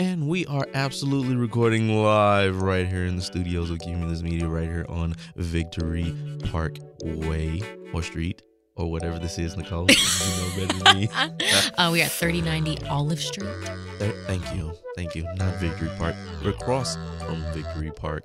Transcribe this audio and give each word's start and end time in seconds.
And 0.00 0.26
we 0.28 0.44
are 0.46 0.66
absolutely 0.74 1.36
recording 1.36 1.88
live 2.02 2.60
right 2.60 2.84
here 2.84 3.04
in 3.06 3.14
the 3.14 3.22
studios 3.22 3.70
of 3.70 3.78
Cumulus 3.78 4.22
Media, 4.22 4.48
right 4.48 4.64
here 4.68 4.84
on 4.88 5.14
Victory 5.36 6.12
Park 6.50 6.78
Way 7.04 7.62
or 7.92 8.02
Street 8.02 8.42
or 8.74 8.90
whatever 8.90 9.20
this 9.20 9.38
is, 9.38 9.56
Nicole. 9.56 9.86
you 9.88 9.96
know 9.96 10.66
better 10.66 10.78
than 10.82 10.96
me. 10.98 11.08
uh, 11.78 11.90
we 11.92 12.02
are 12.02 12.06
at 12.06 12.10
3090 12.10 12.88
Olive 12.88 13.20
Street. 13.20 13.48
Th- 14.00 14.14
Thank 14.26 14.52
you. 14.52 14.72
Thank 14.96 15.14
you. 15.14 15.22
Not 15.36 15.60
Victory 15.60 15.90
Park. 15.96 16.16
We're 16.42 16.50
across 16.50 16.96
from 17.20 17.44
Victory 17.52 17.92
Park. 17.92 18.24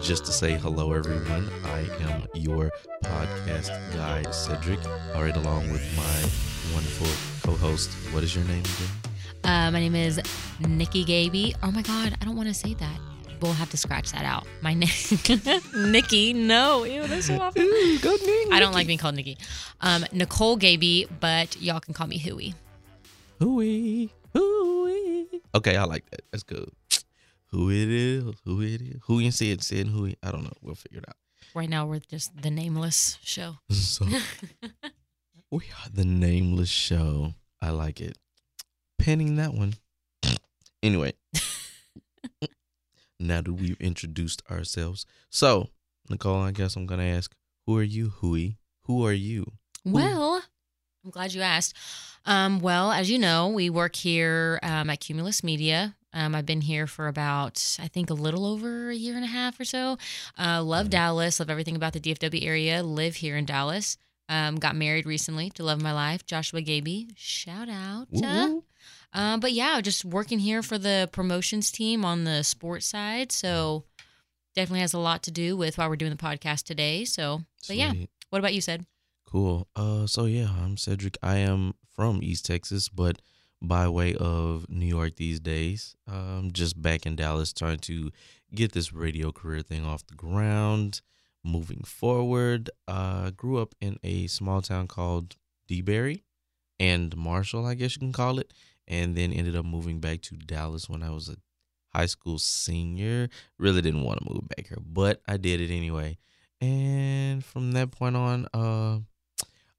Just 0.00 0.24
to 0.26 0.30
say 0.30 0.56
hello, 0.56 0.92
everyone. 0.92 1.50
I 1.64 1.80
am 2.10 2.28
your 2.34 2.70
podcast 3.02 3.70
guy, 3.92 4.22
Cedric, 4.30 4.78
all 5.16 5.22
right, 5.22 5.36
along 5.36 5.68
with 5.72 5.82
my 5.96 6.74
wonderful 6.74 7.08
co 7.42 7.56
host. 7.58 7.90
What 8.12 8.22
is 8.22 8.36
your 8.36 8.44
name 8.44 8.60
again? 8.60 9.07
Uh, 9.44 9.70
my 9.70 9.80
name 9.80 9.94
is 9.94 10.20
Nikki 10.60 11.04
Gaby. 11.04 11.54
Oh 11.62 11.70
my 11.70 11.82
God, 11.82 12.14
I 12.20 12.24
don't 12.24 12.36
want 12.36 12.48
to 12.48 12.54
say 12.54 12.74
that. 12.74 12.98
We'll 13.40 13.52
have 13.52 13.70
to 13.70 13.76
scratch 13.76 14.10
that 14.12 14.24
out. 14.24 14.46
My 14.62 14.74
name, 14.74 14.90
Nikki. 15.92 16.32
No, 16.32 16.84
ew, 16.84 17.06
that's 17.06 17.26
so 17.26 17.40
awful. 17.40 17.62
Ooh, 17.62 17.98
go 18.00 18.10
Nick. 18.10 18.52
I 18.52 18.58
don't 18.58 18.72
like 18.72 18.86
being 18.86 18.98
called 18.98 19.14
Nikki. 19.14 19.38
Um, 19.80 20.04
Nicole 20.12 20.56
Gaby, 20.56 21.06
but 21.20 21.60
y'all 21.60 21.80
can 21.80 21.94
call 21.94 22.08
me 22.08 22.18
Hooey. 22.18 22.54
Hooey, 23.38 24.10
hooey. 24.34 25.26
Okay, 25.54 25.76
I 25.76 25.84
like 25.84 26.08
that. 26.10 26.22
That's 26.32 26.42
good. 26.42 26.70
Who 27.52 27.70
it 27.70 27.88
is, 27.88 28.24
who 28.44 28.60
it 28.60 28.82
is, 28.82 28.96
who 29.04 29.20
you 29.20 29.30
said, 29.30 29.62
said 29.62 29.86
who. 29.86 30.12
I 30.22 30.30
don't 30.32 30.42
know. 30.42 30.52
We'll 30.60 30.74
figure 30.74 30.98
it 30.98 31.04
out. 31.08 31.16
Right 31.54 31.70
now, 31.70 31.86
we're 31.86 32.00
just 32.00 32.42
the 32.42 32.50
nameless 32.50 33.18
show. 33.22 33.56
So 33.70 34.04
we 35.50 35.58
are 35.58 35.90
the 35.92 36.04
nameless 36.04 36.68
show. 36.68 37.34
I 37.62 37.70
like 37.70 38.00
it. 38.00 38.18
Penning 38.98 39.36
that 39.36 39.54
one. 39.54 39.74
Anyway, 40.80 41.12
now 43.18 43.40
that 43.42 43.52
we've 43.52 43.80
introduced 43.80 44.42
ourselves, 44.48 45.04
so 45.28 45.70
Nicole, 46.08 46.40
I 46.40 46.52
guess 46.52 46.76
I'm 46.76 46.86
gonna 46.86 47.02
ask, 47.02 47.34
who 47.66 47.76
are 47.76 47.82
you, 47.82 48.10
Hooey? 48.10 48.58
Who 48.82 49.04
are 49.04 49.12
you? 49.12 49.44
Well, 49.84 50.40
I'm 51.04 51.10
glad 51.10 51.34
you 51.34 51.40
asked. 51.40 51.74
Um, 52.24 52.60
well, 52.60 52.92
as 52.92 53.10
you 53.10 53.18
know, 53.18 53.48
we 53.48 53.70
work 53.70 53.96
here 53.96 54.60
um, 54.62 54.88
at 54.88 55.00
Cumulus 55.00 55.42
Media. 55.42 55.96
Um, 56.12 56.34
I've 56.34 56.46
been 56.46 56.60
here 56.60 56.86
for 56.86 57.08
about, 57.08 57.76
I 57.80 57.88
think, 57.88 58.08
a 58.08 58.14
little 58.14 58.46
over 58.46 58.90
a 58.90 58.94
year 58.94 59.14
and 59.16 59.24
a 59.24 59.28
half 59.28 59.58
or 59.58 59.64
so. 59.64 59.98
Uh, 60.38 60.62
love 60.62 60.86
Mhm. 60.86 60.90
Dallas, 60.90 61.40
love 61.40 61.50
everything 61.50 61.76
about 61.76 61.92
the 61.92 62.00
DFW 62.00 62.42
area. 62.46 62.82
Live 62.82 63.16
here 63.16 63.36
in 63.36 63.44
Dallas. 63.46 63.96
Um, 64.28 64.56
got 64.56 64.76
married 64.76 65.06
recently 65.06 65.50
to 65.50 65.64
love 65.64 65.82
my 65.82 65.92
life, 65.92 66.24
Joshua 66.24 66.60
Gaby. 66.62 67.08
Shout 67.16 67.68
out. 67.68 68.06
Woo-woo. 68.10 68.64
Um, 69.12 69.40
but 69.40 69.52
yeah, 69.52 69.80
just 69.80 70.04
working 70.04 70.38
here 70.38 70.62
for 70.62 70.78
the 70.78 71.08
promotions 71.12 71.70
team 71.70 72.04
on 72.04 72.24
the 72.24 72.42
sports 72.42 72.86
side. 72.86 73.32
So 73.32 73.84
definitely 74.54 74.80
has 74.80 74.94
a 74.94 74.98
lot 74.98 75.22
to 75.24 75.30
do 75.30 75.56
with 75.56 75.78
why 75.78 75.88
we're 75.88 75.96
doing 75.96 76.10
the 76.12 76.16
podcast 76.16 76.64
today. 76.64 77.04
So, 77.04 77.42
but 77.66 77.76
yeah, 77.76 77.90
Sweet. 77.90 78.10
what 78.30 78.38
about 78.38 78.54
you, 78.54 78.60
said? 78.60 78.86
Cool. 79.24 79.68
Uh, 79.76 80.06
so 80.06 80.24
yeah, 80.24 80.48
I'm 80.62 80.76
Cedric. 80.76 81.16
I 81.22 81.36
am 81.36 81.74
from 81.94 82.20
East 82.22 82.46
Texas, 82.46 82.88
but 82.88 83.20
by 83.60 83.88
way 83.88 84.14
of 84.14 84.68
New 84.68 84.86
York 84.86 85.16
these 85.16 85.40
days. 85.40 85.96
Um, 86.06 86.50
just 86.52 86.80
back 86.80 87.06
in 87.06 87.16
Dallas, 87.16 87.52
trying 87.52 87.78
to 87.80 88.10
get 88.54 88.72
this 88.72 88.92
radio 88.92 89.32
career 89.32 89.62
thing 89.62 89.84
off 89.84 90.06
the 90.06 90.14
ground. 90.14 91.00
Moving 91.44 91.82
forward, 91.84 92.68
uh, 92.88 93.30
grew 93.30 93.58
up 93.58 93.74
in 93.80 93.98
a 94.02 94.26
small 94.26 94.60
town 94.60 94.86
called 94.86 95.36
DeBerry 95.68 96.22
and 96.80 97.16
Marshall, 97.16 97.64
I 97.64 97.74
guess 97.74 97.96
you 97.96 98.00
can 98.00 98.12
call 98.12 98.38
it, 98.38 98.52
and 98.88 99.14
then 99.14 99.32
ended 99.32 99.54
up 99.54 99.64
moving 99.64 100.00
back 100.00 100.22
to 100.22 100.36
Dallas 100.36 100.88
when 100.88 101.02
I 101.02 101.10
was 101.10 101.28
a 101.28 101.36
high 101.96 102.06
school 102.06 102.38
senior. 102.38 103.28
Really 103.58 103.82
didn't 103.82 104.02
want 104.02 104.18
to 104.18 104.32
move 104.32 104.48
back 104.48 104.66
here, 104.66 104.78
but 104.84 105.20
I 105.28 105.36
did 105.36 105.60
it 105.60 105.70
anyway. 105.72 106.18
And 106.60 107.44
from 107.44 107.72
that 107.72 107.92
point 107.92 108.16
on, 108.16 108.48
uh, 108.52 108.98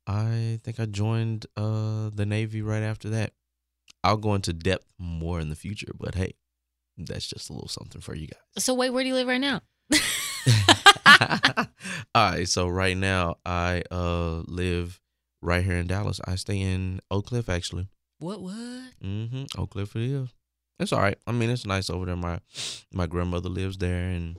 I 0.07 0.59
think 0.63 0.79
I 0.79 0.85
joined 0.85 1.45
uh 1.57 2.09
the 2.13 2.25
Navy 2.25 2.61
right 2.61 2.83
after 2.83 3.09
that. 3.09 3.33
I'll 4.03 4.17
go 4.17 4.33
into 4.33 4.53
depth 4.53 4.85
more 4.97 5.39
in 5.39 5.49
the 5.49 5.55
future, 5.55 5.91
but 5.99 6.15
hey, 6.15 6.35
that's 6.97 7.27
just 7.27 7.49
a 7.49 7.53
little 7.53 7.67
something 7.67 7.99
for 8.01 8.15
you 8.15 8.27
guys. 8.27 8.63
So 8.63 8.73
wait, 8.73 8.91
where 8.91 9.03
do 9.03 9.09
you 9.09 9.15
live 9.15 9.27
right 9.27 9.41
now? 9.41 9.61
All 12.15 12.31
right, 12.31 12.47
so 12.47 12.67
right 12.67 12.95
now 12.95 13.35
I 13.45 13.83
uh 13.91 14.43
live 14.47 15.01
right 15.41 15.63
here 15.63 15.75
in 15.75 15.87
Dallas. 15.87 16.21
I 16.25 16.35
stay 16.35 16.59
in 16.59 17.01
Oak 17.11 17.27
Cliff 17.27 17.49
actually. 17.49 17.87
What? 18.19 18.41
What? 18.41 18.53
Mm-hmm. 19.03 19.43
Oak 19.57 19.71
Cliff 19.71 19.95
it 19.95 20.01
is. 20.03 20.29
It's 20.79 20.93
all 20.93 21.01
right. 21.01 21.17
I 21.27 21.31
mean, 21.31 21.49
it's 21.49 21.65
nice 21.65 21.89
over 21.89 22.05
there. 22.05 22.15
My 22.15 22.39
my 22.93 23.07
grandmother 23.07 23.49
lives 23.49 23.77
there, 23.77 24.09
and 24.09 24.37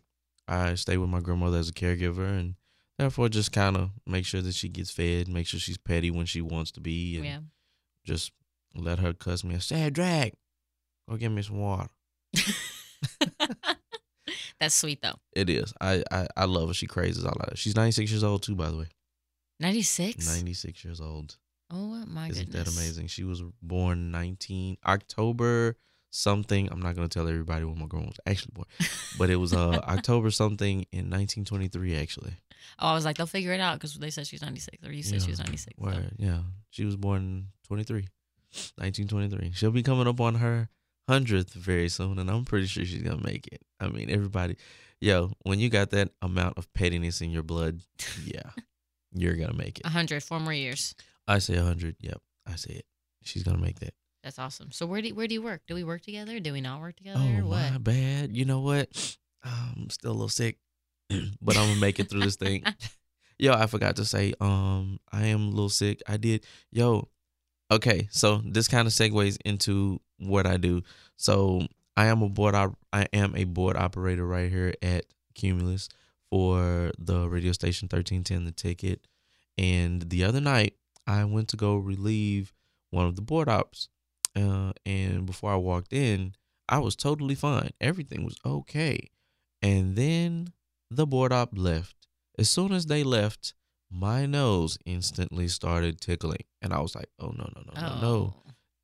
I 0.48 0.74
stay 0.74 0.96
with 0.96 1.10
my 1.10 1.20
grandmother 1.20 1.58
as 1.58 1.68
a 1.68 1.72
caregiver, 1.72 2.26
and 2.38 2.54
therefore 2.98 3.28
just 3.28 3.52
kind 3.52 3.76
of 3.76 3.90
make 4.06 4.24
sure 4.26 4.40
that 4.42 4.54
she 4.54 4.68
gets 4.68 4.90
fed, 4.90 5.28
make 5.28 5.46
sure 5.46 5.60
she's 5.60 5.76
petty 5.78 6.10
when 6.10 6.26
she 6.26 6.40
wants 6.40 6.70
to 6.72 6.80
be, 6.80 7.16
and 7.16 7.24
Yeah. 7.24 7.38
just 8.04 8.32
let 8.74 8.98
her 9.00 9.12
cuss 9.12 9.44
me. 9.44 9.58
Sad 9.58 9.92
drag. 9.94 10.32
Go 11.08 11.16
get 11.16 11.28
me 11.30 11.42
some 11.42 11.58
water. 11.58 11.88
That's 14.60 14.74
sweet 14.74 15.00
though. 15.02 15.14
It 15.34 15.48
is. 15.48 15.72
I, 15.80 16.02
I 16.10 16.26
I 16.36 16.44
love 16.44 16.68
her. 16.68 16.74
She 16.74 16.86
crazes 16.86 17.24
all 17.24 17.36
out. 17.40 17.56
She's 17.56 17.74
96 17.74 18.10
years 18.10 18.22
old 18.24 18.42
too, 18.42 18.54
by 18.54 18.70
the 18.70 18.76
way. 18.76 18.86
96? 19.58 20.26
96 20.26 20.84
years 20.84 21.00
old. 21.00 21.36
Oh 21.70 22.04
my 22.06 22.28
Isn't 22.28 22.46
goodness. 22.50 22.74
that 22.74 22.80
amazing? 22.80 23.06
She 23.08 23.24
was 23.24 23.42
born 23.62 24.10
19 24.10 24.78
October 24.86 25.76
something. 26.10 26.68
I'm 26.70 26.80
not 26.82 26.96
gonna 26.96 27.08
tell 27.08 27.28
everybody 27.28 27.64
when 27.64 27.78
my 27.78 27.86
grandma 27.86 28.08
was 28.08 28.20
actually 28.26 28.52
born, 28.54 28.66
but 29.18 29.30
it 29.30 29.36
was 29.36 29.52
uh 29.52 29.80
October 29.88 30.30
something 30.30 30.86
in 30.92 31.10
1923 31.10 31.96
actually. 31.96 32.32
Oh, 32.78 32.88
I 32.88 32.94
was 32.94 33.04
like, 33.04 33.16
they'll 33.16 33.26
figure 33.26 33.52
it 33.52 33.60
out 33.60 33.74
because 33.78 33.94
they 33.94 34.10
said 34.10 34.26
she's 34.26 34.42
96 34.42 34.86
or 34.86 34.92
you 34.92 35.02
said 35.02 35.22
she 35.22 35.30
was 35.30 35.38
96. 35.38 35.76
so. 35.82 36.02
Yeah. 36.18 36.40
She 36.70 36.84
was 36.84 36.96
born 36.96 37.46
23, 37.66 38.06
1923. 38.76 39.52
She'll 39.54 39.70
be 39.70 39.82
coming 39.82 40.06
up 40.06 40.20
on 40.20 40.36
her 40.36 40.68
hundredth 41.08 41.52
very 41.54 41.88
soon, 41.88 42.18
and 42.18 42.30
I'm 42.30 42.44
pretty 42.44 42.66
sure 42.66 42.84
she's 42.84 43.02
gonna 43.02 43.22
make 43.24 43.48
it. 43.48 43.62
I 43.80 43.88
mean, 43.88 44.10
everybody, 44.10 44.56
yo, 45.00 45.32
when 45.42 45.58
you 45.58 45.68
got 45.68 45.90
that 45.90 46.10
amount 46.22 46.58
of 46.58 46.72
pettiness 46.72 47.20
in 47.20 47.30
your 47.30 47.42
blood, 47.42 47.80
yeah, 48.24 48.50
you're 49.12 49.34
gonna 49.36 49.54
make 49.54 49.78
it. 49.78 49.84
100, 49.84 50.22
four 50.22 50.38
more 50.40 50.52
years. 50.52 50.94
I 51.30 51.38
say 51.38 51.56
100. 51.56 51.96
Yep, 52.00 52.20
I 52.46 52.56
say 52.56 52.74
it. 52.74 52.86
She's 53.22 53.42
gonna 53.42 53.58
make 53.58 53.80
that. 53.80 53.94
That's 54.22 54.38
awesome. 54.38 54.72
So 54.72 54.86
where 54.86 55.00
do 55.00 55.14
where 55.14 55.26
do 55.26 55.34
you 55.34 55.42
work? 55.42 55.62
Do 55.66 55.74
we 55.74 55.84
work 55.84 56.02
together? 56.02 56.40
Do 56.40 56.52
we 56.52 56.60
not 56.60 56.80
work 56.80 56.96
together? 56.96 57.20
Oh 57.20 57.46
what? 57.46 57.72
my 57.72 57.78
bad. 57.78 58.36
You 58.36 58.44
know 58.44 58.60
what? 58.60 58.88
I'm 59.44 59.88
still 59.90 60.10
a 60.10 60.12
little 60.12 60.28
sick, 60.28 60.58
but 61.08 61.56
I'm 61.56 61.68
gonna 61.68 61.80
make 61.80 62.00
it 62.00 62.10
through 62.10 62.20
this 62.20 62.36
thing. 62.36 62.64
Yo, 63.38 63.54
I 63.54 63.66
forgot 63.66 63.96
to 63.96 64.04
say, 64.04 64.34
um, 64.38 64.98
I 65.10 65.26
am 65.26 65.46
a 65.46 65.50
little 65.50 65.70
sick. 65.70 66.02
I 66.06 66.18
did, 66.18 66.44
yo. 66.70 67.08
Okay, 67.70 68.06
so 68.10 68.42
this 68.44 68.68
kind 68.68 68.86
of 68.86 68.92
segues 68.92 69.38
into 69.46 69.98
what 70.18 70.46
I 70.46 70.58
do. 70.58 70.82
So 71.16 71.62
I 71.96 72.08
am 72.08 72.20
a 72.20 72.28
board. 72.28 72.54
Op- 72.54 72.78
I 72.92 73.06
am 73.14 73.34
a 73.34 73.44
board 73.44 73.78
operator 73.78 74.26
right 74.26 74.50
here 74.50 74.74
at 74.82 75.06
Cumulus 75.34 75.88
for 76.28 76.92
the 76.98 77.30
radio 77.30 77.52
station 77.52 77.86
1310 77.86 78.44
The 78.44 78.52
Ticket. 78.52 79.06
And 79.56 80.02
the 80.10 80.24
other 80.24 80.42
night, 80.42 80.74
I 81.10 81.24
went 81.24 81.48
to 81.48 81.56
go 81.56 81.76
relieve 81.76 82.52
one 82.90 83.06
of 83.06 83.16
the 83.16 83.22
board 83.22 83.48
ops. 83.48 83.88
Uh, 84.36 84.72
and 84.86 85.26
before 85.26 85.52
I 85.52 85.56
walked 85.56 85.92
in, 85.92 86.34
I 86.68 86.78
was 86.78 86.94
totally 86.94 87.34
fine. 87.34 87.70
Everything 87.80 88.24
was 88.24 88.36
okay. 88.46 89.10
And 89.60 89.96
then 89.96 90.52
the 90.90 91.06
board 91.06 91.32
op 91.32 91.50
left. 91.52 91.96
As 92.38 92.48
soon 92.48 92.72
as 92.72 92.86
they 92.86 93.02
left, 93.02 93.54
my 93.90 94.24
nose 94.24 94.78
instantly 94.86 95.48
started 95.48 96.00
tickling. 96.00 96.44
And 96.62 96.72
I 96.72 96.80
was 96.80 96.94
like, 96.94 97.10
oh, 97.18 97.32
no, 97.36 97.50
no, 97.54 97.62
no, 97.66 97.72
no, 97.74 98.00
no. 98.00 98.06
Oh. 98.06 98.34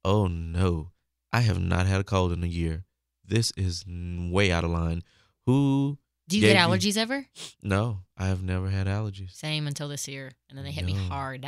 Oh, 0.04 0.26
no. 0.26 0.91
I 1.32 1.41
have 1.41 1.60
not 1.60 1.86
had 1.86 2.00
a 2.00 2.04
cold 2.04 2.32
in 2.32 2.42
a 2.42 2.48
year. 2.48 2.84
This 3.25 3.53
is 3.56 3.84
way 3.86 4.51
out 4.51 4.65
of 4.65 4.71
line. 4.71 5.03
Who? 5.47 5.98
Do 6.28 6.36
you 6.36 6.42
get 6.42 6.56
allergies 6.56 6.97
ever? 6.97 7.27
No, 7.62 8.01
I 8.16 8.27
have 8.27 8.42
never 8.42 8.68
had 8.68 8.89
allergies. 8.89 9.33
Same 9.33 9.66
until 9.68 9.89
this 9.89 10.09
year, 10.09 10.33
and 10.48 10.59
then 10.59 10.65
they 10.65 10.72
hit 10.72 10.84
me 10.84 10.95
hard. 10.95 11.47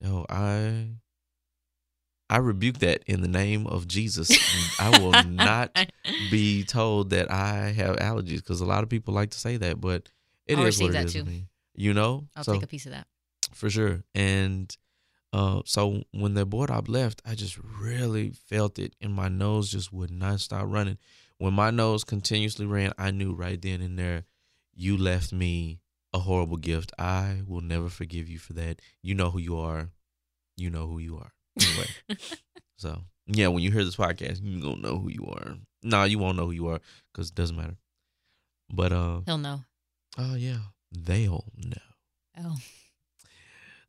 No, 0.00 0.26
I 0.28 0.88
I 2.30 2.38
rebuke 2.38 2.78
that 2.78 3.02
in 3.06 3.20
the 3.20 3.28
name 3.28 3.66
of 3.66 3.86
Jesus. 3.86 4.30
I 4.80 4.98
will 4.98 5.22
not 5.24 5.76
be 6.30 6.64
told 6.64 7.10
that 7.10 7.30
I 7.30 7.72
have 7.72 7.96
allergies 7.96 8.38
because 8.38 8.60
a 8.60 8.66
lot 8.66 8.82
of 8.82 8.88
people 8.88 9.14
like 9.14 9.30
to 9.30 9.38
say 9.38 9.56
that, 9.58 9.80
but 9.80 10.10
it 10.46 10.58
I'll 10.58 10.66
is 10.66 10.80
what 10.80 10.94
it 10.94 11.04
is 11.04 11.12
too. 11.12 11.24
me. 11.24 11.48
You 11.74 11.94
know, 11.94 12.26
I'll 12.36 12.44
so 12.44 12.54
take 12.54 12.62
a 12.62 12.66
piece 12.66 12.86
of 12.86 12.92
that. 12.92 13.06
for 13.52 13.68
sure. 13.68 14.02
And 14.14 14.74
uh, 15.32 15.62
so 15.64 16.02
when 16.12 16.34
the 16.34 16.46
board 16.46 16.70
op 16.70 16.88
left, 16.88 17.20
I 17.26 17.34
just 17.34 17.58
really 17.58 18.30
felt 18.30 18.78
it, 18.78 18.94
and 19.00 19.12
my 19.12 19.28
nose 19.28 19.70
just 19.70 19.92
would 19.92 20.10
not 20.10 20.40
stop 20.40 20.64
running. 20.66 20.98
When 21.38 21.52
my 21.54 21.70
nose 21.70 22.04
continuously 22.04 22.66
ran, 22.66 22.92
I 22.96 23.10
knew 23.10 23.32
right 23.34 23.60
then 23.60 23.80
and 23.80 23.98
there, 23.98 24.24
you 24.74 24.96
left 24.96 25.32
me 25.32 25.80
a 26.14 26.20
horrible 26.20 26.56
gift. 26.56 26.92
I 26.98 27.42
will 27.46 27.60
never 27.60 27.90
forgive 27.90 28.28
you 28.28 28.38
for 28.38 28.54
that. 28.54 28.80
You 29.02 29.14
know 29.14 29.30
who 29.30 29.38
you 29.38 29.58
are. 29.58 29.90
You 30.56 30.70
know 30.70 30.86
who 30.86 30.98
you 30.98 31.18
are. 31.18 31.32
Anyway, 31.60 31.86
so 32.78 33.02
yeah, 33.26 33.48
when 33.48 33.62
you 33.62 33.70
hear 33.70 33.84
this 33.84 33.96
podcast, 33.96 34.40
you 34.42 34.60
gonna 34.62 34.80
know 34.80 34.98
who 34.98 35.10
you 35.10 35.26
are. 35.26 35.56
nah, 35.82 36.04
you 36.04 36.18
won't 36.18 36.36
know 36.36 36.46
who 36.46 36.52
you 36.52 36.68
are 36.68 36.80
because 37.12 37.28
it 37.28 37.34
doesn't 37.34 37.56
matter. 37.56 37.76
But 38.72 38.92
uh, 38.92 39.20
He'll 39.26 39.38
know. 39.38 39.64
oh 40.16 40.34
yeah, 40.36 40.58
they'll 40.92 41.44
know. 41.56 41.76
Oh. 42.38 42.56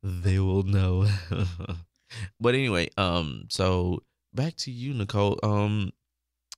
They 0.04 0.38
will 0.40 0.64
know. 0.64 1.08
but 2.40 2.54
anyway, 2.54 2.90
um, 2.98 3.46
so 3.50 4.04
back 4.34 4.56
to 4.58 4.72
you, 4.72 4.94
Nicole. 4.94 5.40
Um, 5.42 5.92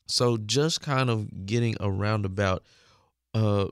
so 0.08 0.38
just 0.38 0.82
kind 0.82 1.10
of 1.10 1.46
getting 1.46 1.76
around 1.80 2.26
about, 2.26 2.64
uh, 3.34 3.68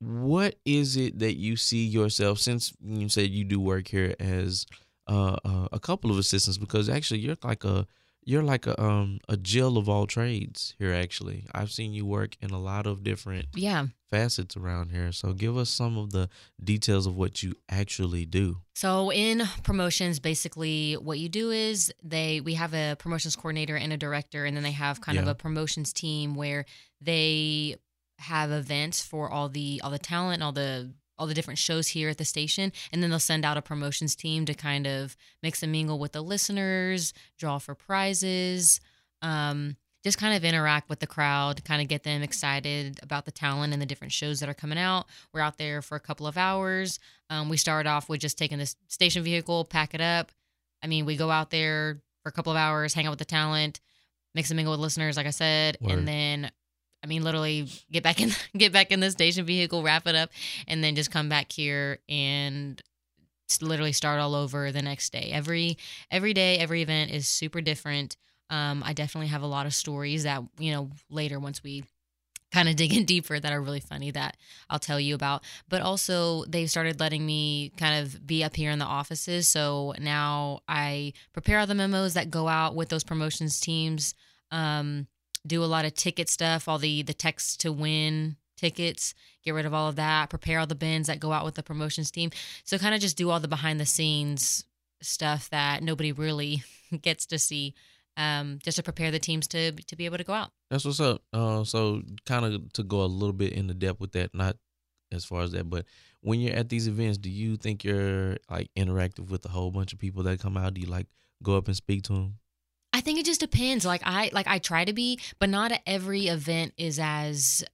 what 0.00 0.56
is 0.64 0.96
it 0.96 1.18
that 1.18 1.36
you 1.36 1.56
see 1.56 1.84
yourself 1.84 2.38
since 2.38 2.72
you 2.82 3.08
said 3.08 3.30
you 3.30 3.44
do 3.44 3.60
work 3.60 3.88
here 3.88 4.14
as 4.18 4.66
uh, 5.08 5.36
uh, 5.44 5.68
a 5.72 5.78
couple 5.78 6.10
of 6.10 6.18
assistants 6.18 6.56
because 6.58 6.88
actually 6.88 7.20
you're 7.20 7.36
like 7.44 7.64
a 7.64 7.86
you're 8.24 8.42
like 8.42 8.66
a 8.66 8.80
um 8.80 9.18
a 9.28 9.36
jill 9.36 9.76
of 9.78 9.88
all 9.88 10.06
trades 10.06 10.74
here 10.78 10.92
actually. 10.92 11.46
I've 11.54 11.70
seen 11.72 11.92
you 11.92 12.04
work 12.06 12.36
in 12.40 12.50
a 12.50 12.58
lot 12.60 12.86
of 12.86 13.02
different 13.02 13.46
Yeah. 13.54 13.86
facets 14.10 14.56
around 14.56 14.90
here. 14.90 15.10
So 15.12 15.32
give 15.32 15.56
us 15.56 15.70
some 15.70 15.96
of 15.96 16.12
the 16.12 16.28
details 16.62 17.06
of 17.06 17.16
what 17.16 17.42
you 17.42 17.54
actually 17.68 18.26
do. 18.26 18.58
So 18.74 19.10
in 19.10 19.42
promotions, 19.64 20.20
basically 20.20 20.94
what 20.94 21.18
you 21.18 21.28
do 21.30 21.50
is 21.50 21.92
they 22.02 22.40
we 22.40 22.54
have 22.54 22.72
a 22.74 22.94
promotions 22.98 23.36
coordinator 23.36 23.76
and 23.76 23.92
a 23.92 23.96
director, 23.96 24.44
and 24.44 24.54
then 24.56 24.62
they 24.64 24.72
have 24.72 25.00
kind 25.00 25.18
of 25.18 25.26
a 25.26 25.34
promotions 25.34 25.92
team 25.92 26.34
where 26.34 26.64
they 27.00 27.76
have 28.20 28.50
events 28.50 29.04
for 29.04 29.30
all 29.30 29.48
the 29.48 29.80
all 29.82 29.90
the 29.90 29.98
talent, 29.98 30.42
all 30.42 30.52
the 30.52 30.92
all 31.18 31.26
the 31.26 31.34
different 31.34 31.58
shows 31.58 31.88
here 31.88 32.08
at 32.08 32.16
the 32.16 32.24
station, 32.24 32.72
and 32.92 33.02
then 33.02 33.10
they'll 33.10 33.18
send 33.18 33.44
out 33.44 33.58
a 33.58 33.62
promotions 33.62 34.14
team 34.16 34.46
to 34.46 34.54
kind 34.54 34.86
of 34.86 35.16
mix 35.42 35.62
and 35.62 35.70
mingle 35.70 35.98
with 35.98 36.12
the 36.12 36.22
listeners, 36.22 37.12
draw 37.36 37.58
for 37.58 37.74
prizes, 37.74 38.80
um, 39.20 39.76
just 40.02 40.16
kind 40.16 40.34
of 40.34 40.44
interact 40.44 40.88
with 40.88 41.00
the 41.00 41.06
crowd, 41.06 41.62
kind 41.64 41.82
of 41.82 41.88
get 41.88 42.04
them 42.04 42.22
excited 42.22 42.98
about 43.02 43.26
the 43.26 43.30
talent 43.30 43.74
and 43.74 43.82
the 43.82 43.86
different 43.86 44.12
shows 44.12 44.40
that 44.40 44.48
are 44.48 44.54
coming 44.54 44.78
out. 44.78 45.04
We're 45.34 45.42
out 45.42 45.58
there 45.58 45.82
for 45.82 45.94
a 45.94 46.00
couple 46.00 46.26
of 46.26 46.38
hours. 46.38 46.98
Um, 47.28 47.50
we 47.50 47.58
start 47.58 47.86
off 47.86 48.08
with 48.08 48.20
just 48.20 48.38
taking 48.38 48.56
this 48.56 48.76
station 48.88 49.22
vehicle, 49.22 49.66
pack 49.66 49.94
it 49.94 50.00
up. 50.00 50.32
I 50.82 50.86
mean, 50.86 51.04
we 51.04 51.16
go 51.16 51.30
out 51.30 51.50
there 51.50 52.00
for 52.22 52.30
a 52.30 52.32
couple 52.32 52.50
of 52.50 52.56
hours, 52.56 52.94
hang 52.94 53.06
out 53.06 53.10
with 53.10 53.18
the 53.18 53.26
talent, 53.26 53.80
mix 54.34 54.50
and 54.50 54.56
mingle 54.56 54.72
with 54.72 54.80
listeners, 54.80 55.18
like 55.18 55.26
I 55.26 55.30
said, 55.30 55.76
Word. 55.80 55.92
and 55.92 56.08
then, 56.08 56.50
I 57.02 57.06
mean, 57.06 57.22
literally 57.24 57.68
get 57.90 58.02
back 58.02 58.20
in, 58.20 58.30
get 58.56 58.72
back 58.72 58.90
in 58.90 59.00
the 59.00 59.10
station 59.10 59.44
vehicle, 59.44 59.82
wrap 59.82 60.06
it 60.06 60.14
up, 60.14 60.30
and 60.68 60.82
then 60.82 60.94
just 60.94 61.10
come 61.10 61.28
back 61.28 61.50
here 61.52 61.98
and 62.08 62.80
literally 63.60 63.92
start 63.92 64.20
all 64.20 64.34
over 64.34 64.70
the 64.70 64.82
next 64.82 65.12
day. 65.12 65.30
Every 65.32 65.78
every 66.10 66.34
day, 66.34 66.58
every 66.58 66.82
event 66.82 67.10
is 67.10 67.28
super 67.28 67.60
different. 67.60 68.16
Um, 68.48 68.82
I 68.84 68.92
definitely 68.92 69.28
have 69.28 69.42
a 69.42 69.46
lot 69.46 69.66
of 69.66 69.74
stories 69.74 70.24
that 70.24 70.42
you 70.58 70.72
know 70.72 70.90
later 71.08 71.38
once 71.38 71.62
we 71.62 71.84
kind 72.52 72.68
of 72.68 72.76
dig 72.76 72.94
in 72.94 73.04
deeper 73.04 73.38
that 73.38 73.52
are 73.52 73.60
really 73.60 73.80
funny 73.80 74.10
that 74.10 74.36
I'll 74.68 74.78
tell 74.78 75.00
you 75.00 75.14
about. 75.14 75.42
But 75.68 75.82
also, 75.82 76.44
they've 76.44 76.70
started 76.70 77.00
letting 77.00 77.24
me 77.24 77.72
kind 77.76 78.04
of 78.04 78.26
be 78.26 78.44
up 78.44 78.56
here 78.56 78.70
in 78.70 78.78
the 78.78 78.84
offices. 78.84 79.48
So 79.48 79.94
now 79.98 80.60
I 80.68 81.12
prepare 81.32 81.58
all 81.58 81.66
the 81.66 81.74
memos 81.74 82.14
that 82.14 82.30
go 82.30 82.48
out 82.48 82.74
with 82.74 82.88
those 82.88 83.04
promotions 83.04 83.60
teams. 83.60 84.14
Um, 84.50 85.06
do 85.46 85.64
a 85.64 85.66
lot 85.66 85.84
of 85.84 85.94
ticket 85.94 86.28
stuff, 86.28 86.68
all 86.68 86.78
the 86.78 87.02
the 87.02 87.14
text 87.14 87.60
to 87.60 87.72
win 87.72 88.36
tickets, 88.56 89.14
get 89.42 89.52
rid 89.52 89.66
of 89.66 89.72
all 89.72 89.88
of 89.88 89.96
that, 89.96 90.28
prepare 90.30 90.60
all 90.60 90.66
the 90.66 90.74
bins 90.74 91.06
that 91.06 91.18
go 91.18 91.32
out 91.32 91.44
with 91.44 91.54
the 91.54 91.62
promotions 91.62 92.10
team. 92.10 92.30
So 92.64 92.76
kind 92.78 92.94
of 92.94 93.00
just 93.00 93.16
do 93.16 93.30
all 93.30 93.40
the 93.40 93.48
behind 93.48 93.80
the 93.80 93.86
scenes 93.86 94.64
stuff 95.00 95.48
that 95.50 95.82
nobody 95.82 96.12
really 96.12 96.62
gets 97.02 97.26
to 97.26 97.38
see. 97.38 97.74
Um, 98.16 98.58
just 98.62 98.76
to 98.76 98.82
prepare 98.82 99.10
the 99.10 99.20
teams 99.20 99.46
to 99.48 99.72
to 99.72 99.96
be 99.96 100.04
able 100.04 100.18
to 100.18 100.24
go 100.24 100.34
out. 100.34 100.50
That's 100.68 100.84
what's 100.84 101.00
up. 101.00 101.22
Uh, 101.32 101.64
so 101.64 102.02
kind 102.26 102.44
of 102.44 102.72
to 102.74 102.82
go 102.82 103.02
a 103.02 103.06
little 103.06 103.32
bit 103.32 103.52
into 103.52 103.72
depth 103.72 104.00
with 104.00 104.12
that, 104.12 104.34
not 104.34 104.56
as 105.12 105.24
far 105.24 105.42
as 105.42 105.52
that, 105.52 105.70
but 105.70 105.86
when 106.20 106.40
you're 106.40 106.54
at 106.54 106.68
these 106.68 106.86
events, 106.86 107.18
do 107.18 107.30
you 107.30 107.56
think 107.56 107.82
you're 107.82 108.36
like 108.50 108.70
interactive 108.76 109.30
with 109.30 109.44
a 109.46 109.48
whole 109.48 109.70
bunch 109.70 109.92
of 109.92 109.98
people 109.98 110.22
that 110.24 110.40
come 110.40 110.56
out? 110.56 110.74
Do 110.74 110.80
you 110.80 110.86
like 110.86 111.06
go 111.42 111.56
up 111.56 111.66
and 111.66 111.76
speak 111.76 112.02
to 112.04 112.12
them? 112.12 112.34
I 112.92 113.00
think 113.00 113.18
it 113.18 113.26
just 113.26 113.40
depends. 113.40 113.84
Like 113.84 114.02
I 114.04 114.30
like 114.32 114.46
I 114.46 114.58
try 114.58 114.84
to 114.84 114.92
be, 114.92 115.20
but 115.38 115.48
not 115.48 115.72
every 115.86 116.26
event 116.26 116.74
is 116.76 116.98
as 116.98 117.64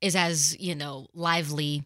is 0.00 0.14
as, 0.14 0.58
you 0.60 0.74
know, 0.74 1.08
lively. 1.12 1.84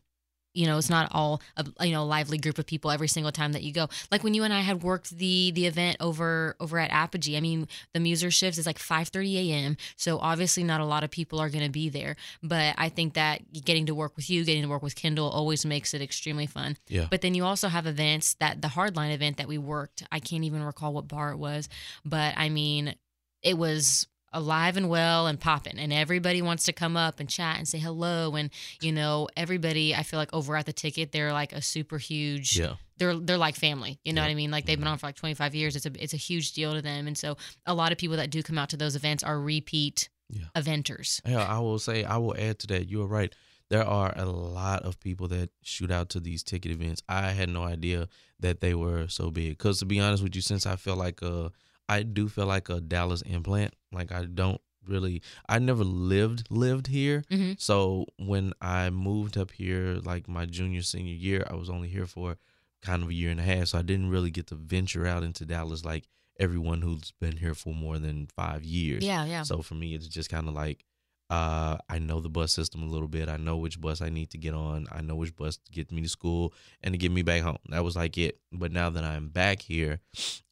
You 0.55 0.67
know, 0.67 0.79
it's 0.79 0.91
not 0.91 1.09
all 1.13 1.41
a 1.57 1.87
you 1.87 1.93
know 1.93 2.05
lively 2.05 2.39
group 2.39 2.59
of 2.59 2.67
people 2.67 2.91
every 2.91 3.09
single 3.09 3.33
time 3.33 3.53
that 3.53 3.63
you 3.63 3.73
go. 3.73 3.89
Like 4.11 4.23
when 4.23 4.35
you 4.35 4.45
and 4.45 4.53
I 4.53 4.61
had 4.61 4.83
worked 4.83 5.17
the 5.17 5.51
the 5.51 5.67
event 5.67 5.97
over 6.01 6.57
over 6.61 6.79
at 6.79 6.91
Apogee. 6.91 7.37
I 7.37 7.41
mean, 7.41 7.69
the 7.95 8.01
muser 8.01 8.31
shifts 8.31 8.59
is 8.59 8.67
like 8.67 8.79
5:30 8.79 9.51
a.m. 9.51 9.77
So 9.97 10.19
obviously 10.19 10.65
not 10.65 10.81
a 10.81 10.85
lot 10.85 11.05
of 11.05 11.11
people 11.11 11.41
are 11.41 11.49
going 11.49 11.65
to 11.65 11.71
be 11.71 11.89
there. 11.89 12.17
But 12.43 12.75
I 12.79 12.89
think 12.89 13.15
that 13.15 13.41
getting 13.65 13.87
to 13.87 13.95
work 13.95 14.17
with 14.17 14.29
you, 14.29 14.45
getting 14.45 14.63
to 14.63 14.69
work 14.69 14.83
with 14.83 14.97
Kendall, 14.97 15.31
always 15.31 15.65
makes 15.65 15.95
it 15.95 16.03
extremely 16.03 16.47
fun. 16.47 16.77
Yeah. 16.89 17.07
But 17.11 17.21
then 17.23 17.35
you 17.35 17.45
also 17.45 17.69
have 17.69 17.87
events 17.87 18.35
that 18.35 18.61
the 18.61 18.69
hardline 18.69 19.15
event 19.15 19.39
that 19.39 19.49
we 19.49 19.59
worked, 19.59 20.05
I 20.13 20.21
can't 20.21 20.45
even 20.45 20.63
recall 20.63 20.93
what 20.93 21.09
bar 21.09 21.31
it 21.31 21.39
was, 21.39 21.69
but 22.05 22.35
I 22.37 22.49
mean, 22.49 22.95
it 23.43 23.59
was 23.59 24.07
alive 24.33 24.77
and 24.77 24.89
well 24.89 25.27
and 25.27 25.39
popping 25.41 25.79
and 25.79 25.93
everybody 25.93 26.41
wants 26.43 26.65
to 26.65 26.73
come 26.73 26.97
up 26.97 27.21
and 27.21 27.29
chat 27.29 27.59
and 27.59 27.69
say 27.69 27.79
hello 27.79 28.35
and 28.35 28.51
you 28.81 28.91
know 28.93 29.29
everybody 29.37 29.95
i 29.95 30.03
feel 30.03 30.19
like 30.19 30.33
over 30.33 30.57
at 30.57 30.67
the 30.67 30.73
ticket 30.73 31.13
they're 31.13 31.33
like 31.33 31.53
a 31.53 31.61
super 31.63 31.99
huge 31.99 32.59
Yeah. 32.59 32.75
they're 32.99 33.15
they're 33.17 33.37
like 33.39 33.57
family 33.57 33.99
you 34.05 34.13
know 34.13 34.23
Yeah. 34.23 34.29
what 34.29 34.33
i 34.33 34.35
mean 34.35 34.51
like 34.51 34.65
they've 34.67 34.79
been 34.79 34.89
on 34.89 34.99
for 34.99 35.07
like 35.07 35.17
25 35.17 35.55
years 35.55 35.77
it's 35.77 35.87
a 35.87 35.93
it's 36.03 36.15
a 36.15 36.19
huge 36.19 36.53
deal 36.53 36.73
to 36.73 36.81
them 36.83 37.07
and 37.07 37.17
so 37.19 37.37
a 37.67 37.75
lot 37.75 37.93
of 37.93 37.99
people 37.99 38.17
that 38.17 38.31
do 38.31 38.43
come 38.43 38.59
out 38.59 38.71
to 38.71 38.77
those 38.77 38.97
events 38.97 39.23
are 39.23 39.39
repeat 39.39 40.09
Yeah. 40.31 40.45
eventers 40.57 41.21
Yeah, 41.27 41.45
I 41.45 41.59
will 41.59 41.79
say 41.79 42.05
I 42.05 42.17
will 42.17 42.35
add 42.39 42.59
to 42.61 42.67
that. 42.69 42.89
You 42.89 43.03
are 43.03 43.07
right. 43.07 43.35
There 43.69 43.85
are 43.85 44.13
a 44.17 44.25
lot 44.27 44.83
of 44.83 44.99
people 45.01 45.29
that 45.29 45.51
shoot 45.63 45.91
out 45.91 46.09
to 46.11 46.21
these 46.21 46.43
ticket 46.43 46.73
events. 46.73 47.03
I 47.09 47.31
had 47.31 47.49
no 47.49 47.63
idea 47.65 48.09
that 48.41 48.61
they 48.61 48.75
were 48.75 49.09
so 49.09 49.31
big. 49.31 49.57
Cause 49.59 49.79
to 49.81 49.87
be 49.87 49.99
honest 50.01 50.23
with 50.23 50.35
you, 50.37 50.43
since 50.43 50.67
I 50.67 50.77
feel 50.77 50.97
like 50.97 51.23
uh 51.23 51.49
I 51.89 52.03
do 52.03 52.29
feel 52.29 52.47
like 52.47 52.69
a 52.69 52.81
Dallas 52.81 53.23
implant. 53.23 53.75
Like 53.93 54.13
I 54.13 54.25
don't 54.25 54.61
really 54.87 55.23
I 55.49 55.59
never 55.59 55.85
lived 55.85 56.47
lived 56.51 56.87
here. 56.89 57.25
Mhm. 57.31 57.61
So 57.61 58.07
when 58.19 58.53
I 58.61 58.91
moved 58.91 59.37
up 59.39 59.51
here 59.53 60.01
like 60.05 60.29
my 60.29 60.47
junior 60.47 60.83
senior 60.83 61.15
year, 61.15 61.47
I 61.51 61.55
was 61.55 61.69
only 61.71 61.89
here 61.89 62.07
for 62.07 62.37
kind 62.83 63.03
of 63.03 63.09
a 63.11 63.15
year 63.15 63.31
and 63.31 63.39
a 63.41 63.45
half. 63.45 63.69
So 63.69 63.79
I 63.79 63.83
didn't 63.83 64.11
really 64.11 64.31
get 64.31 64.49
to 64.49 64.55
venture 64.57 65.07
out 65.07 65.23
into 65.23 65.45
Dallas 65.45 65.85
like 65.85 66.09
everyone 66.41 66.83
who's 66.83 67.13
been 67.21 67.37
here 67.37 67.55
for 67.55 67.75
more 67.75 67.99
than 67.99 68.27
five 68.35 68.65
years. 68.65 69.05
yeah 69.05 69.25
yeah 69.27 69.43
So 69.43 69.63
for 69.63 69.75
me, 69.75 69.95
it's 69.95 70.09
just 70.09 70.31
kind 70.31 70.49
of 70.49 70.55
like 70.55 70.85
uh, 71.33 71.79
I 71.89 71.99
know 71.99 72.21
the 72.21 72.29
bus 72.29 72.53
system 72.53 72.83
a 72.83 72.87
little 72.87 73.09
bit. 73.09 73.31
I 73.31 73.39
know 73.39 73.57
which 73.57 73.81
bus 73.81 74.03
I 74.03 74.11
need 74.11 74.29
to 74.33 74.39
get 74.39 74.53
on. 74.53 74.87
I 74.93 75.01
know 75.01 75.15
which 75.15 75.35
bus 75.35 75.57
to 75.57 75.73
get 75.73 75.91
me 75.91 76.03
to 76.03 76.09
school 76.09 76.53
and 76.83 76.93
to 76.93 76.99
get 76.99 77.11
me 77.11 77.23
back 77.23 77.41
home. 77.41 77.57
That 77.71 77.83
was 77.83 77.97
like 77.97 78.19
it. 78.19 78.39
But 78.53 78.71
now 78.71 78.91
that 78.91 79.03
I'm 79.03 79.31
back 79.31 79.63
here, 79.63 80.01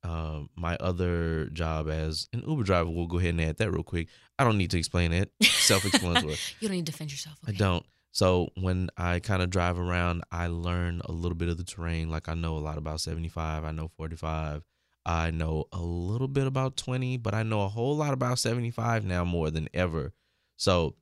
um, 0.02 0.49
my 0.56 0.76
other 0.76 1.50
job 1.52 1.90
as 1.90 2.28
an 2.32 2.44
Uber 2.49 2.62
driver, 2.62 2.88
we'll 2.88 3.08
go 3.08 3.18
ahead 3.18 3.34
and 3.34 3.42
add 3.42 3.58
that 3.58 3.70
real 3.70 3.82
quick. 3.82 4.08
I 4.38 4.44
don't 4.44 4.56
need 4.56 4.70
to 4.70 4.78
explain 4.78 5.12
it. 5.12 5.30
Self-explanatory. 5.42 6.37
you 6.60 6.68
don't 6.68 6.76
need 6.76 6.87
to 6.87 6.92
defend 6.92 7.10
yourself 7.10 7.37
I 7.46 7.52
don't. 7.52 7.84
So 8.12 8.49
when 8.58 8.88
I 8.96 9.18
kind 9.18 9.42
of 9.42 9.50
drive 9.50 9.78
around, 9.78 10.22
I 10.32 10.46
learn 10.46 11.02
a 11.04 11.12
little 11.12 11.37
bit 11.37 11.50
of 11.50 11.58
the 11.58 11.64
terrain. 11.64 12.08
Like 12.08 12.26
I 12.26 12.32
know 12.32 12.56
a 12.56 12.58
lot 12.58 12.78
about 12.78 13.02
75. 13.02 13.64
I 13.64 13.70
know 13.70 13.90
45. 13.99 14.62
I 15.04 15.30
know 15.30 15.66
a 15.72 15.80
little 15.80 16.28
bit 16.28 16.46
about 16.46 16.78
20, 16.78 17.18
but 17.18 17.34
I 17.34 17.42
know 17.42 17.62
a 17.64 17.68
whole 17.68 17.96
lot 17.99 18.14
about 18.14 18.38
75 18.38 19.04
now 19.04 19.25
more 19.25 19.50
than 19.50 19.68
ever. 19.75 20.14
So 20.61 20.95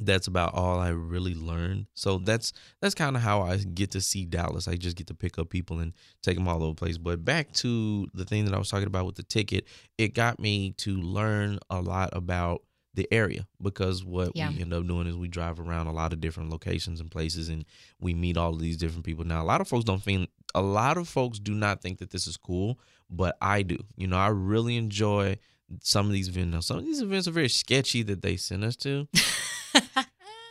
that's 0.00 0.26
about 0.26 0.54
all 0.54 0.80
I 0.80 0.88
really 0.88 1.34
learned. 1.34 1.86
So 1.94 2.18
that's 2.18 2.52
that's 2.80 2.94
kind 2.94 3.14
of 3.14 3.22
how 3.22 3.42
I 3.42 3.58
get 3.58 3.92
to 3.92 4.00
see 4.00 4.24
Dallas. 4.24 4.66
I 4.66 4.74
just 4.74 4.96
get 4.96 5.06
to 5.08 5.14
pick 5.14 5.38
up 5.38 5.50
people 5.50 5.78
and 5.78 5.92
take 6.22 6.36
them 6.36 6.48
all 6.48 6.62
over 6.64 6.72
the 6.72 6.78
place. 6.80 6.98
But 6.98 7.24
back 7.24 7.52
to 7.54 8.08
the 8.12 8.24
thing 8.24 8.44
that 8.46 8.54
I 8.54 8.58
was 8.58 8.68
talking 8.70 8.86
about 8.88 9.06
with 9.06 9.14
the 9.14 9.22
ticket, 9.22 9.66
it 9.98 10.14
got 10.14 10.40
me 10.40 10.72
to 10.78 10.96
learn 10.96 11.58
a 11.70 11.80
lot 11.80 12.10
about 12.12 12.62
the 12.94 13.06
area 13.12 13.46
because 13.62 14.04
what 14.04 14.32
Yeah. 14.34 14.50
we 14.50 14.60
end 14.60 14.72
up 14.74 14.86
doing 14.86 15.06
is 15.06 15.16
we 15.16 15.28
drive 15.28 15.60
around 15.60 15.86
a 15.86 15.92
lot 15.92 16.12
of 16.12 16.20
different 16.20 16.50
locations 16.50 17.00
and 17.00 17.10
places 17.10 17.48
and 17.48 17.64
we 18.00 18.14
meet 18.14 18.36
all 18.36 18.52
of 18.54 18.60
these 18.60 18.76
different 18.76 19.04
people. 19.04 19.24
Now, 19.24 19.42
a 19.42 19.46
lot 19.46 19.60
of 19.60 19.68
folks 19.68 19.84
don't 19.84 20.02
think 20.02 20.28
a 20.54 20.60
lot 20.62 20.98
of 20.98 21.08
folks 21.08 21.38
do 21.38 21.54
not 21.54 21.80
think 21.80 21.98
that 22.00 22.10
this 22.10 22.26
is 22.26 22.36
cool, 22.36 22.78
but 23.08 23.36
I 23.40 23.62
do. 23.62 23.78
You 23.96 24.08
know, 24.08 24.18
I 24.18 24.28
really 24.28 24.76
enjoy 24.76 25.38
some 25.82 26.06
of 26.06 26.12
these 26.12 26.28
events. 26.28 26.66
Some 26.66 26.78
of 26.78 26.84
these 26.84 27.00
events 27.00 27.26
are 27.28 27.32
very 27.32 27.48
sketchy 27.48 28.02
that 28.02 28.22
they 28.22 28.36
send 28.36 28.64
us 28.64 28.76
to. 28.76 29.08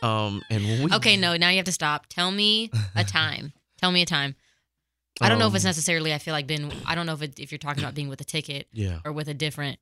Um, 0.02 0.42
and 0.50 0.64
when 0.64 0.82
we 0.82 0.92
okay, 0.96 1.16
no, 1.16 1.36
now 1.36 1.50
you 1.50 1.56
have 1.58 1.64
to 1.66 1.70
stop. 1.72 2.06
Tell 2.08 2.32
me 2.32 2.72
a 2.96 3.04
time. 3.04 3.52
Tell 3.80 3.92
me 3.92 4.02
a 4.02 4.06
time. 4.06 4.34
I 5.20 5.28
don't 5.28 5.38
know 5.38 5.46
if 5.46 5.54
it's 5.54 5.64
Um, 5.64 5.68
necessarily. 5.68 6.12
I 6.12 6.18
feel 6.18 6.32
like 6.32 6.48
been. 6.48 6.72
I 6.86 6.96
don't 6.96 7.06
know 7.06 7.12
if 7.12 7.22
it, 7.22 7.38
if 7.38 7.52
you're 7.52 7.58
talking 7.60 7.84
about 7.84 7.94
being 7.94 8.08
with 8.08 8.20
a 8.20 8.24
ticket 8.24 8.66
Yeah. 8.72 8.98
or 9.04 9.12
with 9.12 9.28
a 9.28 9.34
different 9.34 9.78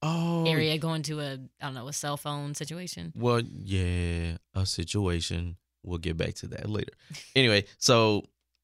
Oh, 0.00 0.46
area, 0.46 0.78
going 0.78 1.02
to 1.02 1.20
a 1.20 1.32
I 1.60 1.66
don't 1.66 1.74
know 1.74 1.86
a 1.88 1.92
cell 1.92 2.16
phone 2.16 2.54
situation. 2.54 3.12
Well, 3.14 3.42
yeah, 3.42 4.38
a 4.54 4.64
situation. 4.64 5.56
We'll 5.82 5.98
get 5.98 6.16
back 6.16 6.32
to 6.36 6.46
that 6.48 6.70
later. 6.70 6.92
Anyway, 7.36 7.66
so 7.76 8.22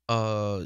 uh 0.09 0.64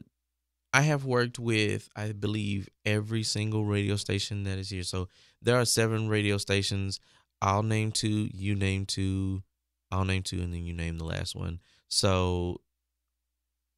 I 0.73 0.83
have 0.83 1.05
worked 1.05 1.41
with 1.41 1.89
I 1.97 2.13
believe 2.13 2.69
every 2.85 3.25
single 3.25 3.65
radio 3.65 3.97
station 3.97 4.45
that 4.45 4.59
is 4.59 4.69
here. 4.71 4.85
So 4.85 5.09
there 5.43 5.59
are 5.61 5.65
seven 5.65 6.09
radio 6.09 6.39
stations. 6.39 7.01
I'll 7.41 7.63
name 7.63 7.93
two, 7.93 8.29
you 8.33 8.55
name 8.55 8.87
two, 8.87 9.43
I'll 9.91 10.05
name 10.05 10.23
two, 10.23 10.41
and 10.41 10.53
then 10.53 10.65
you 10.65 10.75
name 10.75 10.99
the 10.99 11.05
last 11.05 11.37
one. 11.37 11.61
So 11.89 12.61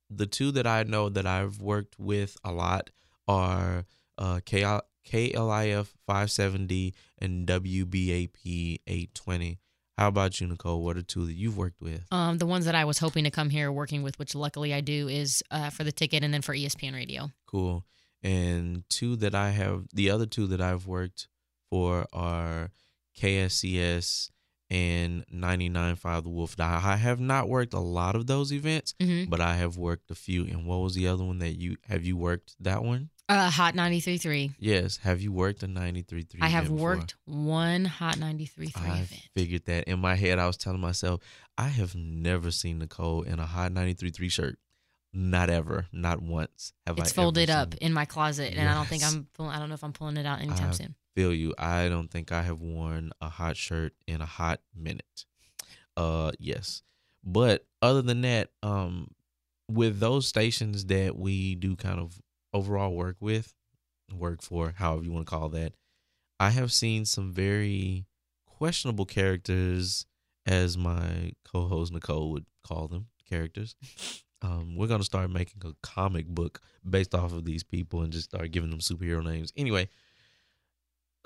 the 0.08 0.26
two 0.26 0.50
that 0.52 0.66
I 0.66 0.82
know 0.82 1.08
that 1.08 1.26
I've 1.26 1.60
worked 1.60 1.98
with 1.98 2.36
a 2.42 2.52
lot 2.52 2.90
are 3.28 3.84
uh, 4.18 4.40
KL, 4.44 4.80
KLIF 5.06 5.88
570 6.06 6.94
and 7.18 7.46
WBAP 7.46 8.80
820. 8.86 9.58
How 9.96 10.08
about 10.08 10.40
you, 10.40 10.46
Nicole? 10.46 10.82
What 10.82 10.96
are 10.96 11.02
two 11.02 11.26
that 11.26 11.34
you've 11.34 11.58
worked 11.58 11.80
with? 11.80 12.06
Um, 12.10 12.38
the 12.38 12.46
ones 12.46 12.64
that 12.64 12.74
I 12.74 12.86
was 12.86 12.98
hoping 12.98 13.24
to 13.24 13.30
come 13.30 13.50
here 13.50 13.70
working 13.70 14.02
with, 14.02 14.18
which 14.18 14.34
luckily 14.34 14.72
I 14.72 14.80
do, 14.80 15.08
is 15.08 15.42
uh, 15.50 15.68
for 15.68 15.84
the 15.84 15.92
ticket 15.92 16.24
and 16.24 16.32
then 16.32 16.42
for 16.42 16.54
ESPN 16.54 16.94
Radio. 16.94 17.30
Cool. 17.46 17.84
And 18.22 18.84
two 18.88 19.16
that 19.16 19.34
I 19.34 19.50
have, 19.50 19.84
the 19.92 20.10
other 20.10 20.26
two 20.26 20.46
that 20.48 20.60
I've 20.60 20.86
worked 20.86 21.28
for 21.70 22.06
our 22.12 22.70
KSCS 23.16 24.30
and 24.68 25.24
99.5 25.32 26.22
The 26.22 26.28
Wolf. 26.28 26.54
I 26.60 26.96
have 26.96 27.20
not 27.20 27.48
worked 27.48 27.74
a 27.74 27.80
lot 27.80 28.14
of 28.16 28.26
those 28.26 28.52
events, 28.52 28.94
hmm 29.00 29.24
but 29.28 29.40
I 29.40 29.56
have 29.56 29.76
worked 29.76 30.10
a 30.10 30.14
few. 30.14 30.44
And 30.44 30.66
what 30.66 30.78
was 30.80 30.94
the 30.94 31.08
other 31.08 31.24
one 31.24 31.38
that 31.38 31.58
you 31.58 31.76
have 31.88 32.04
you 32.04 32.16
worked 32.16 32.54
that 32.60 32.82
one? 32.84 33.10
Uh, 33.28 33.48
Hot 33.48 33.74
93.3. 33.74 34.54
Yes. 34.58 34.96
Have 34.98 35.20
you 35.20 35.30
worked 35.30 35.62
a 35.62 35.68
93.3? 35.68 36.38
I 36.40 36.48
have 36.48 36.64
before? 36.64 36.96
worked 36.96 37.14
one 37.26 37.84
Hot 37.84 38.16
93.3 38.16 38.72
I 38.76 38.94
event. 39.00 39.22
figured 39.34 39.66
that 39.66 39.84
in 39.84 40.00
my 40.00 40.16
head. 40.16 40.38
I 40.40 40.46
was 40.48 40.56
telling 40.56 40.80
myself, 40.80 41.20
I 41.56 41.68
have 41.68 41.94
never 41.94 42.50
seen 42.50 42.78
Nicole 42.80 43.22
in 43.22 43.38
a 43.38 43.46
hot 43.46 43.70
93.3 43.72 44.30
shirt. 44.32 44.58
Not 45.12 45.48
ever. 45.50 45.86
Not 45.92 46.22
once 46.22 46.72
have 46.86 46.98
I 46.98 47.02
It's 47.02 47.12
folded 47.12 47.50
up 47.50 47.74
it. 47.74 47.80
in 47.80 47.92
my 47.92 48.04
closet, 48.04 48.54
and 48.56 48.68
I 48.68 48.74
don't 48.74 48.86
think 48.86 49.02
I'm. 49.04 49.26
I 49.40 49.58
don't 49.58 49.68
know 49.68 49.74
if 49.74 49.82
I'm 49.82 49.92
pulling 49.92 50.16
it 50.16 50.24
out 50.26 50.40
anytime 50.40 50.68
I- 50.70 50.72
soon. 50.72 50.94
Feel 51.20 51.34
you. 51.34 51.54
I 51.58 51.88
don't 51.88 52.10
think 52.10 52.32
I 52.32 52.42
have 52.42 52.62
worn 52.62 53.12
a 53.20 53.28
hot 53.28 53.56
shirt 53.56 53.92
in 54.06 54.20
a 54.20 54.26
hot 54.26 54.60
minute. 54.74 55.26
Uh 55.96 56.32
yes. 56.38 56.82
But 57.22 57.66
other 57.82 58.00
than 58.00 58.22
that, 58.22 58.50
um 58.62 59.10
with 59.68 60.00
those 60.00 60.26
stations 60.26 60.86
that 60.86 61.16
we 61.16 61.54
do 61.54 61.76
kind 61.76 62.00
of 62.00 62.20
overall 62.52 62.94
work 62.94 63.16
with, 63.20 63.54
work 64.16 64.42
for, 64.42 64.74
however 64.76 65.04
you 65.04 65.12
want 65.12 65.26
to 65.26 65.30
call 65.30 65.48
that, 65.50 65.74
I 66.40 66.50
have 66.50 66.72
seen 66.72 67.04
some 67.04 67.32
very 67.32 68.06
questionable 68.46 69.04
characters 69.04 70.06
as 70.46 70.76
my 70.76 71.32
co-host 71.44 71.92
Nicole 71.92 72.32
would 72.32 72.46
call 72.66 72.88
them, 72.88 73.06
characters. 73.28 73.76
Um, 74.42 74.74
we're 74.74 74.86
gonna 74.86 75.04
start 75.04 75.30
making 75.30 75.60
a 75.66 75.74
comic 75.82 76.26
book 76.26 76.62
based 76.88 77.14
off 77.14 77.34
of 77.34 77.44
these 77.44 77.62
people 77.62 78.00
and 78.00 78.10
just 78.10 78.30
start 78.30 78.50
giving 78.50 78.70
them 78.70 78.80
superhero 78.80 79.22
names. 79.22 79.52
Anyway, 79.54 79.90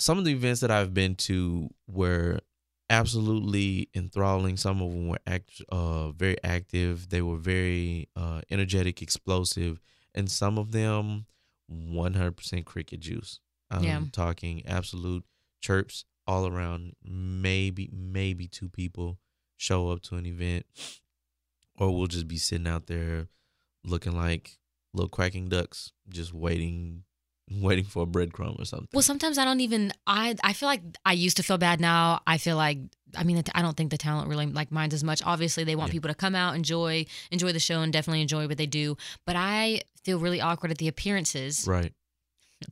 some 0.00 0.18
of 0.18 0.24
the 0.24 0.32
events 0.32 0.60
that 0.60 0.70
I've 0.70 0.92
been 0.94 1.14
to 1.16 1.70
were 1.86 2.40
absolutely 2.90 3.88
enthralling. 3.94 4.56
Some 4.56 4.80
of 4.82 4.92
them 4.92 5.08
were 5.08 5.18
act, 5.26 5.62
uh, 5.70 6.10
very 6.12 6.36
active. 6.44 7.08
They 7.08 7.22
were 7.22 7.36
very 7.38 8.08
uh, 8.16 8.42
energetic, 8.50 9.02
explosive, 9.02 9.80
and 10.14 10.30
some 10.30 10.58
of 10.58 10.72
them 10.72 11.26
100% 11.70 12.64
cricket 12.64 13.00
juice. 13.00 13.40
I'm 13.70 13.82
Yeah. 13.84 14.04
talking 14.12 14.64
absolute 14.66 15.24
chirps 15.60 16.04
all 16.26 16.46
around. 16.46 16.94
Maybe, 17.02 17.88
maybe 17.92 18.46
two 18.46 18.68
people 18.68 19.18
show 19.56 19.90
up 19.90 20.02
to 20.02 20.16
an 20.16 20.26
event, 20.26 20.66
or 21.78 21.94
we'll 21.96 22.06
just 22.06 22.28
be 22.28 22.36
sitting 22.36 22.66
out 22.66 22.86
there 22.86 23.28
looking 23.84 24.16
like 24.16 24.58
little 24.92 25.08
quacking 25.08 25.48
ducks, 25.48 25.92
just 26.08 26.32
waiting, 26.32 27.04
waiting 27.60 27.84
for 27.84 28.02
a 28.02 28.06
breadcrumb 28.06 28.60
or 28.60 28.64
something. 28.64 28.88
Well, 28.92 29.02
sometimes 29.02 29.38
I 29.38 29.44
don't 29.44 29.60
even. 29.60 29.92
I 30.06 30.34
I 30.42 30.52
feel 30.52 30.68
like 30.68 30.82
I 31.04 31.12
used 31.12 31.36
to 31.38 31.42
feel 31.42 31.58
bad. 31.58 31.80
Now 31.80 32.20
I 32.26 32.38
feel 32.38 32.56
like. 32.56 32.78
I 33.16 33.22
mean, 33.22 33.40
I 33.54 33.62
don't 33.62 33.76
think 33.76 33.92
the 33.92 33.96
talent 33.98 34.28
really 34.28 34.46
like 34.46 34.72
minds 34.72 34.92
as 34.92 35.04
much. 35.04 35.22
Obviously, 35.24 35.62
they 35.62 35.76
want 35.76 35.90
Yeah. 35.90 35.92
people 35.92 36.08
to 36.08 36.16
come 36.16 36.34
out, 36.34 36.56
enjoy, 36.56 37.06
enjoy 37.30 37.52
the 37.52 37.60
show, 37.60 37.80
and 37.80 37.92
definitely 37.92 38.22
enjoy 38.22 38.48
what 38.48 38.58
they 38.58 38.66
do. 38.66 38.96
But 39.24 39.36
I 39.36 39.82
feel 40.02 40.18
really 40.18 40.40
awkward 40.40 40.72
at 40.72 40.78
the 40.78 40.88
appearances 40.88 41.64
right. 41.68 41.92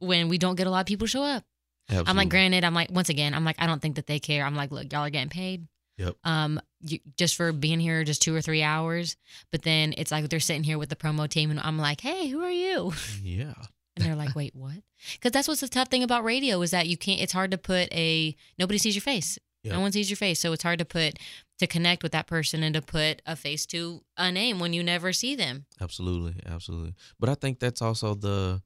when 0.01 0.29
we 0.29 0.39
don't 0.39 0.57
get 0.57 0.67
a 0.67 0.71
lot 0.71 0.81
of 0.81 0.87
people 0.87 1.07
show 1.07 1.23
up. 1.23 1.45
Absolutely. 1.89 2.11
I'm 2.11 2.17
like, 2.17 2.29
granted, 2.29 2.65
I'm 2.65 2.75
like, 2.75 2.91
once 2.91 3.09
again, 3.09 3.35
I'm 3.35 3.45
like, 3.45 3.55
I 3.61 3.67
don't 3.69 3.81
think 3.81 3.95
that 3.97 4.09
they 4.09 4.19
care. 4.19 4.45
I'm 4.45 4.57
like, 4.57 4.73
look, 4.73 4.93
y'all 4.93 5.03
are 5.03 5.11
getting 5.11 5.29
paid. 5.29 5.69
Yep. 5.99 6.17
Um, 6.25 6.61
you, 6.81 6.99
just 7.17 7.37
for 7.37 7.53
being 7.53 7.79
here, 7.79 8.03
just 8.03 8.21
two 8.23 8.35
or 8.35 8.41
three 8.41 8.65
hours. 8.65 9.17
But 9.53 9.63
then 9.63 9.95
it's 9.97 10.11
like 10.11 10.29
they're 10.29 10.41
sitting 10.41 10.65
here 10.65 10.79
with 10.79 10.89
the 10.89 10.97
promo 10.97 11.29
team, 11.29 11.53
and 11.53 11.61
I'm 11.61 11.79
like, 11.79 12.01
hey, 12.01 12.27
who 12.29 12.43
are 12.43 12.51
you? 12.51 12.93
Yeah. 13.23 13.55
And 13.97 14.05
they're 14.05 14.17
like, 14.17 14.35
wait, 14.35 14.55
what? 14.55 14.77
Because 15.13 15.33
that's 15.33 15.49
what's 15.49 15.61
the 15.61 15.69
tough 15.69 15.89
thing 15.89 16.03
about 16.03 16.25
radio 16.25 16.63
is 16.63 16.71
that 16.71 16.87
you 16.89 16.97
can't. 16.97 17.21
It's 17.21 17.33
hard 17.33 17.51
to 17.51 17.59
put 17.59 17.93
a 17.93 18.35
nobody 18.59 18.79
sees 18.79 18.95
your 18.95 19.03
face. 19.03 19.39
Yep. 19.65 19.75
No 19.75 19.81
one 19.81 19.93
sees 19.93 20.11
your 20.11 20.17
face, 20.17 20.41
so 20.41 20.53
it's 20.53 20.63
hard 20.63 20.79
to 20.81 20.85
put 20.85 21.19
to 21.59 21.67
connect 21.69 22.03
with 22.03 22.11
that 22.13 22.27
person 22.27 22.63
and 22.65 22.75
to 22.75 22.83
put 22.83 23.23
a 23.27 23.37
face 23.37 23.65
to 23.67 24.03
a 24.17 24.33
name 24.33 24.59
when 24.59 24.73
you 24.73 24.83
never 24.83 25.13
see 25.13 25.37
them. 25.37 25.67
Absolutely, 25.81 26.35
absolutely. 26.47 26.95
But 27.21 27.29
I 27.29 27.35
think 27.35 27.61
that's 27.61 27.81
also 27.83 28.15
the 28.15 28.63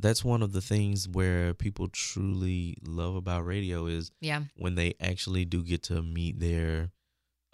that's 0.00 0.24
one 0.24 0.42
of 0.42 0.52
the 0.52 0.60
things 0.60 1.08
where 1.08 1.54
people 1.54 1.86
truly 1.88 2.76
love 2.84 3.14
about 3.14 3.46
radio 3.46 3.86
is 3.86 4.10
Yeah, 4.20 4.42
when 4.56 4.74
they 4.74 4.94
actually 5.00 5.44
do 5.44 5.62
get 5.62 5.82
to 5.84 6.02
meet 6.02 6.40
their 6.40 6.90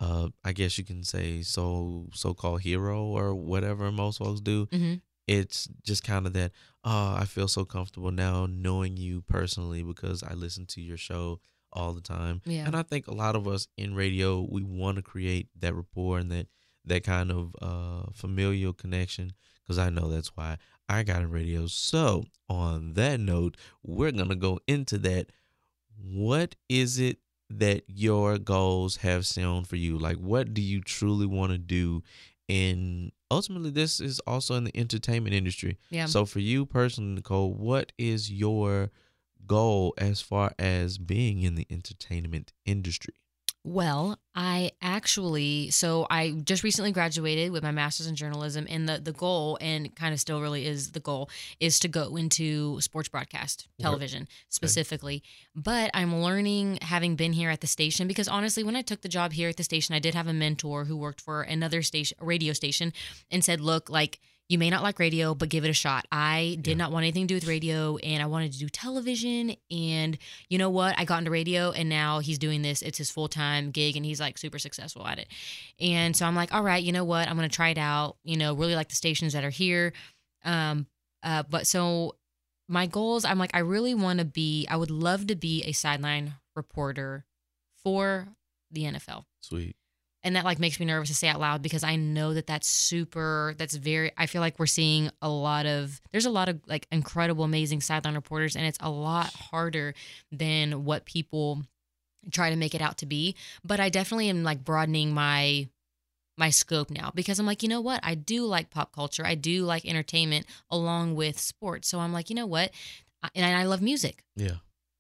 uh 0.01 0.29
I 0.45 0.53
guess 0.53 0.79
you 0.79 0.85
can 0.85 1.05
say 1.05 1.43
so 1.43 2.07
so 2.15 2.33
called 2.33 2.63
hero 2.63 3.05
or 3.05 3.35
whatever 3.35 3.91
most 3.93 4.19
folks 4.19 4.41
do. 4.41 4.67
hmm 4.71 4.95
It's 5.29 5.69
just 5.83 6.03
kind 6.03 6.27
of 6.27 6.33
that, 6.33 6.53
oh, 6.85 7.15
I 7.19 7.25
feel 7.27 7.47
so 7.49 7.65
comfortable 7.65 8.11
now 8.11 8.47
knowing 8.51 8.97
you 8.97 9.21
personally 9.21 9.83
because 9.83 10.23
I 10.23 10.33
listen 10.35 10.67
to 10.67 10.81
your 10.81 10.97
show 10.97 11.41
all 11.73 11.93
the 11.93 12.01
time. 12.01 12.41
yeah, 12.47 12.65
And 12.67 12.75
I 12.75 12.83
think 12.83 13.07
a 13.07 13.15
lot 13.15 13.37
of 13.37 13.47
us 13.47 13.69
in 13.77 13.95
radio, 13.95 14.41
we 14.51 14.63
want 14.63 14.97
to 14.97 15.03
create 15.03 15.49
that 15.61 15.75
rapport 15.75 16.19
and 16.19 16.31
that 16.33 16.47
that 16.87 17.05
kind 17.05 17.31
of 17.31 17.55
uh, 17.61 18.11
familial 18.15 18.73
connection 18.73 19.35
because 19.63 19.79
I 19.79 19.91
know 19.91 20.09
that's 20.09 20.35
why 20.35 20.57
I 20.89 21.03
got 21.03 21.21
in 21.21 21.31
radio. 21.31 21.67
So 21.67 22.25
on 22.49 22.95
that 22.95 23.21
note, 23.21 23.59
we're 23.83 24.13
gonna 24.13 24.35
go 24.35 24.59
into 24.67 24.97
that. 24.99 25.27
What 26.03 26.55
is 26.69 26.99
it 26.99 27.19
that 27.51 27.83
your 27.89 28.39
goals 28.39 28.97
have 28.97 29.27
shown 29.27 29.65
for 29.65 29.77
you? 29.77 29.99
Like, 29.99 30.17
what 30.17 30.55
do 30.55 30.63
you 30.63 30.81
truly 30.81 31.27
want 31.27 31.53
to 31.53 31.59
do? 31.59 32.03
And 32.49 33.13
ultimately, 33.31 33.71
this 33.71 34.01
is 34.01 34.21
also 34.21 34.55
in 34.55 34.65
the 34.65 34.77
entertainment 34.77 35.35
industry. 35.35 35.79
yeah. 35.91 36.07
So 36.07 36.25
for 36.25 36.41
you 36.41 36.65
personally, 36.65 37.15
Nicole, 37.17 37.53
what 37.53 37.93
is 37.99 38.31
your 38.33 38.91
goal 39.47 39.95
as 39.99 40.21
far 40.21 40.53
as 40.59 40.99
being 40.99 41.43
in 41.43 41.55
the 41.55 41.67
entertainment 41.71 42.53
industry? 42.65 43.15
Well, 43.69 44.19
I 44.35 44.71
actually 44.81 45.69
so 45.71 46.07
I 46.09 46.31
just 46.31 46.63
recently 46.63 46.91
graduated 46.91 47.53
with 47.53 47.63
my 47.63 47.71
master's 47.71 48.07
in 48.07 48.15
journalism 48.15 48.67
and 48.71 48.89
the 48.89 48.99
the 48.99 49.13
goal 49.13 49.59
and 49.61 49.95
kind 49.95 50.15
of 50.15 50.21
still 50.21 50.41
really 50.41 50.65
is 50.65 50.93
the 50.93 51.01
goal 51.01 51.29
is 51.61 51.79
to 51.81 51.89
go 51.89 52.17
into 52.17 52.81
sports 52.81 53.11
broadcast, 53.11 53.69
Okay. 53.79 53.83
television 53.83 54.27
specifically. 54.49 55.23
But 55.55 55.91
I'm 55.93 56.17
learning 56.23 56.79
having 56.81 57.15
been 57.15 57.35
here 57.35 57.51
at 57.51 57.61
the 57.61 57.67
station 57.67 58.09
because 58.09 58.27
honestly 58.27 58.65
when 58.65 58.75
I 58.75 58.81
took 58.81 59.03
the 59.03 59.09
job 59.09 59.33
here 59.35 59.51
at 59.51 59.59
the 59.59 59.65
station 59.65 59.95
I 59.95 59.99
did 59.99 60.15
have 60.15 60.29
a 60.29 60.33
mentor 60.33 60.87
who 60.87 60.97
worked 60.97 61.21
for 61.21 61.43
another 61.43 61.83
station 61.83 62.17
radio 62.23 62.55
station 62.55 62.95
and 63.31 63.45
said, 63.45 63.61
"Look, 63.61 63.91
like 63.91 64.19
you 64.49 64.57
may 64.59 64.71
not 64.71 64.83
like 64.83 64.99
radio, 64.99 65.35
but 65.35 65.51
give 65.51 65.65
it 65.65 65.69
a 65.69 65.75
shot. 65.75 66.07
I 66.11 66.57
did 66.63 66.71
Yeah. 66.73 66.77
not 66.77 66.91
want 66.93 67.05
anything 67.05 67.25
to 67.25 67.29
do 67.29 67.35
with 67.35 67.47
radio 67.47 67.99
and 67.99 68.23
I 68.23 68.27
wanted 68.27 68.53
to 68.53 68.59
do 68.59 68.69
television 68.69 69.55
and 69.71 70.17
you 70.49 70.57
know 70.57 70.71
what? 70.71 70.99
I 70.99 71.05
got 71.05 71.19
into 71.19 71.31
radio 71.31 71.71
and 71.71 71.89
now 71.89 72.21
he's 72.21 72.39
doing 72.39 72.63
this. 72.63 72.81
It's 72.81 72.97
his 72.99 73.11
full 73.11 73.29
time 73.29 73.71
gig 73.71 73.97
and 73.97 74.07
he's 74.07 74.21
like 74.21 74.39
super 74.39 74.59
successful 74.59 75.07
at 75.07 75.19
it. 75.19 75.29
And 75.79 76.17
so 76.17 76.25
I'm 76.25 76.35
like, 76.35 76.55
all 76.55 76.63
right, 76.63 76.83
you 76.83 76.93
know 76.93 77.05
what? 77.05 77.29
I'm 77.29 77.37
going 77.37 77.49
to 77.49 77.55
try 77.55 77.69
it 77.71 77.79
out. 77.79 78.17
You 78.25 78.37
know, 78.39 78.55
really 78.55 78.75
like 78.75 78.89
the 78.89 78.97
stations 78.97 79.35
that 79.35 79.45
are 79.45 79.51
here. 79.51 79.93
Um, 80.45 80.87
uh, 81.23 81.43
but 81.49 81.67
so 81.67 82.15
my 82.69 82.87
goals, 82.87 83.25
I'm 83.27 83.39
like, 83.39 83.55
I 83.55 83.59
really 83.61 83.95
want 83.95 84.19
to 84.19 84.25
be, 84.25 84.67
I 84.71 84.77
would 84.77 84.91
love 84.91 85.27
to 85.27 85.37
be 85.37 85.63
a 85.65 85.73
sideline 85.73 86.35
reporter 86.57 87.27
for 87.83 88.29
the 88.71 88.85
NFL 88.85 89.25
Sweet. 89.41 89.77
And 90.29 90.37
that 90.37 90.45
like 90.45 90.59
makes 90.59 90.79
me 90.79 90.85
nervous 90.85 91.09
to 91.09 91.15
say 91.15 91.27
out 91.27 91.41
loud 91.41 91.63
because 91.63 91.83
I 91.83 91.97
know 91.97 92.35
that 92.35 92.47
that's 92.47 92.69
super 92.69 93.55
that's 93.57 93.75
very 93.75 94.13
I 94.19 94.27
feel 94.27 94.43
like 94.43 94.59
we're 94.59 94.67
seeing 94.67 95.11
a 95.23 95.29
lot 95.31 95.65
of 95.65 96.03
there's 96.13 96.27
a 96.27 96.31
lot 96.31 96.51
of 96.51 96.61
like 96.67 96.87
incredible 96.93 97.45
amazing 97.45 97.81
sideline 97.81 98.15
reporters 98.15 98.55
and 98.55 98.67
it's 98.67 98.77
a 98.83 98.91
lot 98.91 99.33
harder 99.33 99.95
than 100.31 100.85
what 100.85 101.07
people 101.07 101.63
try 102.31 102.51
to 102.51 102.57
make 102.57 102.75
it 102.75 102.83
out 102.83 102.99
to 102.99 103.07
be. 103.07 103.37
But 103.65 103.81
I 103.81 103.89
definitely 103.89 104.29
am 104.29 104.45
like 104.45 104.63
broadening 104.63 105.15
my 105.15 105.67
my 106.37 106.51
scope 106.51 106.91
now 106.91 107.11
because 107.15 107.39
I'm 107.39 107.47
like 107.47 107.63
you 107.63 107.71
know 107.71 107.81
what? 107.81 108.01
I 108.03 108.15
do 108.15 108.45
like 108.45 108.69
pop 108.69 108.93
culture. 108.93 109.25
I 109.25 109.35
do 109.35 109.65
like 109.65 109.87
entertainment 109.87 110.45
along 110.71 111.15
with 111.15 111.41
sports. 111.41 111.89
So 111.89 112.01
I'm 112.01 112.13
like 112.13 112.29
you 112.29 112.37
know 112.37 112.47
what? 112.47 112.71
And 113.35 113.47
I 113.47 113.65
love 113.65 113.81
music. 113.81 114.25
Yeah. 114.37 114.57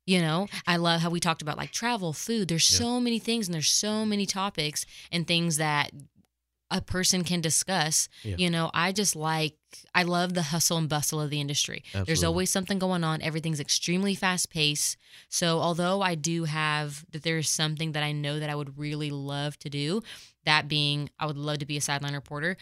You 0.09 0.21
know, 0.23 0.49
I 0.67 0.77
love 0.79 1.03
how 1.03 1.11
we 1.11 1.21
talked 1.21 1.43
about 1.43 1.59
like 1.59 1.71
travel, 1.71 2.15
food. 2.15 2.49
There's 2.49 2.71
Yeah. 2.71 2.79
so 2.79 2.99
many 3.01 3.19
things 3.19 3.47
and 3.47 3.55
there's 3.55 3.69
so 3.71 4.07
many 4.07 4.25
topics 4.25 4.87
and 5.13 5.27
things 5.27 5.59
that 5.59 5.91
a 6.71 6.81
person 6.81 7.25
can 7.25 7.43
discuss. 7.43 8.09
Yeah. 8.23 8.37
You 8.39 8.49
know, 8.51 8.71
I 8.73 8.93
just 8.93 9.15
like 9.17 9.57
I 9.95 10.05
love 10.05 10.33
the 10.33 10.45
hustle 10.45 10.79
and 10.79 10.89
bustle 10.89 11.21
of 11.21 11.29
the 11.29 11.41
industry. 11.43 11.83
There's 12.07 12.25
always 12.25 12.49
something 12.49 12.79
going 12.79 13.05
on. 13.05 13.21
Everything's 13.21 13.61
extremely 13.61 14.15
fast 14.15 14.49
paced. 14.49 14.97
So 15.29 15.61
although 15.61 16.01
I 16.01 16.15
do 16.15 16.45
have 16.45 17.05
that 17.13 17.23
there's 17.23 17.51
something 17.51 17.93
that 17.93 18.03
I 18.03 18.13
know 18.13 18.39
that 18.41 18.49
I 18.49 18.55
would 18.55 18.79
really 18.79 19.11
love 19.11 19.59
to 19.61 19.69
do, 19.71 20.03
that 20.45 20.69
being 20.69 21.11
I 21.19 21.27
would 21.27 21.37
love 21.37 21.59
to 21.59 21.67
be 21.67 21.77
a 21.77 21.83
sideline 21.83 22.15
reporter. 22.15 22.57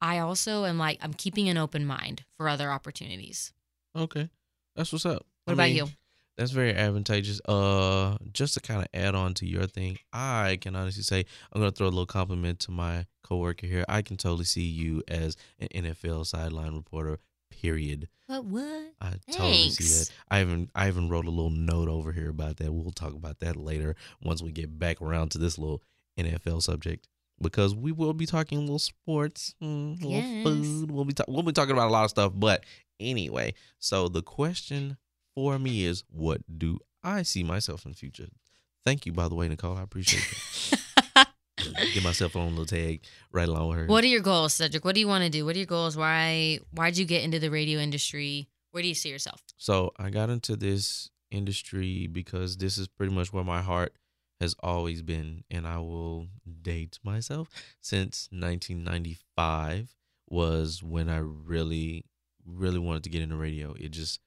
I 0.00 0.18
also 0.18 0.64
am 0.66 0.78
like 0.78 0.98
I'm 1.02 1.14
keeping 1.14 1.48
an 1.48 1.56
open 1.56 1.84
mind 1.84 2.24
for 2.36 2.48
other 2.48 2.70
opportunities. 2.70 3.52
Okay, 3.96 4.28
that's 4.76 4.92
what's 4.92 5.06
up. 5.06 5.26
What 5.44 5.52
I 5.52 5.54
about 5.54 5.64
mean, 5.68 5.76
you? 5.76 5.88
That's 6.36 6.50
very 6.50 6.74
advantageous. 6.74 7.40
Uh, 7.46 8.16
just 8.32 8.54
to 8.54 8.60
kind 8.60 8.80
of 8.82 8.88
add 8.92 9.14
on 9.14 9.32
to 9.34 9.46
your 9.46 9.66
thing, 9.66 9.98
I 10.12 10.58
can 10.60 10.76
honestly 10.76 11.02
say 11.02 11.24
I'm 11.52 11.60
gonna 11.60 11.70
throw 11.72 11.86
a 11.86 11.88
little 11.88 12.06
compliment 12.06 12.60
to 12.60 12.70
my 12.70 13.06
coworker 13.24 13.66
here. 13.66 13.84
I 13.88 14.02
can 14.02 14.16
totally 14.16 14.44
see 14.44 14.62
you 14.66 15.02
as 15.08 15.36
an 15.58 15.68
NFL 15.74 16.26
sideline 16.26 16.74
reporter. 16.74 17.18
Period. 17.50 18.08
What 18.26 18.44
what? 18.44 18.92
I 19.00 19.14
totally 19.30 19.70
see 19.70 19.84
Thanks. 19.84 20.08
that. 20.08 20.14
I 20.30 20.40
even 20.42 20.68
I 20.74 20.88
even 20.88 21.08
wrote 21.08 21.26
a 21.26 21.30
little 21.30 21.50
note 21.50 21.88
over 21.88 22.12
here 22.12 22.28
about 22.28 22.56
that. 22.58 22.70
We'll 22.72 22.90
talk 22.90 23.14
about 23.14 23.38
that 23.40 23.56
later 23.56 23.94
once 24.22 24.42
we 24.42 24.52
get 24.52 24.78
back 24.78 25.00
around 25.00 25.30
to 25.30 25.38
this 25.38 25.56
little 25.56 25.82
NFL 26.18 26.62
subject 26.62 27.08
because 27.40 27.74
we 27.74 27.92
will 27.92 28.12
be 28.14 28.26
talking 28.26 28.58
a 28.58 28.60
little 28.62 28.78
sports, 28.78 29.54
mm, 29.62 30.02
a 30.02 30.06
little 30.06 30.10
Yes. 30.10 30.44
food. 30.44 30.90
We'll 30.90 31.04
be 31.04 31.12
ta- 31.14 31.24
we'll 31.28 31.42
be 31.44 31.52
talking 31.52 31.72
about 31.72 31.88
a 31.88 31.92
lot 31.92 32.04
of 32.04 32.10
stuff. 32.10 32.32
But 32.34 32.64
anyway, 33.00 33.54
so 33.78 34.08
the 34.08 34.22
question 34.22 34.96
for 35.36 35.58
me 35.58 35.84
is, 35.84 36.02
what 36.10 36.40
do 36.58 36.80
I 37.04 37.22
see 37.22 37.44
myself 37.44 37.84
in 37.84 37.92
the 37.92 37.96
future? 37.96 38.26
Thank 38.84 39.06
you, 39.06 39.12
by 39.12 39.28
the 39.28 39.34
way, 39.34 39.46
Nicole. 39.46 39.76
I 39.76 39.82
appreciate 39.82 40.24
that. 41.14 41.28
Get 41.94 42.02
myself 42.02 42.34
on 42.36 42.46
a 42.46 42.48
little 42.48 42.64
tag 42.64 43.02
right 43.32 43.48
along 43.48 43.68
with 43.68 43.78
her. 43.78 43.86
What 43.86 44.02
are 44.02 44.08
your 44.08 44.20
goals, 44.20 44.54
Cedric? 44.54 44.84
What 44.84 44.94
do 44.94 45.00
you 45.00 45.08
want 45.08 45.24
to 45.24 45.30
do? 45.30 45.44
What 45.44 45.54
are 45.54 45.58
your 45.58 45.66
goals? 45.66 45.96
Why 45.96 46.60
why'd 46.72 46.96
you 46.96 47.04
get 47.04 47.22
into 47.22 47.38
the 47.38 47.50
radio 47.50 47.80
industry? 47.80 48.48
Where 48.70 48.82
do 48.82 48.88
you 48.88 48.94
see 48.94 49.08
yourself? 49.10 49.42
So 49.56 49.92
I 49.98 50.10
got 50.10 50.30
into 50.30 50.56
this 50.56 51.10
industry 51.30 52.06
because 52.06 52.56
this 52.58 52.78
is 52.78 52.88
pretty 52.88 53.12
much 53.12 53.32
where 53.32 53.44
my 53.44 53.62
heart 53.62 53.94
has 54.40 54.54
always 54.60 55.02
been, 55.02 55.44
and 55.50 55.66
I 55.66 55.78
will 55.78 56.28
date 56.62 56.98
myself 57.02 57.48
since 57.80 58.28
1995 58.30 59.96
was 60.28 60.82
when 60.82 61.08
I 61.08 61.18
really, 61.18 62.04
really 62.44 62.78
wanted 62.78 63.02
to 63.04 63.10
get 63.10 63.22
into 63.22 63.36
radio. 63.36 63.74
It 63.78 63.90
just 63.90 64.20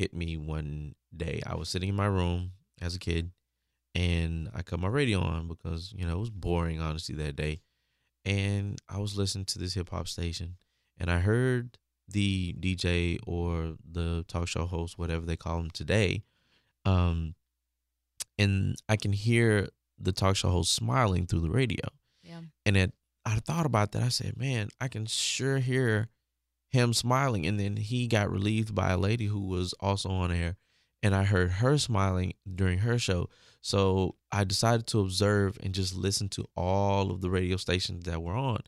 hit 0.00 0.14
me 0.14 0.38
one 0.38 0.94
day. 1.14 1.42
I 1.46 1.56
was 1.56 1.68
sitting 1.68 1.90
in 1.90 1.94
my 1.94 2.06
room 2.06 2.52
as 2.80 2.94
a 2.94 2.98
kid, 2.98 3.32
and 3.94 4.48
I 4.54 4.62
cut 4.62 4.80
my 4.80 4.88
radio 4.88 5.20
on 5.20 5.46
because 5.46 5.92
you 5.94 6.06
know 6.06 6.16
it 6.16 6.20
was 6.20 6.30
boring, 6.30 6.80
honestly, 6.80 7.14
that 7.16 7.36
day. 7.36 7.60
And 8.24 8.78
I 8.88 8.98
was 8.98 9.18
listening 9.18 9.44
to 9.46 9.58
this 9.58 9.74
hip 9.74 9.90
hop 9.90 10.08
station, 10.08 10.56
and 10.98 11.10
I 11.10 11.18
heard 11.18 11.76
the 12.08 12.54
DJ 12.58 13.18
or 13.26 13.74
the 13.92 14.24
talk 14.26 14.48
show 14.48 14.64
host, 14.64 14.98
whatever 14.98 15.26
they 15.26 15.36
call 15.36 15.58
them 15.58 15.70
today, 15.70 16.22
um, 16.86 17.34
and 18.38 18.76
I 18.88 18.96
can 18.96 19.12
hear 19.12 19.68
the 19.98 20.12
talk 20.12 20.34
show 20.34 20.48
host 20.48 20.72
smiling 20.72 21.26
through 21.26 21.40
the 21.40 21.50
radio. 21.50 21.84
Yeah. 22.22 22.40
And 22.64 22.74
it, 22.74 22.94
I 23.26 23.36
thought 23.36 23.66
about 23.66 23.92
that. 23.92 24.02
I 24.02 24.08
said, 24.08 24.38
man, 24.38 24.70
I 24.80 24.88
can 24.88 25.04
sure 25.04 25.58
hear 25.58 26.08
him 26.70 26.92
smiling. 26.92 27.46
And 27.46 27.60
then 27.60 27.76
he 27.76 28.06
got 28.06 28.30
relieved 28.30 28.74
by 28.74 28.90
a 28.90 28.98
lady 28.98 29.26
who 29.26 29.40
was 29.40 29.74
also 29.80 30.08
on 30.08 30.32
air, 30.32 30.56
and 31.02 31.14
I 31.14 31.24
heard 31.24 31.52
her 31.52 31.78
smiling 31.78 32.34
during 32.52 32.78
her 32.78 32.98
show. 32.98 33.28
So 33.60 34.16
I 34.32 34.44
decided 34.44 34.86
to 34.88 35.00
observe 35.00 35.58
and 35.62 35.74
just 35.74 35.94
listen 35.94 36.28
to 36.30 36.46
all 36.56 37.10
of 37.10 37.20
the 37.20 37.30
radio 37.30 37.56
stations 37.56 38.04
that 38.04 38.22
were 38.22 38.34
on. 38.34 38.62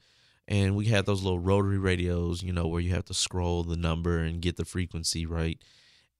And 0.48 0.76
we 0.76 0.86
had 0.86 1.06
those 1.06 1.22
little 1.22 1.38
rotary 1.38 1.78
radios, 1.78 2.42
you 2.42 2.52
know, 2.52 2.66
where 2.66 2.80
you 2.80 2.90
have 2.90 3.06
to 3.06 3.14
scroll 3.14 3.62
the 3.62 3.76
number 3.76 4.18
and 4.18 4.42
get 4.42 4.56
the 4.56 4.64
frequency 4.64 5.24
right. 5.24 5.58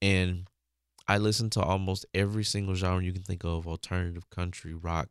And 0.01 0.47
I 1.07 1.19
listened 1.19 1.53
to 1.53 1.63
almost 1.63 2.07
every 2.15 2.45
single 2.45 2.75
genre 2.75 3.05
you 3.05 3.13
can 3.13 3.23
think 3.23 3.45
of 3.45 3.67
alternative 3.67 4.31
country, 4.31 4.73
rock, 4.73 5.11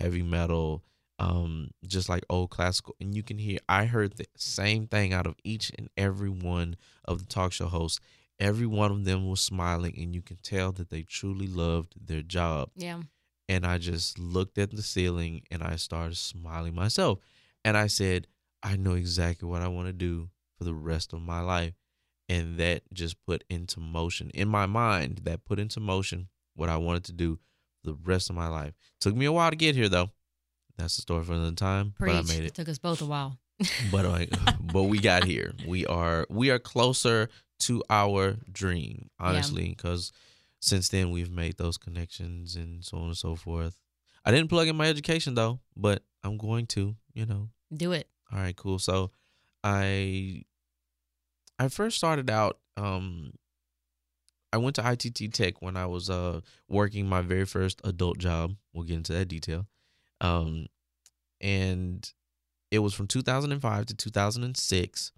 heavy 0.00 0.22
metal, 0.22 0.82
um, 1.18 1.70
just 1.86 2.08
like 2.08 2.24
old 2.28 2.50
classical. 2.50 2.94
And 3.00 3.14
you 3.14 3.22
can 3.22 3.38
hear, 3.38 3.58
I 3.68 3.86
heard 3.86 4.16
the 4.16 4.26
same 4.36 4.86
thing 4.86 5.12
out 5.12 5.26
of 5.26 5.34
each 5.44 5.70
and 5.78 5.88
every 5.96 6.28
one 6.30 6.76
of 7.04 7.18
the 7.20 7.26
talk 7.26 7.52
show 7.52 7.66
hosts. 7.66 8.00
Every 8.38 8.66
one 8.66 8.90
of 8.90 9.04
them 9.06 9.28
was 9.30 9.40
smiling, 9.40 9.94
and 9.96 10.14
you 10.14 10.20
can 10.20 10.36
tell 10.42 10.70
that 10.72 10.90
they 10.90 11.02
truly 11.02 11.46
loved 11.46 11.94
their 12.06 12.20
job 12.20 12.68
Yeah. 12.76 13.00
and 13.48 13.64
I 13.64 13.78
just 13.78 14.18
looked 14.18 14.58
at 14.58 14.72
the 14.72 14.82
ceiling 14.82 15.42
and 15.50 15.62
I 15.62 15.76
started 15.76 16.16
smiling 16.18 16.74
myself. 16.74 17.18
And 17.64 17.76
I 17.78 17.86
said, 17.86 18.26
I 18.62 18.76
know 18.76 18.92
exactly 18.92 19.48
what 19.48 19.62
I 19.62 19.68
want 19.68 19.86
to 19.88 19.92
do 19.94 20.28
for 20.58 20.64
the 20.64 20.74
rest 20.74 21.12
of 21.14 21.22
my 21.22 21.40
life. 21.40 21.72
And 22.28 22.58
that 22.58 22.82
just 22.92 23.16
put 23.24 23.42
into 23.48 23.80
motion 23.80 24.30
in 24.34 24.48
my 24.48 24.66
mind, 24.66 25.20
that 25.24 25.44
put 25.44 25.58
into 25.58 25.80
motion 25.80 26.28
what 26.56 26.68
I 26.68 26.76
wanted 26.76 27.04
to 27.04 27.12
do 27.12 27.38
for 27.82 27.90
the 27.92 27.98
rest 28.04 28.28
of 28.30 28.36
my 28.36 28.48
life. 28.48 28.74
Took 29.00 29.14
me 29.14 29.24
a 29.26 29.32
while 29.32 29.48
to 29.50 29.56
get 29.56 29.76
here 29.76 29.88
though. 29.88 30.10
That's 30.78 30.96
the 30.96 31.02
story 31.02 31.24
for 31.24 31.32
another 31.32 31.54
time. 31.54 31.94
Preach. 31.98 32.12
But 32.12 32.18
I 32.18 32.22
made 32.28 32.44
it. 32.44 32.46
it. 32.48 32.54
Took 32.54 32.68
us 32.68 32.78
both 32.78 33.00
a 33.02 33.06
while. 33.06 33.38
But 33.90 34.04
I, 34.04 34.28
but 34.60 34.84
we 34.84 34.98
got 34.98 35.24
here. 35.24 35.54
We 35.66 35.86
are 35.86 36.26
we 36.28 36.50
are 36.50 36.58
closer 36.58 37.30
to 37.60 37.82
our 37.88 38.36
dream, 38.52 39.08
honestly, 39.18 39.68
because 39.70 40.12
since 40.60 40.90
then 40.90 41.10
we've 41.10 41.30
made 41.30 41.56
those 41.56 41.78
connections 41.78 42.56
and 42.56 42.84
so 42.84 42.98
on 42.98 43.04
and 43.06 43.16
so 43.16 43.34
forth. 43.34 43.78
I 44.26 44.30
didn't 44.30 44.48
plug 44.50 44.68
in 44.68 44.76
my 44.76 44.88
education 44.88 45.34
though, 45.34 45.60
but 45.74 46.02
I'm 46.22 46.36
going 46.36 46.66
to, 46.68 46.96
you 47.14 47.24
know. 47.24 47.48
Do 47.74 47.92
it. 47.92 48.08
All 48.32 48.38
right, 48.38 48.56
cool. 48.56 48.78
So 48.78 49.10
I 49.64 50.42
I 51.58 51.68
first 51.68 51.96
started 51.96 52.28
out 52.28 52.58
um 52.76 53.32
I 54.52 54.58
went 54.58 54.76
to 54.76 54.90
ITT 54.90 55.32
Tech 55.32 55.60
when 55.62 55.76
I 55.76 55.86
was 55.86 56.10
uh 56.10 56.40
working 56.68 57.08
my 57.08 57.22
very 57.22 57.46
first 57.46 57.80
adult 57.84 58.18
job. 58.18 58.54
We'll 58.74 58.84
get 58.84 58.96
into 58.96 59.12
that 59.14 59.28
detail. 59.28 59.66
Um 60.20 60.66
and 61.40 62.10
it 62.70 62.78
was 62.80 62.94
from 62.94 63.06
2005 63.06 63.86
to 63.86 63.94
2006 63.94 65.12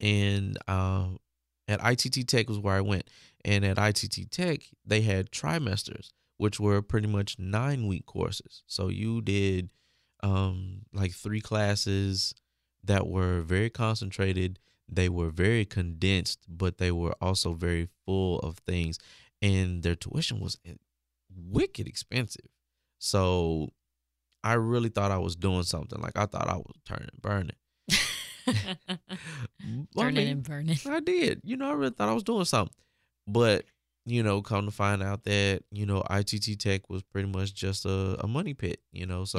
and 0.00 0.58
uh 0.66 1.08
at 1.68 1.80
ITT 1.84 2.28
Tech 2.28 2.48
was 2.48 2.58
where 2.58 2.76
I 2.76 2.80
went. 2.80 3.08
And 3.44 3.64
at 3.64 3.78
ITT 3.78 4.30
Tech, 4.30 4.60
they 4.84 5.00
had 5.00 5.30
trimesters, 5.30 6.10
which 6.36 6.60
were 6.60 6.80
pretty 6.82 7.08
much 7.08 7.38
9 7.38 7.86
week 7.86 8.06
courses. 8.06 8.62
So 8.66 8.88
you 8.88 9.20
did 9.20 9.70
um 10.22 10.82
like 10.92 11.12
three 11.12 11.40
classes 11.40 12.34
that 12.84 13.06
were 13.06 13.42
very 13.42 13.70
concentrated 13.70 14.58
they 14.88 15.08
were 15.08 15.30
very 15.30 15.64
condensed 15.64 16.40
but 16.48 16.78
they 16.78 16.90
were 16.90 17.14
also 17.20 17.52
very 17.52 17.88
full 18.04 18.38
of 18.40 18.58
things 18.58 18.98
and 19.42 19.82
their 19.82 19.94
tuition 19.94 20.40
was 20.40 20.58
wicked 21.34 21.86
expensive 21.86 22.46
so 22.98 23.68
i 24.44 24.54
really 24.54 24.88
thought 24.88 25.10
i 25.10 25.18
was 25.18 25.36
doing 25.36 25.62
something 25.62 26.00
like 26.00 26.16
i 26.16 26.26
thought 26.26 26.48
i 26.48 26.56
was 26.56 26.74
turning 26.84 27.08
burning 27.20 27.50
I 28.88 28.98
Turning 29.98 30.14
mean, 30.14 30.28
and 30.28 30.42
burning. 30.44 30.78
I 30.88 31.00
did. 31.00 31.40
You 31.44 31.56
know, 31.56 31.68
I 31.70 31.72
really 31.72 31.90
thought 31.90 32.08
I 32.08 32.14
was 32.14 32.22
doing 32.22 32.44
something. 32.44 32.74
But, 33.26 33.64
you 34.04 34.22
know, 34.22 34.40
come 34.42 34.66
to 34.66 34.70
find 34.70 35.02
out 35.02 35.24
that, 35.24 35.62
you 35.72 35.84
know, 35.86 36.02
ITT 36.08 36.60
Tech 36.60 36.88
was 36.88 37.02
pretty 37.02 37.28
much 37.28 37.54
just 37.54 37.84
a, 37.84 38.16
a 38.22 38.28
money 38.28 38.54
pit, 38.54 38.80
you 38.92 39.06
know. 39.06 39.24
So 39.24 39.38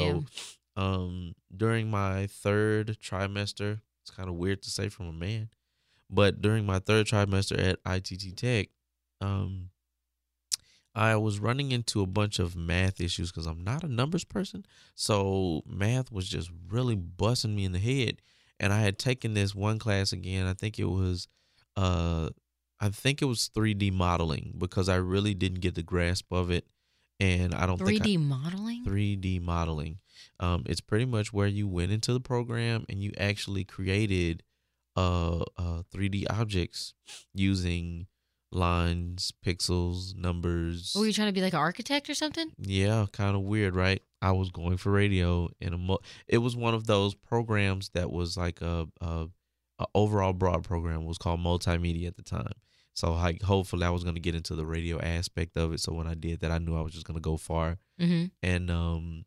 Yeah. 0.76 0.84
um 0.84 1.34
during 1.56 1.90
my 1.90 2.28
third 2.28 2.98
trimester, 3.02 3.80
it's 4.04 4.12
kind 4.12 4.28
of 4.30 4.36
weird 4.36 4.62
to 4.64 4.70
say 4.70 4.90
from 4.90 5.08
a 5.08 5.14
man, 5.14 5.50
but 6.10 6.42
during 6.42 6.66
my 6.66 6.80
third 6.80 7.08
trimester 7.08 7.58
at 7.58 7.80
ITT 7.86 8.36
Tech, 8.36 8.70
um 9.22 9.70
I 10.98 11.16
was 11.16 11.40
running 11.40 11.72
into 11.72 12.02
a 12.02 12.08
bunch 12.08 12.40
of 12.40 12.56
math 12.56 13.00
issues 13.00 13.32
because 13.32 13.46
I'm 13.46 13.64
not 13.64 13.84
a 13.84 13.88
numbers 13.88 14.24
person. 14.24 14.66
So 14.96 15.62
math 15.68 16.12
was 16.12 16.28
just 16.28 16.50
really 16.70 16.96
busting 16.96 17.56
me 17.56 17.66
in 17.66 17.72
the 17.72 17.80
head. 17.80 18.20
And 18.60 18.74
I 18.74 18.82
had 18.82 18.98
taken 18.98 19.36
this 19.36 19.54
one 19.54 19.78
class 19.78 20.12
again. 20.12 20.48
I 20.48 20.54
think 20.54 20.80
it 20.80 20.86
was 20.86 21.28
uh 21.76 22.30
I 22.80 22.90
think 22.90 23.22
it 23.22 23.26
was 23.26 23.50
3D 23.56 23.94
modeling 23.94 24.56
because 24.58 24.90
I 24.90 24.96
really 24.96 25.36
didn't 25.36 25.60
get 25.62 25.76
the 25.76 25.84
grasp 25.84 26.32
of 26.32 26.50
it. 26.50 26.66
And 27.20 27.54
I 27.54 27.68
don't 27.68 27.78
think 27.78 28.02
3D 28.02 28.20
modeling? 28.20 28.84
3D 28.84 29.42
modeling. 29.42 30.00
Um, 30.40 30.64
it's 30.66 30.82
pretty 30.82 31.06
much 31.06 31.32
where 31.32 31.48
you 31.48 31.68
went 31.68 31.92
into 31.92 32.12
the 32.12 32.20
program 32.20 32.86
and 32.90 33.04
you 33.04 33.12
actually 33.20 33.64
created 33.64 34.42
uh, 34.96 35.42
uh 35.58 35.84
3D 35.94 36.26
objects 36.32 36.96
using 37.36 38.08
lines, 38.52 39.32
pixels, 39.46 40.16
numbers. 40.16 40.94
Were 40.98 41.06
you 41.06 41.14
trying 41.14 41.28
to 41.28 41.34
be 41.34 41.42
like 41.42 41.54
an 41.54 41.60
architect 41.60 42.10
or 42.10 42.14
something? 42.14 42.52
Yeah, 42.58 43.06
kind 43.12 43.36
of 43.36 43.42
weird, 43.44 43.76
right? 43.76 44.02
I 44.22 44.32
was 44.32 44.50
going 44.50 44.78
for 44.78 44.92
radio 44.92 45.50
in 45.60 45.74
a 45.74 45.78
mo- 45.78 46.00
it 46.28 46.40
was 46.40 46.56
one 46.56 46.74
of 46.74 46.88
those 46.88 47.14
programs 47.14 47.90
that 47.90 48.12
was 48.12 48.36
like 48.38 48.62
a, 48.62 48.88
a, 49.02 49.28
a 49.80 49.86
overall 49.94 50.34
broad 50.34 50.64
program 50.64 51.02
it 51.02 51.08
was 51.08 51.18
called 51.20 51.40
multimedia 51.40 52.08
at 52.08 52.16
the 52.18 52.24
time. 52.24 52.54
So 52.96 53.14
like 53.14 53.44
hopefully 53.44 53.86
I 53.86 53.92
was 53.92 54.04
going 54.04 54.16
to 54.16 54.22
get 54.22 54.34
into 54.34 54.56
the 54.56 54.66
radio 54.66 55.00
aspect 55.00 55.56
of 55.56 55.72
it 55.72 55.80
so 55.80 55.94
when 55.94 56.08
I 56.08 56.16
did 56.16 56.40
that 56.40 56.50
I 56.52 56.58
knew 56.58 56.76
I 56.76 56.82
was 56.82 56.94
just 56.94 57.06
going 57.06 57.18
to 57.18 57.22
go 57.22 57.38
far 57.38 57.78
Mm-hmm. 58.02 58.26
and 58.44 58.70
um 58.72 59.26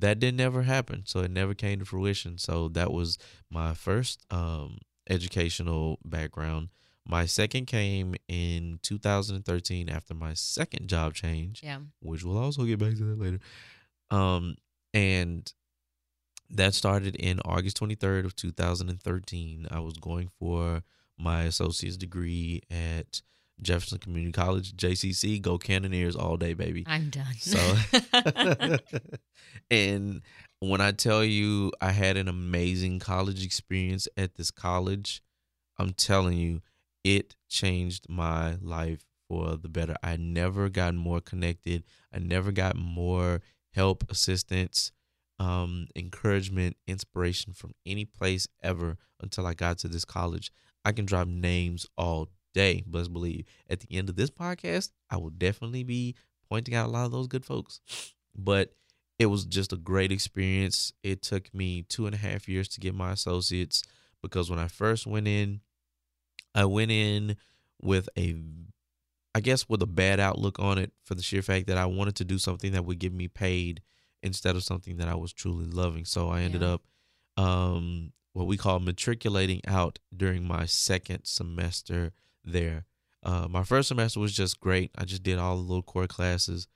that 0.00 0.20
didn't 0.20 0.40
ever 0.40 0.62
happen. 0.62 1.02
So 1.06 1.20
it 1.20 1.30
never 1.32 1.54
came 1.54 1.80
to 1.80 1.84
fruition. 1.84 2.38
So 2.38 2.68
that 2.68 2.92
was 2.92 3.18
my 3.50 3.74
first 3.74 4.24
um, 4.30 4.78
educational 5.10 5.98
background. 6.04 6.68
My 7.08 7.24
second 7.24 7.66
came 7.66 8.14
in 8.28 8.78
2013 8.82 9.88
after 9.88 10.12
my 10.14 10.34
second 10.34 10.88
job 10.88 11.14
change, 11.14 11.62
Yeah. 11.62 11.80
which 12.00 12.22
we'll 12.22 12.36
also 12.38 12.64
get 12.64 12.78
back 12.78 12.96
to 12.96 13.04
that 13.04 13.18
later. 13.18 13.40
Um, 14.10 14.56
and 14.92 15.50
that 16.50 16.74
started 16.74 17.16
in 17.16 17.40
August 17.46 17.78
23rd 17.80 18.24
of 18.26 18.36
2013. 18.36 19.68
I 19.70 19.80
was 19.80 19.94
going 19.94 20.28
for 20.38 20.82
my 21.18 21.44
associate's 21.44 21.96
degree 21.96 22.62
at 22.70 23.22
Jefferson 23.60 23.98
Community 23.98 24.32
College, 24.32 24.76
JCC. 24.76 25.40
Go 25.40 25.58
Cannoneers 25.58 26.14
all 26.14 26.36
day, 26.36 26.52
baby. 26.54 26.84
I'm 26.86 27.10
done. 27.10 27.34
So, 27.40 27.76
and 29.70 30.22
when 30.60 30.80
I 30.80 30.92
tell 30.92 31.24
you 31.24 31.72
I 31.80 31.92
had 31.92 32.16
an 32.16 32.28
amazing 32.28 32.98
college 32.98 33.44
experience 33.44 34.08
at 34.16 34.34
this 34.36 34.50
college, 34.50 35.22
I'm 35.78 35.92
telling 35.92 36.36
you, 36.38 36.60
it 37.04 37.36
changed 37.48 38.08
my 38.08 38.56
life 38.60 39.04
for 39.28 39.56
the 39.56 39.68
better. 39.68 39.96
I 40.02 40.16
never 40.16 40.68
got 40.68 40.94
more 40.94 41.20
connected. 41.20 41.84
I 42.12 42.18
never 42.18 42.52
got 42.52 42.76
more 42.76 43.40
help, 43.72 44.10
assistance, 44.10 44.92
um, 45.38 45.86
encouragement, 45.94 46.76
inspiration 46.86 47.52
from 47.52 47.72
any 47.86 48.04
place 48.04 48.48
ever 48.62 48.96
until 49.20 49.46
I 49.46 49.54
got 49.54 49.78
to 49.78 49.88
this 49.88 50.04
college. 50.04 50.50
I 50.84 50.92
can 50.92 51.04
drop 51.04 51.28
names 51.28 51.86
all 51.96 52.28
day, 52.54 52.82
but 52.86 53.12
believe 53.12 53.44
at 53.68 53.80
the 53.80 53.96
end 53.96 54.08
of 54.08 54.16
this 54.16 54.30
podcast, 54.30 54.90
I 55.10 55.16
will 55.18 55.30
definitely 55.30 55.84
be 55.84 56.14
pointing 56.48 56.74
out 56.74 56.88
a 56.88 56.90
lot 56.90 57.04
of 57.04 57.12
those 57.12 57.28
good 57.28 57.44
folks. 57.44 57.80
But 58.40 58.72
it 59.18 59.26
was 59.26 59.44
just 59.44 59.72
a 59.72 59.76
great 59.76 60.12
experience. 60.12 60.92
It 61.02 61.22
took 61.22 61.52
me 61.52 61.82
two 61.82 62.06
and 62.06 62.14
a 62.14 62.18
half 62.18 62.48
years 62.48 62.68
to 62.68 62.80
get 62.80 62.94
my 62.94 63.10
associates 63.10 63.82
because 64.22 64.48
when 64.48 64.60
I 64.60 64.68
first 64.68 65.08
went 65.08 65.26
in, 65.26 65.60
I 66.54 66.64
went 66.64 66.90
in 66.90 67.36
with 67.80 68.08
a, 68.16 68.34
I 69.34 69.40
guess, 69.40 69.68
with 69.68 69.82
a 69.82 69.86
bad 69.86 70.18
outlook 70.20 70.58
on 70.58 70.78
it 70.78 70.92
for 71.04 71.14
the 71.14 71.22
sheer 71.22 71.42
fact 71.42 71.66
that 71.68 71.78
I 71.78 71.86
wanted 71.86 72.16
to 72.16 72.24
do 72.24 72.38
something 72.38 72.72
that 72.72 72.84
would 72.84 72.98
give 72.98 73.12
me 73.12 73.28
paid 73.28 73.82
instead 74.22 74.56
of 74.56 74.64
something 74.64 74.96
that 74.96 75.08
I 75.08 75.14
was 75.14 75.32
truly 75.32 75.66
loving. 75.66 76.04
So 76.04 76.28
I 76.28 76.40
ended 76.42 76.62
Yeah. 76.62 76.74
up, 76.74 76.82
um, 77.36 78.12
what 78.32 78.46
we 78.46 78.56
call 78.56 78.80
matriculating 78.80 79.60
out 79.66 79.98
during 80.16 80.44
my 80.46 80.66
second 80.66 81.24
semester 81.24 82.12
there. 82.44 82.84
Uh, 83.22 83.46
my 83.48 83.64
first 83.64 83.88
semester 83.88 84.20
was 84.20 84.32
just 84.32 84.60
great. 84.60 84.90
I 84.96 85.04
just 85.04 85.22
did 85.22 85.38
all 85.38 85.56
the 85.56 85.62
little 85.62 85.82
core 85.82 86.06
classes. 86.06 86.66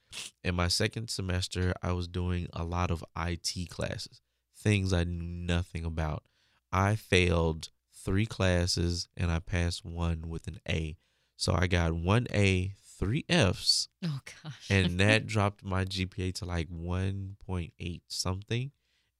In 0.44 0.54
my 0.54 0.68
second 0.68 1.08
semester, 1.08 1.72
I 1.82 1.92
was 1.92 2.06
doing 2.08 2.48
a 2.52 2.64
lot 2.64 2.90
of 2.90 3.04
IT 3.16 3.66
classes, 3.70 4.20
things 4.56 4.92
I 4.92 5.04
knew 5.04 5.22
nothing 5.22 5.84
about. 5.84 6.24
I 6.72 6.96
failed 6.96 7.70
three 8.04 8.26
classes 8.26 9.08
and 9.16 9.30
I 9.30 9.38
passed 9.38 9.84
one 9.84 10.28
with 10.28 10.46
an 10.46 10.60
A. 10.68 10.96
So 11.36 11.54
I 11.56 11.66
got 11.66 11.92
one 11.92 12.26
A, 12.32 12.74
three 12.98 13.24
F's, 13.28 13.88
oh 14.04 14.20
gosh. 14.42 14.70
and 14.70 15.00
that 15.00 15.26
dropped 15.26 15.64
my 15.64 15.84
GPA 15.84 16.34
to 16.34 16.44
like 16.44 16.68
1.8 16.70 18.00
something. 18.08 18.70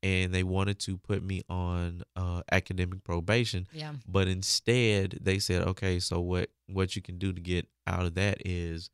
And 0.05 0.35
they 0.35 0.43
wanted 0.43 0.81
to 0.81 0.99
put 0.99 1.23
me 1.23 1.43
on 1.49 2.03
uh, 2.17 2.43
academic 2.51 3.05
probation 3.05 3.69
yeah. 3.73 3.93
but 4.05 4.27
instead 4.27 5.17
they 5.23 5.39
said 5.39 5.63
okay 5.63 6.01
so 6.01 6.19
what 6.19 6.51
what 6.67 6.97
you 6.97 7.03
can 7.03 7.19
do 7.19 7.33
to 7.33 7.41
get 7.41 7.69
out 7.87 8.05
of 8.05 8.15
that 8.15 8.39
is 8.45 8.91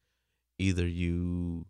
either 0.58 0.86
you 0.86 1.64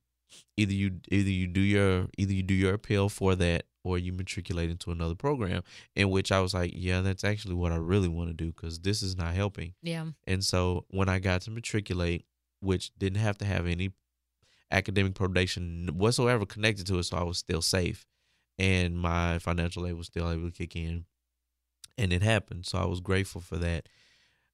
either 0.57 0.73
you 0.73 1.01
either 1.11 1.31
you 1.31 1.47
do 1.47 1.61
your 1.61 2.09
either 2.17 2.33
you 2.33 2.43
do 2.43 2.55
your 2.55 2.75
appeal 2.75 3.09
for 3.09 3.35
that 3.37 3.65
or 3.89 3.99
you 3.99 4.13
matriculate 4.13 4.71
into 4.71 4.91
another 4.91 5.15
program 5.15 5.63
in 5.97 6.11
which 6.11 6.31
i 6.31 6.41
was 6.41 6.53
like 6.55 6.73
yeah 6.75 7.01
that's 7.01 7.25
actually 7.25 7.55
what 7.55 7.73
i 7.73 7.77
really 7.77 8.09
want 8.09 8.29
to 8.29 8.35
do 8.35 8.47
because 8.53 8.79
this 8.81 9.03
is 9.03 9.17
not 9.17 9.35
helping 9.35 9.73
Yeah. 9.83 10.07
and 10.27 10.45
so 10.45 10.85
when 10.89 11.09
i 11.09 11.19
got 11.19 11.41
to 11.43 11.51
matriculate 11.51 12.25
which 12.61 12.91
didn't 12.99 13.19
have 13.21 13.39
to 13.39 13.45
have 13.45 13.67
any 13.67 13.91
academic 14.71 15.15
probation 15.15 15.89
whatsoever 15.95 16.45
connected 16.45 16.87
to 16.89 16.99
it 16.99 17.05
so 17.05 17.17
i 17.17 17.23
was 17.23 17.39
still 17.39 17.63
safe 17.63 18.05
and 18.59 18.99
my 18.99 19.39
financial 19.39 19.87
aid 19.87 19.95
was 19.95 20.07
still 20.09 20.31
able 20.31 20.51
to 20.51 20.57
kick 20.57 20.75
in 20.77 21.05
and 21.97 22.13
it 22.13 22.23
happened. 22.23 22.65
So 22.67 22.79
I 22.79 22.85
was 22.87 23.01
grateful 23.01 23.41
for 23.41 23.57
that. 23.57 23.89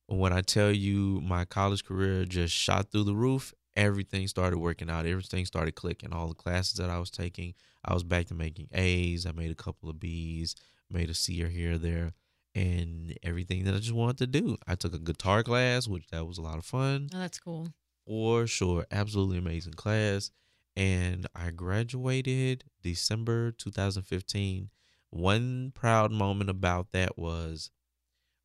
When 0.07 0.33
I 0.33 0.41
tell 0.41 0.71
you 0.71 1.21
my 1.23 1.45
college 1.45 1.85
career 1.85 2.25
just 2.25 2.55
shot 2.55 2.91
through 2.91 3.05
the 3.05 3.15
roof, 3.15 3.53
everything 3.77 4.29
started 4.29 4.59
working 4.59 4.91
out. 4.91 5.07
Everything 5.07 5.45
started 5.47 5.75
clicking. 5.75 6.13
All 6.13 6.29
the 6.29 6.35
classes 6.35 6.75
that 6.75 6.91
I 6.91 6.99
was 6.99 7.11
taking, 7.11 7.55
I 7.85 7.95
was 7.95 8.05
back 8.05 8.27
to 8.27 8.35
making 8.35 8.69
A's. 8.73 9.27
I 9.27 9.33
made 9.33 9.51
a 9.51 9.55
couple 9.57 9.89
of 9.91 9.99
B's, 10.01 10.55
made 10.91 11.11
a 11.11 11.15
C 11.15 11.43
or 11.43 11.49
here 11.49 11.75
or 11.75 11.79
there, 11.79 12.13
and 12.55 13.17
everything 13.23 13.65
that 13.65 13.75
I 13.75 13.79
just 13.79 13.93
wanted 13.93 14.19
to 14.19 14.27
do. 14.27 14.57
I 14.67 14.75
took 14.75 14.95
a 14.95 14.99
guitar 14.99 15.43
class, 15.43 15.89
which 15.89 16.07
that 16.09 16.27
was 16.27 16.39
a 16.39 16.43
lot 16.43 16.59
of 16.59 16.65
fun 16.65 17.09
Oh, 17.15 17.19
that's 17.19 17.39
cool. 17.39 17.69
for 18.07 18.47
sure. 18.47 18.87
Absolutely 18.91 19.39
amazing 19.39 19.75
class. 19.75 20.31
And 20.77 21.27
I 21.37 21.51
graduated 21.51 22.65
December 22.83 23.53
2015. 23.53 24.71
One 25.11 25.71
proud 25.75 26.11
moment 26.11 26.51
about 26.51 26.91
that 26.93 27.17
was 27.17 27.71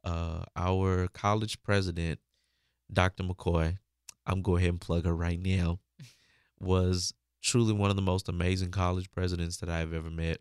uh, 0.04 0.44
our 0.56 1.08
college 1.08 1.64
president, 1.64 2.20
Dr. 2.94 3.24
McCoy, 3.24 3.78
I'm 4.30 4.42
going 4.42 4.60
ahead 4.60 4.70
and 4.70 4.82
plug 4.82 5.06
her 5.06 5.16
right 5.16 5.40
now, 5.40 5.80
was 6.60 7.14
truly 7.42 7.74
one 7.74 7.90
of 7.90 7.96
the 7.96 8.02
most 8.02 8.30
amazing 8.30 8.70
college 8.72 9.10
presidents 9.12 9.58
that 9.58 9.70
I've 9.70 9.94
ever 9.94 10.10
met. 10.10 10.40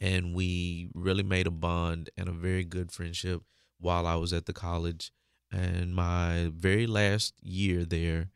And 0.00 0.34
we 0.34 0.90
really 0.94 1.22
made 1.22 1.46
a 1.46 1.50
bond 1.50 2.10
and 2.16 2.28
a 2.28 2.32
very 2.32 2.64
good 2.64 2.90
friendship 2.92 3.42
while 3.78 4.06
I 4.06 4.14
was 4.16 4.32
at 4.32 4.46
the 4.46 4.52
college. 4.52 5.12
And 5.52 5.94
my 5.94 6.50
very 6.54 6.86
last 6.86 7.34
year 7.42 7.84
there, 7.84 8.30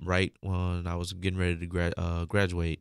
right 0.00 0.32
when 0.40 0.86
I 0.86 0.96
was 0.96 1.12
getting 1.12 1.38
ready 1.38 1.56
to 1.56 1.66
gra- 1.66 1.94
uh, 1.96 2.24
graduate, 2.24 2.80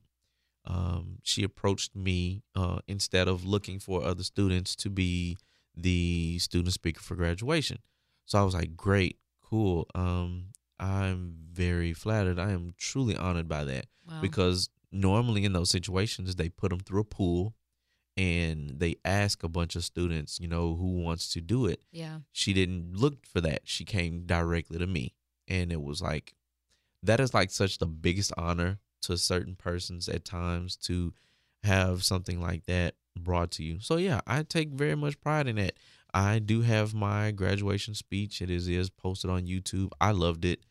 um, 0.66 1.20
she 1.24 1.44
approached 1.44 1.96
me 1.96 2.42
uh, 2.56 2.80
instead 2.88 3.28
of 3.28 3.46
looking 3.46 3.80
for 3.80 4.04
other 4.04 4.24
students 4.24 4.76
to 4.78 4.90
be 4.90 5.38
the 5.76 6.40
student 6.40 6.74
speaker 6.74 7.02
for 7.02 7.16
graduation. 7.16 7.80
So 8.26 8.40
I 8.40 8.44
was 8.44 8.56
like, 8.56 8.76
great, 8.76 9.20
cool. 9.42 9.88
Um, 9.94 10.48
I'm 10.80 11.36
very 11.52 11.94
flattered. 11.94 12.40
I 12.40 12.52
am 12.52 12.74
truly 12.78 13.16
honored 13.16 13.48
by 13.48 13.64
that 13.66 13.86
Wow. 14.08 14.22
because 14.22 14.70
normally 14.92 15.46
in 15.46 15.54
those 15.54 15.70
situations, 15.70 16.36
they 16.36 16.50
put 16.50 16.70
them 16.70 16.80
through 16.80 17.02
a 17.02 17.06
pool 17.06 17.56
and 18.18 18.80
they 18.80 18.96
ask 19.04 19.44
a 19.44 19.50
bunch 19.50 19.76
of 19.76 19.84
students, 19.84 20.40
you 20.40 20.48
know, 20.48 20.76
who 20.76 21.02
wants 21.02 21.28
to 21.34 21.42
do 21.42 21.66
it 21.66 21.82
yeah. 21.92 22.20
she 22.32 22.54
didn't 22.54 22.96
look 22.96 23.26
for 23.26 23.42
that. 23.42 23.62
She 23.66 23.84
came 23.84 24.26
directly 24.26 24.78
to 24.80 24.88
me. 24.88 25.16
And 25.48 25.72
it 25.72 25.82
was 25.82 26.02
like 26.02 26.34
that 27.04 27.20
is 27.20 27.34
like 27.34 27.52
such 27.52 27.78
the 27.78 27.86
biggest 27.86 28.32
honor 28.38 28.80
to 29.04 29.18
certain 29.18 29.56
persons 29.56 30.08
at 30.10 30.26
times 30.26 30.76
to 30.78 31.14
have 31.64 32.04
something 32.04 32.42
like 32.42 32.66
that 32.66 32.96
brought 33.20 33.52
to 33.52 33.64
you. 33.64 33.80
So 33.80 33.98
yeah, 33.98 34.22
I 34.26 34.44
take 34.44 34.70
very 34.70 34.96
much 34.96 35.20
pride 35.20 35.48
in 35.48 35.58
that. 35.58 35.74
I 36.16 36.40
do 36.40 36.62
have 36.62 36.96
my 36.96 37.32
graduation 37.32 37.94
speech. 37.94 38.42
It 38.42 38.50
is 38.50 38.68
is 38.68 38.90
posted 38.90 39.30
on 39.30 39.46
YouTube. 39.48 39.92
I 40.02 40.12
loved 40.12 40.46
it. 40.46 40.62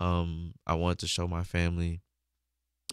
Um 0.00 0.54
I 0.66 0.74
wanted 0.76 1.00
to 1.00 1.08
show 1.08 1.28
my 1.28 1.44
family 1.44 2.00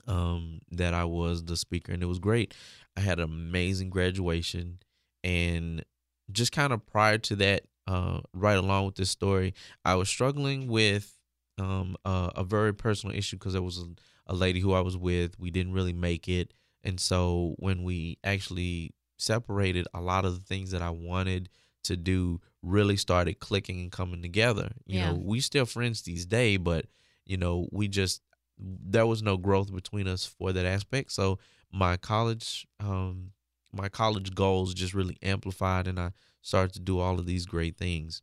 um 0.08 0.62
that 0.72 0.94
I 0.94 1.06
was 1.06 1.44
the 1.44 1.58
speaker 1.58 1.92
and 1.92 2.02
it 2.02 2.08
was 2.08 2.20
great. 2.20 2.54
I 2.98 3.02
had 3.02 3.20
an 3.20 3.26
amazing 3.26 3.90
graduation 3.90 4.80
and 5.24 5.84
just 6.32 6.52
kind 6.52 6.74
of 6.74 6.86
prior 6.86 7.18
to 7.18 7.36
that, 7.38 7.64
uh, 7.88 8.22
right 8.34 8.58
along 8.58 8.86
with 8.86 8.96
this 8.96 9.10
story, 9.10 9.54
I 9.84 9.96
was 9.96 10.10
struggling 10.10 10.68
with 10.68 11.18
um, 11.58 11.98
a 12.06 12.44
very 12.44 12.74
personal 12.74 13.16
issue 13.16 13.38
because 13.38 13.54
there 13.54 13.62
was 13.64 13.80
a, 13.80 13.88
a 14.28 14.36
lady 14.36 14.60
who 14.60 14.74
I 14.74 14.82
was 14.82 14.96
with. 14.96 15.40
We 15.40 15.52
didn't 15.52 15.74
really 15.74 15.94
make 15.94 16.30
it. 16.30 16.54
And 16.84 17.00
so 17.00 17.56
when 17.58 17.84
we 17.84 18.20
actually 18.24 18.94
separated, 19.18 19.88
a 19.94 20.02
lot 20.02 20.24
of 20.24 20.36
the 20.36 20.46
things 20.46 20.72
that 20.72 20.82
I 20.82 20.92
wanted 20.92 21.50
to 21.84 21.96
do 21.98 22.42
really 22.62 22.98
started 22.98 23.40
clicking 23.40 23.80
and 23.80 23.92
coming 23.92 24.22
together. 24.22 24.72
You 24.86 25.00
Yeah. 25.00 25.10
know, 25.12 25.22
we 25.24 25.40
still 25.40 25.66
friends 25.66 26.02
these 26.02 26.26
days, 26.26 26.60
but, 26.60 26.86
you 27.26 27.38
know, 27.38 27.68
we 27.72 27.88
just, 27.88 28.22
there 28.58 29.08
was 29.08 29.22
no 29.22 29.38
growth 29.38 29.74
between 29.74 30.08
us 30.08 30.26
for 30.26 30.52
that 30.52 30.66
aspect. 30.66 31.12
So 31.12 31.40
my 31.72 31.96
college, 31.98 32.68
um, 32.80 33.32
my 33.72 33.88
college 33.88 34.34
goals 34.36 34.74
just 34.74 34.94
really 34.94 35.18
amplified 35.22 35.88
and 35.88 36.00
I 36.00 36.12
started 36.42 36.74
to 36.74 36.80
do 36.80 37.00
all 37.00 37.20
of 37.20 37.26
these 37.26 37.46
great 37.46 37.78
things. 37.78 38.22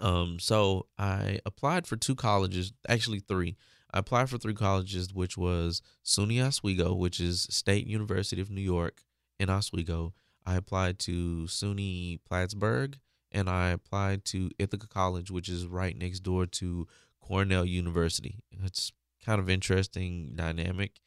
Um, 0.00 0.38
so 0.38 0.86
I 0.98 1.40
applied 1.44 1.86
for 1.86 1.96
two 1.96 2.14
colleges, 2.14 2.72
actually 2.88 3.20
three. 3.20 3.56
I 3.92 3.98
applied 3.98 4.30
for 4.30 4.38
three 4.38 4.54
colleges, 4.54 5.12
which 5.12 5.36
was 5.36 5.82
SUNY 6.04 6.40
Oswego, 6.46 6.94
which 6.94 7.18
is 7.20 7.42
State 7.50 7.86
University 7.86 8.40
of 8.40 8.50
New 8.50 8.60
York 8.60 9.02
in 9.38 9.50
Oswego. 9.50 10.14
I 10.46 10.56
applied 10.56 10.98
to 11.00 11.44
SUNY 11.46 12.20
Plattsburgh, 12.24 12.98
and 13.30 13.48
I 13.48 13.70
applied 13.70 14.24
to 14.26 14.50
Ithaca 14.58 14.88
College, 14.88 15.30
which 15.30 15.48
is 15.48 15.66
right 15.66 15.96
next 15.96 16.20
door 16.20 16.46
to 16.46 16.86
Cornell 17.20 17.64
University. 17.64 18.42
It's 18.64 18.92
kind 19.24 19.40
of 19.40 19.50
interesting 19.50 20.32
dynamic, 20.34 21.00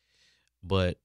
but 0.63 0.97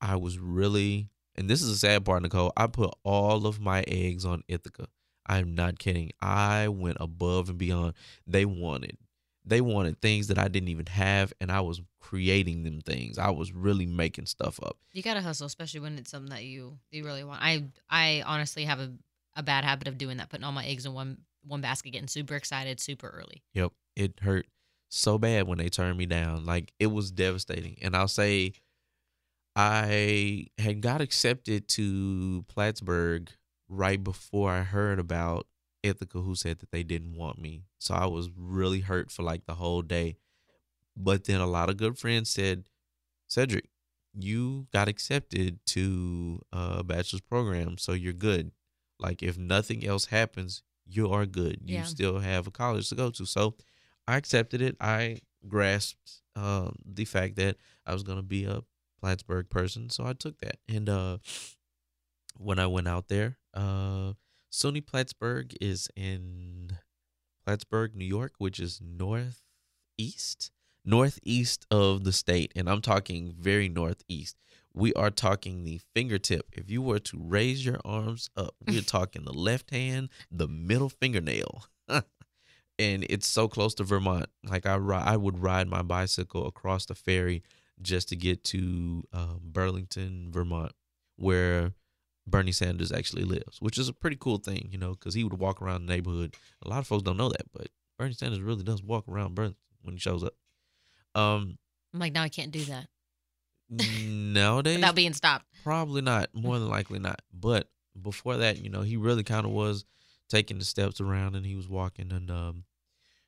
I 0.00 0.16
was 0.16 0.38
really 0.38 1.08
and 1.36 1.48
this 1.48 1.62
is 1.62 1.70
the 1.70 1.76
sad 1.76 2.04
part, 2.04 2.22
Nicole. 2.22 2.52
I 2.56 2.66
put 2.66 2.90
all 3.02 3.46
of 3.46 3.60
my 3.60 3.82
eggs 3.86 4.24
on 4.24 4.42
Ithaca. 4.46 4.88
I'm 5.26 5.54
not 5.54 5.78
kidding. 5.78 6.10
I 6.20 6.68
went 6.68 6.98
above 7.00 7.48
and 7.48 7.56
beyond. 7.56 7.94
They 8.26 8.44
wanted, 8.44 8.98
they 9.44 9.60
wanted 9.60 10.00
things 10.00 10.28
that 10.28 10.38
I 10.38 10.48
didn't 10.48 10.68
even 10.68 10.86
have, 10.86 11.32
and 11.40 11.50
I 11.50 11.60
was 11.60 11.80
creating 12.00 12.62
them 12.64 12.80
things. 12.80 13.18
I 13.18 13.30
was 13.30 13.52
really 13.52 13.86
making 13.86 14.26
stuff 14.26 14.60
up. 14.62 14.76
You 14.92 15.02
gotta 15.02 15.20
hustle, 15.22 15.46
especially 15.46 15.80
when 15.80 15.98
it's 15.98 16.10
something 16.10 16.30
that 16.30 16.44
you 16.44 16.78
you 16.90 17.04
really 17.04 17.24
want. 17.24 17.42
I 17.42 17.64
I 17.88 18.22
honestly 18.26 18.64
have 18.64 18.80
a, 18.80 18.92
a 19.36 19.42
bad 19.42 19.64
habit 19.64 19.88
of 19.88 19.98
doing 19.98 20.18
that, 20.18 20.28
putting 20.28 20.44
all 20.44 20.52
my 20.52 20.66
eggs 20.66 20.86
in 20.86 20.92
one 20.92 21.18
one 21.46 21.60
basket, 21.60 21.90
getting 21.90 22.08
super 22.08 22.34
excited 22.34 22.80
super 22.80 23.08
early. 23.08 23.42
Yep, 23.54 23.72
it 23.96 24.20
hurt 24.20 24.46
so 24.90 25.18
bad 25.18 25.46
when 25.46 25.58
they 25.58 25.68
turned 25.68 25.96
me 25.96 26.06
down. 26.06 26.44
Like 26.44 26.72
it 26.78 26.88
was 26.88 27.10
devastating. 27.10 27.78
And 27.80 27.96
I'll 27.96 28.08
say 28.08 28.52
I 29.56 30.46
had 30.58 30.80
got 30.80 31.00
accepted 31.00 31.68
to 31.68 32.44
Plattsburgh 32.48 33.30
right 33.68 34.02
before 34.02 34.50
I 34.50 34.62
heard 34.62 34.98
about 34.98 35.46
Ithaca 35.82 36.20
who 36.20 36.34
said 36.34 36.58
that 36.60 36.70
they 36.70 36.82
didn't 36.82 37.16
want 37.16 37.40
me. 37.40 37.62
So 37.78 37.94
I 37.94 38.06
was 38.06 38.28
really 38.36 38.80
hurt 38.80 39.10
for 39.10 39.22
like 39.22 39.46
the 39.46 39.54
whole 39.54 39.82
day. 39.82 40.16
But 40.96 41.24
then 41.24 41.40
a 41.40 41.46
lot 41.46 41.70
of 41.70 41.76
good 41.76 41.96
friends 41.98 42.30
said, 42.30 42.68
Cedric, 43.28 43.66
you 44.12 44.66
got 44.72 44.88
accepted 44.88 45.64
to 45.66 46.42
a 46.52 46.82
bachelor's 46.82 47.20
program, 47.20 47.78
so 47.78 47.92
you're 47.92 48.12
good. 48.12 48.50
Like 48.98 49.22
if 49.22 49.38
nothing 49.38 49.86
else 49.86 50.06
happens, 50.06 50.62
you 50.86 51.10
are 51.10 51.26
good. 51.26 51.60
You 51.64 51.76
Yeah. 51.78 51.82
still 51.84 52.18
have 52.18 52.46
a 52.46 52.50
college 52.50 52.88
to 52.88 52.94
go 52.96 53.10
to. 53.10 53.24
So 53.24 53.54
I 54.08 54.16
accepted 54.16 54.60
it. 54.60 54.76
I 54.80 55.20
grasped 55.48 56.22
um, 56.36 56.76
the 56.84 57.04
fact 57.04 57.36
that 57.36 57.56
I 57.86 57.92
was 57.94 58.02
gonna 58.02 58.22
be 58.22 58.44
a 58.44 58.62
Plattsburgh 59.00 59.48
person, 59.48 59.88
so 59.90 60.04
I 60.04 60.12
took 60.12 60.38
that. 60.40 60.56
And 60.68 60.88
uh, 60.88 61.18
when 62.36 62.58
I 62.58 62.66
went 62.66 62.88
out 62.88 63.08
there, 63.08 63.38
uh, 63.54 64.12
SUNY 64.50 64.84
Plattsburgh 64.84 65.54
is 65.60 65.88
in 65.94 66.78
Plattsburgh, 67.44 67.94
New 67.94 68.04
York, 68.04 68.32
which 68.38 68.58
is 68.58 68.80
northeast, 68.82 70.50
northeast 70.84 71.66
of 71.70 72.04
the 72.04 72.12
state, 72.12 72.52
and 72.56 72.68
I'm 72.68 72.80
talking 72.80 73.32
very 73.38 73.68
northeast. 73.68 74.36
We 74.74 74.92
are 74.94 75.10
talking 75.10 75.64
the 75.64 75.80
fingertip. 75.94 76.46
If 76.52 76.70
you 76.70 76.82
were 76.82 76.98
to 77.00 77.18
raise 77.20 77.64
your 77.64 77.80
arms 77.84 78.28
up, 78.36 78.54
we're 78.66 78.82
talking 78.86 79.24
the 79.24 79.32
left 79.32 79.70
hand, 79.70 80.08
the 80.30 80.48
middle 80.48 80.88
fingernail. 80.88 81.66
and 81.88 82.04
it's 82.78 83.26
so 83.26 83.46
close 83.46 83.74
to 83.74 83.84
Vermont. 83.84 84.26
Like 84.44 84.66
I 84.66 84.74
ri- 84.74 84.94
I 84.96 85.16
would 85.16 85.38
ride 85.40 85.68
my 85.68 85.82
bicycle 85.82 86.46
across 86.46 86.86
the 86.86 86.94
ferry 86.94 87.42
just 87.80 88.08
to 88.08 88.16
get 88.16 88.44
to 88.44 89.04
um, 89.12 89.40
Burlington, 89.42 90.28
Vermont, 90.30 90.72
where 91.16 91.72
Bernie 92.30 92.52
Sanders 92.52 92.92
actually 92.92 93.24
lives, 93.24 93.60
which 93.60 93.78
is 93.78 93.88
a 93.88 93.92
pretty 93.92 94.16
cool 94.16 94.38
thing, 94.38 94.68
you 94.70 94.78
know, 94.78 94.90
because 94.90 95.14
he 95.14 95.24
would 95.24 95.38
walk 95.38 95.60
around 95.60 95.86
the 95.86 95.92
neighborhood. 95.92 96.34
A 96.64 96.68
lot 96.68 96.78
of 96.78 96.86
folks 96.86 97.02
don't 97.02 97.16
know 97.16 97.28
that, 97.28 97.52
but 97.52 97.68
Bernie 97.98 98.14
Sanders 98.14 98.40
really 98.40 98.62
does 98.62 98.82
walk 98.82 99.08
around 99.08 99.34
Burlington 99.34 99.60
when 99.82 99.94
he 99.94 100.00
shows 100.00 100.22
up. 100.22 100.34
Um, 101.14 101.58
I'm 101.92 102.00
like, 102.00 102.12
now 102.12 102.22
I 102.22 102.28
can't 102.28 102.52
do 102.52 102.64
that 102.64 102.86
nowadays, 104.08 104.76
without 104.76 104.94
being 104.94 105.12
stopped. 105.12 105.46
Probably 105.64 106.02
not. 106.02 106.28
More 106.34 106.58
than 106.58 106.68
likely 106.68 106.98
not. 106.98 107.22
But 107.32 107.68
before 108.00 108.36
that, 108.38 108.58
you 108.58 108.70
know, 108.70 108.82
he 108.82 108.96
really 108.96 109.24
kind 109.24 109.44
of 109.44 109.52
was 109.52 109.84
taking 110.28 110.58
the 110.58 110.64
steps 110.64 111.00
around 111.00 111.34
and 111.34 111.44
he 111.44 111.56
was 111.56 111.68
walking. 111.68 112.12
And 112.12 112.30
um, 112.30 112.64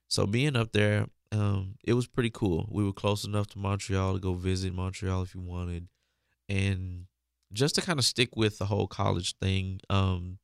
so 0.08 0.26
being 0.26 0.56
up 0.56 0.72
there, 0.72 1.06
um, 1.32 1.76
it 1.84 1.94
was 1.94 2.06
pretty 2.06 2.30
cool. 2.30 2.68
We 2.70 2.84
were 2.84 2.92
close 2.92 3.24
enough 3.24 3.48
to 3.48 3.58
Montreal 3.58 4.14
to 4.14 4.20
go 4.20 4.34
visit 4.34 4.72
Montreal 4.72 5.22
if 5.22 5.34
you 5.34 5.40
wanted. 5.40 5.88
And 6.48 7.06
just 7.52 7.74
to 7.76 7.82
kind 7.82 7.98
of 7.98 8.04
stick 8.04 8.30
with 8.36 8.58
the 8.58 8.66
whole 8.66 8.86
college 8.86 9.36
thing, 9.36 9.80
um, 9.90 10.38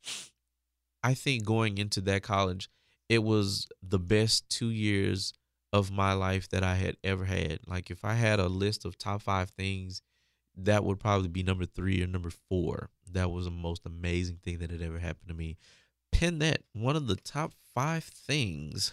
I 1.03 1.15
think 1.15 1.45
going 1.45 1.79
into 1.79 2.01
that 2.03 2.23
college, 2.23 2.69
it 3.09 3.23
was 3.23 3.67
the 3.83 3.99
best 3.99 4.49
two 4.49 4.71
years 4.71 5.33
of 5.73 5.91
my 5.91 6.13
life 6.13 6.49
that 6.51 6.63
I 6.63 6.75
had 6.75 6.97
ever 7.05 7.25
had. 7.25 7.61
Like 7.67 7.91
if 7.91 8.05
I 8.05 8.15
had 8.15 8.41
a 8.41 8.49
list 8.49 8.85
of 8.85 8.99
top 8.99 9.23
five 9.23 9.51
things 9.51 10.03
that 10.59 10.85
would 10.85 10.99
probably 10.99 11.29
be 11.29 11.43
number 11.43 11.65
three 11.65 12.03
or 12.03 12.07
number 12.07 12.31
four. 12.31 12.91
That 13.11 13.31
was 13.31 13.45
the 13.45 13.51
most 13.51 13.87
amazing 13.87 14.39
thing 14.43 14.59
that 14.59 14.71
had 14.71 14.83
ever 14.83 14.99
happened 14.99 15.29
to 15.29 15.35
me. 15.35 15.57
Pin 16.11 16.41
that 16.41 16.63
one 16.73 16.97
of 16.97 17.07
the 17.07 17.17
top 17.17 17.53
five 17.75 18.05
things 18.05 18.93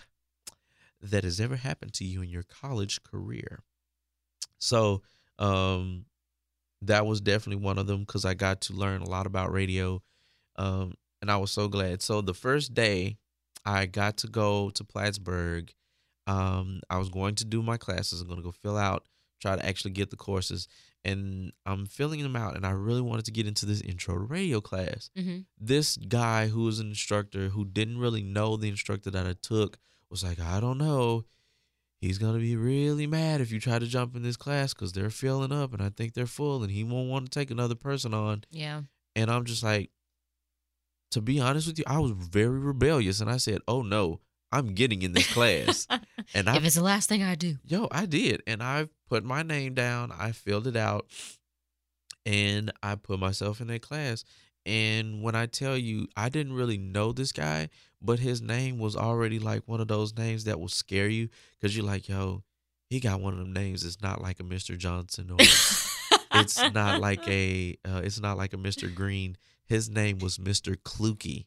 that 1.02 1.24
has 1.24 1.40
ever 1.40 1.56
happened 1.56 1.94
to 1.94 2.06
you 2.06 2.22
in 2.22 2.30
your 2.30 2.44
college 2.44 3.02
career. 3.04 3.60
So, 4.60 5.02
um, 5.40 6.06
that 6.82 7.06
was 7.06 7.22
definitely 7.22 7.64
one 7.64 7.78
of 7.78 7.88
them 7.88 8.02
because 8.02 8.26
I 8.26 8.34
got 8.34 8.62
to 8.62 8.74
learn 8.74 9.02
a 9.02 9.10
lot 9.10 9.26
about 9.26 9.52
radio, 9.52 10.02
um, 10.58 10.94
and 11.22 11.32
I 11.32 11.38
was 11.38 11.52
so 11.52 11.68
glad. 11.68 12.02
So 12.02 12.22
the 12.22 12.34
first 12.34 12.74
day, 12.74 13.18
I 13.66 13.86
got 13.86 14.18
to 14.18 14.28
go 14.28 14.70
to 14.72 14.84
Plattsburgh. 14.84 15.74
Um, 16.28 16.82
I 16.90 16.98
was 16.98 17.10
going 17.10 17.36
to 17.36 17.46
do 17.46 17.62
my 17.62 17.78
classes. 17.78 18.22
I'm 18.22 18.28
going 18.28 18.40
to 18.40 18.44
go 18.44 18.52
fill 18.52 18.78
out, 18.78 19.06
try 19.42 19.56
to 19.56 19.66
actually 19.66 19.92
get 19.92 20.10
the 20.10 20.16
courses 20.16 20.68
and 21.06 21.54
I'm 21.66 21.86
filling 21.86 22.24
them 22.24 22.36
out. 22.36 22.56
And 22.56 22.66
I 22.66 22.72
really 22.72 23.02
wanted 23.02 23.26
to 23.26 23.32
get 23.32 23.48
into 23.48 23.66
this 23.66 23.80
intro 23.82 24.16
to 24.16 24.20
radio 24.20 24.60
class. 24.60 25.12
Mm-hmm. 25.16 25.42
This 25.60 25.98
guy 25.98 26.48
who 26.48 26.64
was 26.64 26.80
an 26.80 26.90
instructor 26.90 27.50
who 27.50 27.64
didn't 27.64 28.00
really 28.00 28.24
know 28.24 28.58
the 28.58 28.70
instructor 28.70 29.12
that 29.12 29.28
I 29.28 29.36
took 29.40 29.78
was 30.10 30.24
like, 30.24 30.40
I 30.40 30.60
don't 30.60 30.80
know. 30.80 31.26
He's 32.06 32.20
gonna 32.20 32.38
be 32.38 32.56
really 32.56 33.08
mad 33.08 33.42
if 33.42 33.52
you 33.52 33.60
try 33.60 33.80
to 33.80 33.88
jump 33.88 34.16
in 34.16 34.22
this 34.22 34.38
class 34.38 34.76
because 34.76 34.94
they're 34.94 35.10
filling 35.10 35.52
up 35.52 35.74
and 35.74 35.82
I 35.82 35.90
think 35.90 36.14
they're 36.14 36.28
full 36.28 36.62
and 36.62 36.72
he 36.72 36.84
won't 36.84 37.10
want 37.10 37.26
to 37.26 37.40
take 37.40 37.50
another 37.50 37.74
person 37.74 38.14
on. 38.14 38.44
Yeah. 38.52 38.82
And 39.16 39.32
I'm 39.32 39.44
just 39.44 39.64
like, 39.64 39.90
to 41.12 41.22
be 41.22 41.40
honest 41.40 41.66
with 41.66 41.80
you, 41.80 41.84
I 41.88 41.98
was 41.98 42.12
very 42.12 42.60
rebellious 42.60 43.22
and 43.22 43.30
I 43.30 43.38
said, 43.38 43.62
Oh 43.68 43.82
no, 43.82 44.20
I'm 44.52 44.76
getting 44.76 45.02
in 45.02 45.14
this 45.14 45.34
class. 45.34 45.88
and 46.36 46.48
I 46.48 46.58
if 46.58 46.66
it's 46.66 46.76
the 46.76 46.84
last 46.84 47.10
thing 47.10 47.24
I 47.24 47.34
do. 47.34 47.56
Yo, 47.66 47.88
I 47.90 48.06
did. 48.06 48.44
And 48.46 48.62
I 48.62 48.88
put 49.10 49.24
my 49.24 49.42
name 49.42 49.74
down. 49.74 50.12
I 50.12 50.32
filled 50.32 50.68
it 50.68 50.76
out 50.76 51.08
and 52.24 52.72
I 52.84 52.94
put 52.94 53.20
myself 53.20 53.62
in 53.62 53.68
that 53.68 53.82
class. 53.82 54.24
And 54.66 55.22
when 55.22 55.36
I 55.36 55.46
tell 55.46 55.78
you, 55.78 56.08
I 56.18 56.30
didn't 56.30 56.54
really 56.54 56.78
know 56.78 57.12
this 57.12 57.32
guy, 57.32 57.70
but 58.02 58.20
his 58.20 58.42
name 58.42 58.80
was 58.80 58.96
already 58.96 59.40
like 59.40 59.64
one 59.68 59.80
of 59.80 59.88
those 59.88 60.18
names 60.18 60.46
that 60.46 60.60
will 60.60 60.70
scare 60.70 61.08
you 61.08 61.30
because 61.60 61.76
you're 61.76 61.86
like, 61.86 62.10
yo, 62.10 62.44
he 62.90 63.00
got 63.00 63.22
one 63.22 63.34
of 63.34 63.40
them 63.40 63.54
names. 63.54 63.84
It's 63.84 64.02
not 64.02 64.22
like 64.22 64.40
a 64.40 64.44
Mr. 64.44 64.78
Johnson 64.78 65.30
or 65.32 65.38
it's 65.40 66.62
not 66.74 67.00
like 67.00 67.28
a 67.28 67.78
uh, 67.86 68.02
it's 68.04 68.20
not 68.20 68.38
like 68.38 68.54
a 68.54 68.58
Mr. 68.58 68.94
Green. 68.94 69.38
His 69.66 69.90
name 69.90 70.20
was 70.20 70.38
Mr. 70.38 70.76
Clukie. 70.76 71.46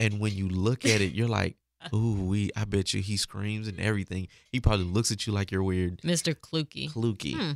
And 0.00 0.18
when 0.18 0.34
you 0.34 0.48
look 0.48 0.84
at 0.84 1.00
it, 1.00 1.12
you're 1.12 1.28
like, 1.28 1.56
ooh, 1.94 2.22
we 2.22 2.50
I 2.56 2.64
bet 2.64 2.94
you 2.94 3.02
he 3.02 3.16
screams 3.16 3.68
and 3.68 3.78
everything. 3.78 4.28
He 4.50 4.60
probably 4.60 4.86
looks 4.86 5.10
at 5.12 5.26
you 5.26 5.32
like 5.32 5.50
you're 5.50 5.62
weird. 5.62 6.00
Mr. 6.02 6.34
Kluki. 6.34 6.90
Clukie. 6.90 7.34
Hmm. 7.34 7.52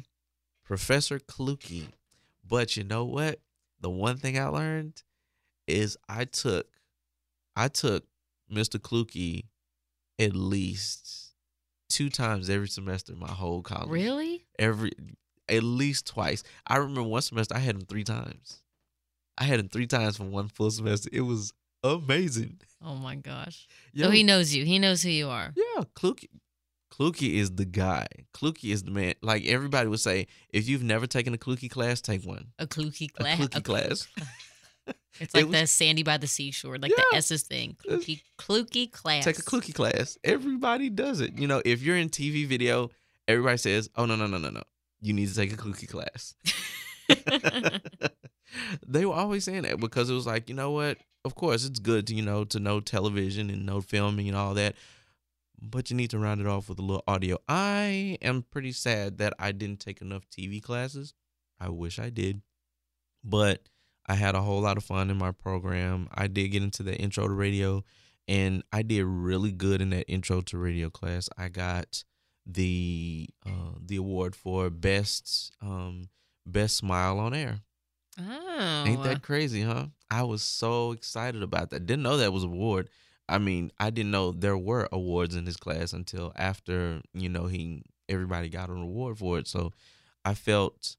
Professor 0.64 1.18
Clukie. 1.18 1.88
But 2.46 2.76
you 2.76 2.84
know 2.84 3.04
what? 3.04 3.40
The 3.80 3.90
one 3.90 4.16
thing 4.16 4.38
I 4.38 4.46
learned 4.46 5.02
is 5.66 5.96
I 6.08 6.24
took 6.24 6.66
I 7.56 7.68
took 7.68 8.04
Mr. 8.52 8.78
Clukie 8.78 9.44
at 10.18 10.34
least 10.34 11.34
two 11.88 12.10
times 12.10 12.48
every 12.50 12.68
semester 12.68 13.14
my 13.14 13.30
whole 13.30 13.62
college. 13.62 13.90
Really? 13.90 14.44
Every 14.58 14.92
at 15.48 15.62
least 15.62 16.06
twice. 16.06 16.42
I 16.66 16.76
remember 16.76 17.02
one 17.02 17.22
semester 17.22 17.54
I 17.54 17.60
had 17.60 17.74
him 17.76 17.82
three 17.82 18.04
times. 18.04 18.62
I 19.38 19.44
had 19.44 19.60
him 19.60 19.68
three 19.68 19.86
times 19.86 20.16
for 20.16 20.24
one 20.24 20.48
full 20.48 20.70
semester. 20.70 21.08
It 21.12 21.20
was 21.22 21.52
amazing. 21.84 22.60
Oh 22.84 22.96
my 22.96 23.14
gosh. 23.14 23.66
Yo, 23.92 24.06
So 24.06 24.10
he 24.10 24.22
knows 24.22 24.54
you. 24.54 24.64
He 24.64 24.78
knows 24.78 25.02
who 25.02 25.10
you 25.10 25.28
are. 25.28 25.52
Yeah, 25.56 25.84
Kluki. 25.94 26.28
Kluki 26.98 27.34
is 27.34 27.52
the 27.54 27.64
guy. 27.64 28.06
Kluki 28.34 28.72
is 28.72 28.82
the 28.82 28.90
man. 28.90 29.14
Like 29.22 29.46
everybody 29.46 29.88
would 29.88 30.00
say, 30.00 30.26
if 30.50 30.68
you've 30.68 30.82
never 30.82 31.06
taken 31.06 31.32
a 31.34 31.38
Kluki 31.38 31.70
class, 31.70 32.00
take 32.00 32.24
one. 32.24 32.48
A 32.58 32.66
Kluki 32.66 33.08
A 33.10 33.12
class. 33.12 33.38
Kluki 33.38 33.64
class. 33.64 34.08
It's 35.20 35.34
It 35.34 35.38
like 35.38 35.46
was- 35.50 35.60
the 35.60 35.66
Sandy 35.66 36.02
by 36.02 36.16
the 36.16 36.26
seashore, 36.26 36.78
like 36.78 36.90
Yeah. 36.96 37.04
the 37.10 37.16
S's 37.18 37.42
thing. 37.42 37.76
Kluki, 37.86 38.22
Kluki 38.38 38.90
class. 38.90 39.24
Take 39.24 39.38
a 39.38 39.42
Kluki 39.42 39.74
class. 39.74 40.16
Everybody 40.24 40.88
does 40.90 41.20
it. 41.20 41.38
You 41.38 41.46
know, 41.46 41.60
if 41.64 41.82
you're 41.82 41.96
in 41.96 42.08
TV 42.08 42.46
video, 42.46 42.90
everybody 43.26 43.58
says, 43.58 43.90
"Oh 43.96 44.06
no, 44.06 44.16
no, 44.16 44.26
no, 44.26 44.38
no, 44.38 44.48
no. 44.50 44.62
You 45.02 45.12
need 45.12 45.28
to 45.28 45.34
take 45.34 45.52
a 45.52 45.56
Kluki 45.56 45.86
class." 45.88 46.34
they 48.86 49.04
were 49.04 49.14
always 49.14 49.44
saying 49.44 49.62
that 49.62 49.78
because 49.80 50.08
it 50.10 50.14
was 50.14 50.26
like, 50.26 50.48
you 50.48 50.54
know 50.54 50.70
what? 50.70 50.98
Of 51.24 51.34
course, 51.34 51.64
it's 51.64 51.78
good 51.80 52.06
to 52.06 52.14
you 52.14 52.22
know 52.22 52.44
to 52.44 52.58
know 52.60 52.80
television 52.80 53.50
and 53.50 53.66
know 53.66 53.80
filming 53.80 54.28
and 54.28 54.36
all 54.36 54.54
that, 54.54 54.74
but 55.60 55.90
you 55.90 55.96
need 55.96 56.10
to 56.10 56.18
round 56.18 56.40
it 56.40 56.46
off 56.46 56.68
with 56.68 56.78
a 56.78 56.82
little 56.82 57.04
audio. 57.06 57.38
I 57.48 58.18
am 58.22 58.44
pretty 58.50 58.72
sad 58.72 59.18
that 59.18 59.34
I 59.38 59.52
didn't 59.52 59.80
take 59.80 60.00
enough 60.00 60.22
TV 60.28 60.62
classes. 60.62 61.14
I 61.60 61.68
wish 61.70 61.98
I 61.98 62.10
did, 62.10 62.42
but 63.24 63.68
I 64.06 64.14
had 64.14 64.34
a 64.34 64.42
whole 64.42 64.60
lot 64.60 64.76
of 64.76 64.84
fun 64.84 65.10
in 65.10 65.18
my 65.18 65.32
program. 65.32 66.08
I 66.14 66.28
did 66.28 66.48
get 66.48 66.62
into 66.62 66.82
the 66.82 66.96
intro 66.96 67.26
to 67.26 67.34
radio, 67.34 67.84
and 68.26 68.62
I 68.72 68.82
did 68.82 69.04
really 69.04 69.52
good 69.52 69.82
in 69.82 69.90
that 69.90 70.06
intro 70.08 70.40
to 70.42 70.58
radio 70.58 70.88
class. 70.90 71.28
I 71.36 71.48
got 71.48 72.04
the 72.46 73.28
uh, 73.44 73.74
the 73.84 73.96
award 73.96 74.34
for 74.34 74.70
best 74.70 75.52
um, 75.60 76.08
best 76.46 76.76
smile 76.76 77.18
on 77.18 77.34
air. 77.34 77.60
Oh, 78.20 78.84
Ain't 78.86 79.04
that 79.04 79.22
crazy, 79.22 79.62
huh? 79.62 79.86
I 80.10 80.22
was 80.22 80.42
so 80.42 80.92
excited 80.92 81.42
about 81.42 81.70
that. 81.70 81.86
Didn't 81.86 82.02
know 82.02 82.16
that 82.16 82.32
was 82.32 82.42
an 82.42 82.52
award. 82.52 82.88
I 83.28 83.38
mean, 83.38 83.70
I 83.78 83.90
didn't 83.90 84.10
know 84.10 84.32
there 84.32 84.56
were 84.56 84.88
awards 84.90 85.34
in 85.34 85.46
his 85.46 85.56
class 85.56 85.92
until 85.92 86.32
after, 86.36 87.00
you 87.12 87.28
know, 87.28 87.46
he 87.46 87.82
everybody 88.08 88.48
got 88.48 88.70
an 88.70 88.80
award 88.80 89.18
for 89.18 89.38
it. 89.38 89.46
So 89.46 89.72
I 90.24 90.34
felt 90.34 90.96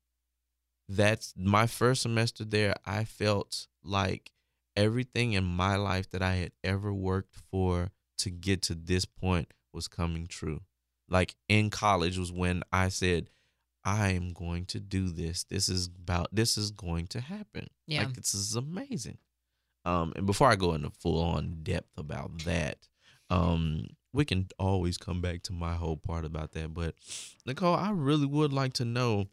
that's 0.88 1.34
my 1.38 1.68
first 1.68 2.02
semester 2.02 2.46
there. 2.46 2.76
I 2.86 3.04
felt 3.04 3.68
like 3.84 4.32
everything 4.76 5.34
in 5.34 5.44
my 5.44 5.76
life 5.76 6.10
that 6.12 6.22
I 6.22 6.36
had 6.36 6.52
ever 6.64 6.94
worked 6.94 7.36
for 7.52 7.90
to 8.20 8.30
get 8.30 8.62
to 8.64 8.76
this 8.76 9.06
point 9.06 9.54
was 9.74 9.88
coming 9.88 10.28
true. 10.28 10.62
Like 11.10 11.36
in 11.48 11.70
college 11.70 12.18
was 12.18 12.32
when 12.32 12.64
I 12.72 12.90
said, 12.90 13.30
I 13.84 14.10
am 14.10 14.34
going 14.34 14.66
to 14.68 14.80
do 14.80 15.10
this. 15.10 15.46
This 15.46 15.70
is 15.70 15.88
about 15.88 16.28
this 16.32 16.58
is 16.58 16.72
going 16.72 17.08
to 17.08 17.22
happen. 17.22 17.68
Yeah. 17.88 18.04
Like 18.04 18.14
this 18.14 18.34
is 18.34 18.56
amazing. 18.56 19.18
Um 19.90 20.14
and 20.16 20.26
before 20.26 20.48
I 20.50 20.56
go 20.56 20.74
into 20.74 20.90
full 20.92 21.22
on 21.22 21.60
depth 21.64 21.98
about 21.98 22.44
that, 22.46 22.78
um 23.30 23.88
we 24.12 24.26
can 24.26 24.48
always 24.58 24.98
come 24.98 25.22
back 25.22 25.44
to 25.44 25.54
my 25.54 25.76
whole 25.76 25.98
part 25.98 26.26
about 26.26 26.52
that. 26.54 26.74
But 26.74 26.96
Nicole, 27.46 27.76
I 27.76 27.92
really 27.92 28.26
would 28.26 28.52
like 28.52 28.74
to 28.74 28.86
know 28.86 29.28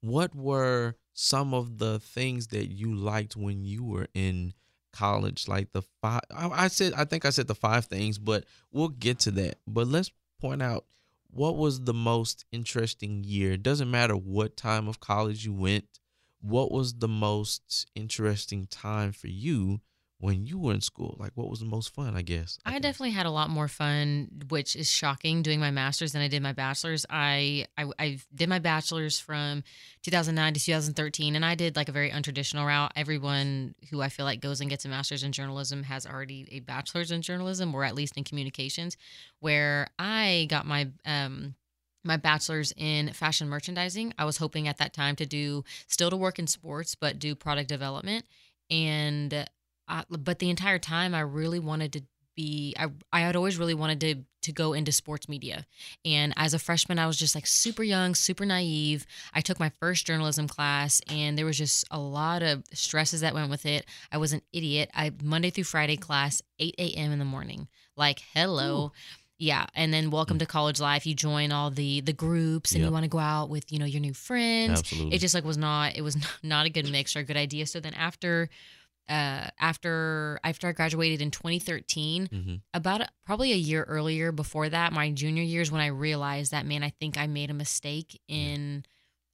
what 0.00 0.34
were 0.34 0.94
some 1.14 1.54
of 1.54 1.78
the 1.78 1.98
things 1.98 2.48
that 2.48 2.66
you 2.66 2.94
liked 2.94 3.36
when 3.36 3.64
you 3.64 3.84
were 3.84 4.08
in 4.14 4.52
college 4.92 5.48
like 5.48 5.72
the 5.72 5.82
five 6.00 6.20
I, 6.32 6.68
said 6.68 6.92
i 6.96 7.04
think 7.04 7.24
i 7.24 7.30
said 7.30 7.48
the 7.48 7.54
five 7.54 7.86
things 7.86 8.16
but 8.18 8.44
we'll 8.70 8.88
get 8.88 9.18
to 9.20 9.32
that 9.32 9.56
but 9.66 9.88
let's 9.88 10.12
point 10.40 10.62
out 10.62 10.84
what 11.32 11.56
was 11.56 11.80
the 11.80 11.94
most 11.94 12.44
interesting 12.52 13.24
year 13.24 13.52
it 13.52 13.62
doesn't 13.64 13.90
matter 13.90 14.14
what 14.14 14.56
time 14.56 14.86
of 14.86 15.00
college 15.00 15.44
you 15.44 15.52
went 15.52 15.86
what 16.44 16.70
was 16.70 16.94
the 16.94 17.08
most 17.08 17.86
interesting 17.94 18.66
time 18.66 19.12
for 19.12 19.28
you 19.28 19.80
when 20.18 20.46
you 20.46 20.58
were 20.58 20.72
in 20.72 20.80
school 20.80 21.16
like 21.18 21.32
what 21.34 21.48
was 21.48 21.60
the 21.60 21.66
most 21.66 21.94
fun 21.94 22.14
i 22.16 22.22
guess 22.22 22.58
I 22.64 22.72
guess. 22.72 22.82
definitely 22.82 23.12
had 23.12 23.26
a 23.26 23.30
lot 23.30 23.50
more 23.50 23.68
fun, 23.68 24.28
which 24.48 24.74
is 24.74 24.90
shocking, 24.90 25.42
doing 25.42 25.60
my 25.60 25.70
master's 25.70 26.12
than 26.12 26.22
I 26.22 26.28
did 26.28 26.42
my 26.42 26.52
bachelor's. 26.52 27.04
I, 27.10 27.66
I 27.76 27.84
I 27.98 28.18
did 28.34 28.48
my 28.48 28.58
bachelor's 28.58 29.18
from 29.18 29.62
2009 30.02 30.54
to 30.54 30.60
2013, 30.60 31.36
and 31.36 31.44
I 31.44 31.54
did 31.54 31.76
like 31.76 31.88
a 31.88 31.92
very 31.92 32.10
untraditional 32.10 32.66
route. 32.66 32.92
Everyone 32.96 33.74
who 33.90 34.00
I 34.00 34.08
feel 34.08 34.24
like 34.24 34.40
goes 34.40 34.60
and 34.60 34.70
gets 34.70 34.84
a 34.84 34.88
master's 34.88 35.22
in 35.22 35.32
journalism 35.32 35.82
has 35.84 36.06
already 36.06 36.48
a 36.50 36.60
bachelor's 36.60 37.10
in 37.10 37.22
journalism, 37.22 37.74
or 37.74 37.84
at 37.84 37.94
least 37.94 38.16
in 38.16 38.24
communications. 38.24 38.96
Where 39.40 39.88
I 39.98 40.46
got 40.48 40.66
my 40.66 40.88
um 41.04 41.54
my 42.04 42.16
bachelor's 42.16 42.72
in 42.76 43.12
fashion 43.12 43.48
merchandising. 43.48 44.14
I 44.18 44.24
was 44.24 44.36
hoping 44.36 44.68
at 44.68 44.78
that 44.78 44.92
time 44.92 45.16
to 45.16 45.26
do 45.26 45.64
still 45.88 46.10
to 46.10 46.16
work 46.16 46.38
in 46.38 46.46
sports, 46.46 46.94
but 46.94 47.18
do 47.18 47.34
product 47.34 47.68
development. 47.68 48.26
And 48.70 49.46
I, 49.88 50.04
but 50.08 50.38
the 50.38 50.50
entire 50.50 50.78
time, 50.78 51.14
I 51.14 51.20
really 51.20 51.58
wanted 51.58 51.92
to 51.94 52.02
be. 52.36 52.74
I 52.78 52.88
I 53.12 53.20
had 53.20 53.36
always 53.36 53.58
really 53.58 53.74
wanted 53.74 54.00
to 54.00 54.24
to 54.42 54.52
go 54.52 54.74
into 54.74 54.92
sports 54.92 55.28
media. 55.28 55.66
And 56.04 56.34
as 56.36 56.52
a 56.52 56.58
freshman, 56.58 56.98
I 56.98 57.06
was 57.06 57.16
just 57.16 57.34
like 57.34 57.46
super 57.46 57.82
young, 57.82 58.14
super 58.14 58.44
naive. 58.44 59.06
I 59.32 59.40
took 59.40 59.58
my 59.58 59.70
first 59.80 60.06
journalism 60.06 60.48
class, 60.48 61.00
and 61.08 61.38
there 61.38 61.46
was 61.46 61.58
just 61.58 61.84
a 61.90 61.98
lot 61.98 62.42
of 62.42 62.62
stresses 62.72 63.22
that 63.22 63.34
went 63.34 63.50
with 63.50 63.66
it. 63.66 63.86
I 64.12 64.18
was 64.18 64.32
an 64.32 64.42
idiot. 64.52 64.90
I 64.94 65.12
Monday 65.22 65.50
through 65.50 65.64
Friday 65.64 65.96
class, 65.96 66.42
8 66.58 66.74
a.m. 66.78 67.12
in 67.12 67.18
the 67.18 67.24
morning. 67.24 67.68
Like 67.96 68.22
hello. 68.34 68.86
Ooh. 68.86 68.92
Yeah, 69.38 69.66
and 69.74 69.92
then 69.92 70.10
welcome 70.10 70.38
to 70.38 70.46
college 70.46 70.80
life. 70.80 71.06
You 71.06 71.14
join 71.14 71.50
all 71.50 71.70
the 71.70 72.00
the 72.00 72.12
groups, 72.12 72.72
and 72.72 72.80
Yep. 72.80 72.88
you 72.88 72.92
want 72.92 73.04
to 73.04 73.08
go 73.08 73.18
out 73.18 73.50
with 73.50 73.72
you 73.72 73.78
know 73.78 73.84
your 73.84 74.00
new 74.00 74.14
friends. 74.14 74.80
absolutely 74.80 75.16
It 75.16 75.18
just 75.20 75.34
like 75.34 75.44
was 75.44 75.56
not. 75.58 75.96
It 75.96 76.02
was 76.02 76.16
not 76.42 76.66
a 76.66 76.70
good 76.70 76.88
mix 76.90 77.16
or 77.16 77.20
a 77.20 77.24
good 77.24 77.36
idea. 77.36 77.66
So 77.66 77.80
then 77.80 77.94
after, 77.94 78.48
uh, 79.08 79.48
after 79.58 80.38
after 80.44 80.68
I 80.68 80.72
graduated 80.72 81.20
in 81.20 81.30
2013, 81.30 82.28
hmm 82.30 82.54
about 82.72 83.00
a, 83.02 83.08
probably 83.24 83.52
a 83.52 83.56
year 83.56 83.84
earlier 83.84 84.32
before 84.32 84.68
that, 84.68 84.92
my 84.92 85.10
junior 85.10 85.42
years, 85.44 85.70
when 85.70 85.80
I 85.80 85.86
realized 85.86 86.50
that 86.52 86.66
man, 86.66 86.82
I 86.82 86.90
think 86.90 87.18
I 87.18 87.26
made 87.26 87.50
a 87.50 87.54
mistake 87.54 88.20
in. 88.28 88.84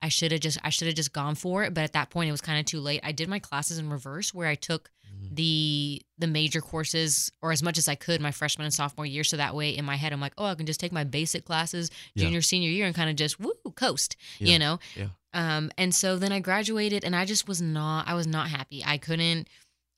I 0.02 0.08
should 0.08 0.32
have 0.32 0.40
just 0.40 0.58
I 0.64 0.70
should 0.70 0.86
have 0.86 0.96
just 0.96 1.12
gone 1.12 1.34
for 1.34 1.64
it, 1.64 1.74
but 1.74 1.84
at 1.84 1.92
that 1.92 2.10
point 2.10 2.28
it 2.28 2.32
was 2.32 2.40
kind 2.40 2.58
of 2.58 2.64
too 2.66 2.80
late. 2.80 3.00
I 3.02 3.12
did 3.12 3.28
my 3.28 3.38
classes 3.38 3.78
in 3.78 3.90
reverse, 3.90 4.32
where 4.32 4.48
I 4.48 4.54
took 4.54 4.90
Mhm. 5.12 5.34
the 5.34 6.02
the 6.18 6.26
major 6.28 6.60
courses 6.60 7.30
or 7.42 7.50
as 7.52 7.62
much 7.62 7.76
as 7.78 7.88
I 7.88 7.96
could 7.96 8.20
my 8.20 8.30
freshman 8.30 8.64
and 8.64 8.72
sophomore 8.72 9.04
year, 9.06 9.24
so 9.24 9.36
that 9.36 9.54
way 9.56 9.70
in 9.76 9.84
my 9.84 9.96
head 9.96 10.12
I'm 10.12 10.20
like, 10.20 10.34
oh, 10.38 10.44
I 10.46 10.54
can 10.54 10.66
just 10.66 10.78
take 10.80 10.92
my 10.92 11.04
basic 11.04 11.44
classes 11.44 11.90
Yeah. 12.14 12.24
junior 12.24 12.42
senior 12.42 12.70
year 12.70 12.86
and 12.86 12.94
kind 12.94 13.10
of 13.10 13.16
just 13.16 13.40
woo 13.40 13.52
coast, 13.74 14.16
Yeah. 14.38 14.52
you 14.52 14.58
know. 14.58 14.78
Yeah. 14.96 15.08
Um, 15.34 15.70
and 15.76 15.94
so 15.94 16.16
then 16.18 16.32
I 16.32 16.38
graduated, 16.40 17.04
and 17.04 17.14
I 17.16 17.24
just 17.24 17.46
was 17.48 17.60
not 17.60 18.06
I 18.08 18.14
was 18.14 18.26
not 18.26 18.48
happy. 18.50 18.82
I 18.84 18.98
couldn't. 18.98 19.48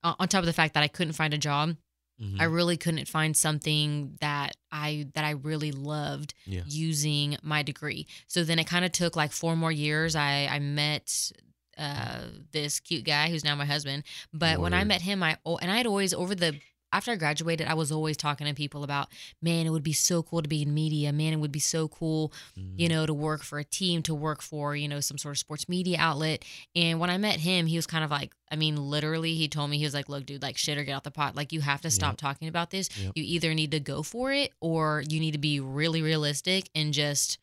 On 0.02 0.26
top 0.28 0.40
of 0.40 0.46
the 0.46 0.52
fact 0.52 0.74
that 0.74 0.82
I 0.82 0.88
couldn't 0.88 1.12
find 1.12 1.32
a 1.32 1.38
job, 1.38 1.76
Mhm. 2.20 2.40
I 2.40 2.44
really 2.44 2.76
couldn't 2.76 3.08
find 3.08 3.36
something 3.36 4.16
that 4.20 4.56
I 4.70 5.08
that 5.14 5.24
I 5.24 5.30
really 5.30 5.72
loved 5.72 6.34
Yeah. 6.46 6.62
using 6.66 7.36
my 7.42 7.62
degree. 7.62 8.06
So 8.26 8.44
then 8.44 8.58
it 8.58 8.66
kind 8.66 8.84
of 8.84 8.92
took 8.92 9.16
like 9.16 9.32
four 9.32 9.56
more 9.56 9.72
years. 9.72 10.14
I 10.14 10.46
I 10.50 10.58
met 10.58 11.32
uh 11.78 12.26
this 12.52 12.80
cute 12.80 13.04
guy 13.04 13.30
who's 13.30 13.44
now 13.44 13.54
my 13.54 13.64
husband. 13.64 14.04
But 14.32 14.60
when 14.60 14.74
I 14.74 14.84
met 14.84 15.00
him, 15.02 15.22
I 15.22 15.38
and 15.46 15.70
I 15.70 15.76
had 15.76 15.86
always 15.86 16.12
over 16.12 16.34
the 16.34 16.60
after 16.92 17.10
I 17.12 17.16
graduated, 17.16 17.66
I 17.66 17.74
was 17.74 17.90
always 17.90 18.16
talking 18.16 18.46
to 18.46 18.54
people 18.54 18.84
about, 18.84 19.08
man, 19.40 19.66
it 19.66 19.70
would 19.70 19.82
be 19.82 19.92
so 19.92 20.22
cool 20.22 20.42
to 20.42 20.48
be 20.48 20.62
in 20.62 20.74
media. 20.74 21.12
Man, 21.12 21.32
it 21.32 21.36
would 21.36 21.52
be 21.52 21.58
so 21.58 21.88
cool, 21.88 22.32
you 22.54 22.86
Mhm. 22.88 22.90
know, 22.90 23.06
to 23.06 23.14
work 23.14 23.42
for 23.42 23.58
a 23.58 23.64
team, 23.64 24.02
to 24.02 24.14
work 24.14 24.42
for, 24.42 24.76
you 24.76 24.88
know, 24.88 25.00
some 25.00 25.18
sort 25.18 25.34
of 25.34 25.38
sports 25.38 25.68
media 25.68 25.96
outlet. 25.98 26.44
And 26.74 27.00
when 27.00 27.10
I 27.10 27.18
met 27.18 27.40
him, 27.40 27.66
he 27.66 27.76
was 27.76 27.86
kind 27.86 28.04
of 28.04 28.10
like, 28.10 28.34
I 28.50 28.56
mean, 28.56 28.76
literally, 28.76 29.34
he 29.34 29.48
told 29.48 29.70
me, 29.70 29.78
he 29.78 29.84
was 29.84 29.94
like, 29.94 30.08
look, 30.08 30.26
dude, 30.26 30.42
like 30.42 30.58
shit 30.58 30.76
or 30.76 30.84
get 30.84 30.92
out 30.94 31.04
the 31.04 31.10
pot. 31.10 31.34
Like, 31.34 31.52
you 31.52 31.60
have 31.62 31.80
to 31.82 31.90
stop 31.90 32.12
Yep. 32.12 32.18
talking 32.18 32.48
about 32.48 32.70
this. 32.70 32.90
Yep. 32.98 33.12
You 33.16 33.24
either 33.24 33.54
need 33.54 33.70
to 33.70 33.80
go 33.80 34.02
for 34.02 34.32
it 34.32 34.52
or 34.60 35.02
you 35.08 35.18
need 35.20 35.32
to 35.32 35.38
be 35.38 35.58
really 35.60 36.02
realistic 36.02 36.68
and 36.74 36.92
just, 36.92 37.38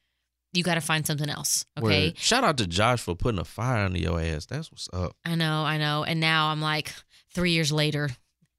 you 0.53 0.63
got 0.63 0.75
to 0.75 0.81
find 0.81 1.05
something 1.05 1.29
else. 1.29 1.65
Okay. 1.77 2.07
Word. 2.09 2.17
Shout 2.17 2.43
out 2.43 2.57
to 2.57 2.67
Josh 2.67 3.01
for 3.01 3.15
putting 3.15 3.39
a 3.39 3.45
fire 3.45 3.85
under 3.85 3.99
your 3.99 4.19
ass. 4.21 4.45
That's 4.47 4.71
what's 4.71 4.89
up. 4.93 5.15
I 5.25 5.35
know, 5.35 5.63
I 5.63 5.77
know. 5.77 6.03
And 6.03 6.19
now 6.19 6.47
I'm 6.49 6.61
like, 6.61 6.93
three 7.33 7.51
years 7.51 7.71
later, 7.71 8.09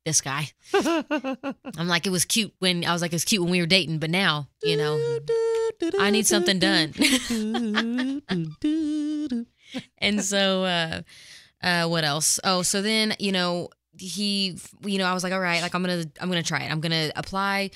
this 0.04 0.20
guy. 0.20 0.48
I'm 0.74 1.88
like, 1.88 2.06
it 2.06 2.10
was 2.10 2.24
cute 2.24 2.52
when 2.58 2.84
I 2.84 2.92
was 2.92 3.02
like, 3.02 3.12
it 3.12 3.16
was 3.16 3.24
cute 3.24 3.42
when 3.42 3.50
we 3.50 3.60
were 3.60 3.66
dating, 3.66 3.98
but 3.98 4.10
now, 4.10 4.48
you 4.62 4.76
know, 4.76 5.18
I 5.98 6.10
need 6.10 6.26
something 6.26 6.58
done. 6.58 6.92
and 9.98 10.22
so 10.22 10.64
uh 10.64 11.02
uh 11.62 11.86
what 11.86 12.04
else 12.04 12.40
oh 12.44 12.62
so 12.62 12.82
then 12.82 13.14
you 13.18 13.32
know 13.32 13.68
he 13.98 14.56
you 14.84 14.98
know 14.98 15.04
i 15.04 15.12
was 15.12 15.22
like 15.22 15.32
all 15.32 15.40
right 15.40 15.62
like 15.62 15.74
i'm 15.74 15.82
gonna 15.82 16.04
i'm 16.20 16.28
gonna 16.28 16.42
try 16.42 16.62
it 16.62 16.72
i'm 16.72 16.80
gonna 16.80 17.10
apply 17.16 17.70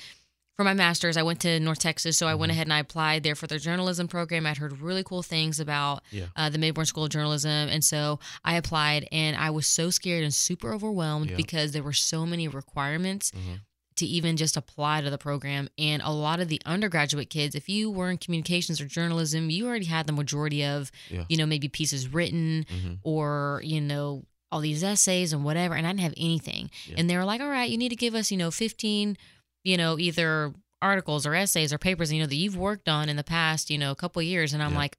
for 0.55 0.63
my 0.63 0.73
master's 0.73 1.17
i 1.17 1.23
went 1.23 1.39
to 1.41 1.59
north 1.59 1.79
texas 1.79 2.17
so 2.17 2.27
i 2.27 2.35
went 2.35 2.49
Mhm. 2.51 2.55
ahead 2.55 2.67
and 2.67 2.73
i 2.73 2.79
applied 2.79 3.23
there 3.23 3.35
for 3.35 3.47
their 3.47 3.59
journalism 3.59 4.07
program 4.07 4.45
i'd 4.45 4.57
heard 4.57 4.79
really 4.79 5.03
cool 5.03 5.21
things 5.23 5.59
about 5.59 6.03
Yeah. 6.11 6.25
uh, 6.35 6.49
the 6.49 6.57
mayborn 6.57 6.85
school 6.87 7.03
of 7.05 7.09
journalism 7.11 7.51
and 7.69 7.83
so 7.83 8.19
i 8.43 8.55
applied 8.55 9.07
and 9.11 9.35
i 9.35 9.49
was 9.49 9.67
so 9.67 9.89
scared 9.89 10.23
and 10.23 10.33
super 10.33 10.73
overwhelmed 10.73 11.31
Yeah. 11.31 11.35
because 11.35 11.71
there 11.71 11.83
were 11.83 11.93
so 11.93 12.25
many 12.25 12.47
requirements 12.47 13.31
Mhm. 13.31 13.61
to 13.97 14.05
even 14.05 14.35
just 14.35 14.57
apply 14.57 14.99
to 14.99 15.09
the 15.09 15.17
program. 15.17 15.69
And 15.77 16.01
a 16.03 16.11
lot 16.11 16.41
of 16.41 16.49
the 16.49 16.61
undergraduate 16.65 17.29
kids, 17.29 17.55
if 17.55 17.69
you 17.69 17.89
were 17.89 18.11
in 18.11 18.17
communications 18.17 18.81
or 18.81 18.87
journalism, 18.87 19.49
you 19.49 19.65
already 19.65 19.85
had 19.85 20.05
the 20.05 20.11
majority 20.11 20.65
of, 20.65 20.91
Yeah. 21.09 21.23
you 21.29 21.37
know, 21.37 21.45
maybe 21.45 21.69
pieces 21.69 22.09
written 22.09 22.65
Mhm. 22.69 22.97
or, 23.03 23.61
you 23.63 23.79
know, 23.79 24.25
all 24.51 24.59
these 24.59 24.83
essays 24.83 25.31
and 25.31 25.45
whatever. 25.45 25.75
And 25.75 25.87
I 25.87 25.91
didn't 25.91 26.01
have 26.01 26.13
anything. 26.17 26.69
And 26.97 27.09
they 27.09 27.15
were 27.15 27.23
like, 27.23 27.39
all 27.39 27.47
right, 27.47 27.69
you 27.69 27.77
need 27.77 27.87
to 27.87 27.95
give 27.95 28.15
us, 28.15 28.31
you 28.31 28.37
know, 28.37 28.51
15, 28.51 29.17
you 29.65 29.75
know, 29.75 29.99
either 29.99 30.53
articles 30.81 31.25
or 31.25 31.35
essays 31.35 31.73
or 31.73 31.77
papers, 31.77 32.13
you 32.13 32.21
know, 32.21 32.27
that 32.27 32.35
you've 32.35 32.55
worked 32.57 32.87
on 32.87 33.09
in 33.09 33.17
the 33.17 33.23
past, 33.23 33.69
you 33.69 33.77
know, 33.77 33.91
a 33.91 33.95
couple 33.95 34.21
of 34.21 34.25
years. 34.25 34.53
And 34.53 34.63
I'm 34.63 34.71
Yeah. 34.71 34.77
like, 34.77 34.97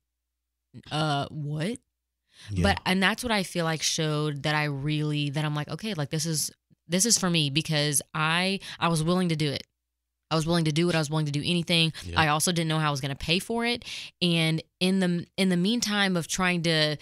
uh, 0.90 1.26
what? 1.30 1.78
Yeah. 2.50 2.62
But 2.62 2.80
and 2.84 3.02
that's 3.02 3.22
what 3.22 3.32
I 3.32 3.42
feel 3.44 3.64
like 3.64 3.82
showed 3.82 4.42
that 4.42 4.54
I 4.54 4.64
really 4.64 5.30
that 5.30 5.44
I'm 5.44 5.54
like, 5.54 5.68
okay, 5.68 5.94
like 5.94 6.10
this 6.10 6.26
is 6.26 6.50
this 6.88 7.06
is 7.06 7.16
for 7.18 7.30
me 7.30 7.48
because 7.50 8.02
I 8.14 8.60
I 8.78 8.88
was 8.88 9.02
willing 9.02 9.30
to 9.30 9.36
do 9.36 9.50
it. 9.50 9.62
I 10.30 10.34
was 10.34 10.44
willing 10.46 10.64
to 10.64 10.72
do 10.72 10.88
it. 10.88 10.94
I 10.94 10.98
was 10.98 11.08
willing 11.08 11.26
to 11.26 11.32
do 11.32 11.42
anything. 11.44 11.92
Yeah. 12.04 12.20
I 12.20 12.28
also 12.28 12.50
didn't 12.52 12.68
know 12.68 12.78
how 12.80 12.88
I 12.88 12.90
was 12.90 13.00
going 13.00 13.14
to 13.16 13.24
pay 13.24 13.38
for 13.38 13.64
it. 13.64 13.84
And 14.20 14.60
in 14.80 14.98
the 15.00 15.26
in 15.36 15.48
the 15.48 15.56
meantime 15.56 16.16
of 16.16 16.26
trying 16.26 16.62
to, 16.64 16.96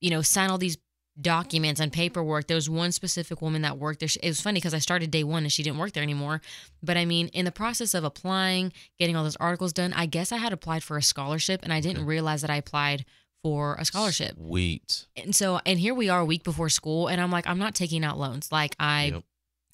you 0.00 0.10
know, 0.10 0.22
sign 0.22 0.50
all 0.50 0.58
these 0.58 0.76
documents 1.20 1.80
and 1.80 1.92
paperwork, 1.92 2.46
there 2.48 2.54
was 2.56 2.68
one 2.68 2.90
specific 2.92 3.40
woman 3.40 3.62
that 3.62 3.78
worked 3.78 4.00
there. 4.00 4.08
It 4.22 4.28
was 4.28 4.40
funny 4.40 4.58
because 4.58 4.74
I 4.74 4.78
started 4.78 5.10
day 5.10 5.24
one 5.24 5.44
and 5.44 5.52
she 5.52 5.62
didn't 5.62 5.78
work 5.78 5.92
there 5.92 6.02
anymore. 6.02 6.40
But 6.82 6.96
I 6.96 7.04
mean, 7.04 7.28
in 7.28 7.44
the 7.44 7.52
process 7.52 7.94
of 7.94 8.04
applying, 8.04 8.72
getting 8.98 9.14
all 9.16 9.22
those 9.24 9.36
articles 9.36 9.72
done, 9.72 9.92
I 9.92 10.06
guess 10.06 10.32
I 10.32 10.38
had 10.38 10.52
applied 10.52 10.82
for 10.82 10.96
a 10.96 11.02
scholarship 11.02 11.60
and 11.62 11.72
I 11.72 11.80
didn't 11.80 12.04
realize 12.06 12.40
that 12.42 12.50
I 12.50 12.56
applied 12.56 13.04
for 13.42 13.74
a 13.78 13.84
scholarship 13.84 14.36
Sweet. 14.38 15.06
and 15.16 15.36
so 15.36 15.60
and 15.66 15.78
here 15.78 15.92
we 15.92 16.08
are 16.08 16.20
a 16.20 16.24
week 16.24 16.42
before 16.44 16.70
school 16.70 17.08
and 17.08 17.20
i'm 17.20 17.30
like 17.30 17.46
i'm 17.46 17.58
not 17.58 17.74
taking 17.74 18.02
out 18.02 18.18
loans 18.18 18.50
like 18.50 18.74
i 18.80 19.10
Yep. 19.12 19.22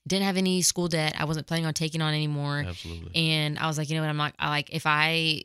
didn't 0.08 0.24
have 0.26 0.36
any 0.36 0.60
school 0.60 0.88
debt 0.88 1.14
i 1.16 1.24
wasn't 1.24 1.46
planning 1.46 1.66
on 1.66 1.72
taking 1.72 2.02
on 2.02 2.12
anymore 2.12 2.64
Absolutely. 2.66 3.14
and 3.14 3.60
i 3.60 3.68
was 3.68 3.78
like 3.78 3.88
you 3.88 3.94
know 3.94 4.02
what 4.02 4.08
i'm 4.10 4.16
not 4.16 4.34
i 4.40 4.48
like 4.48 4.70
if 4.74 4.86
i 4.86 5.42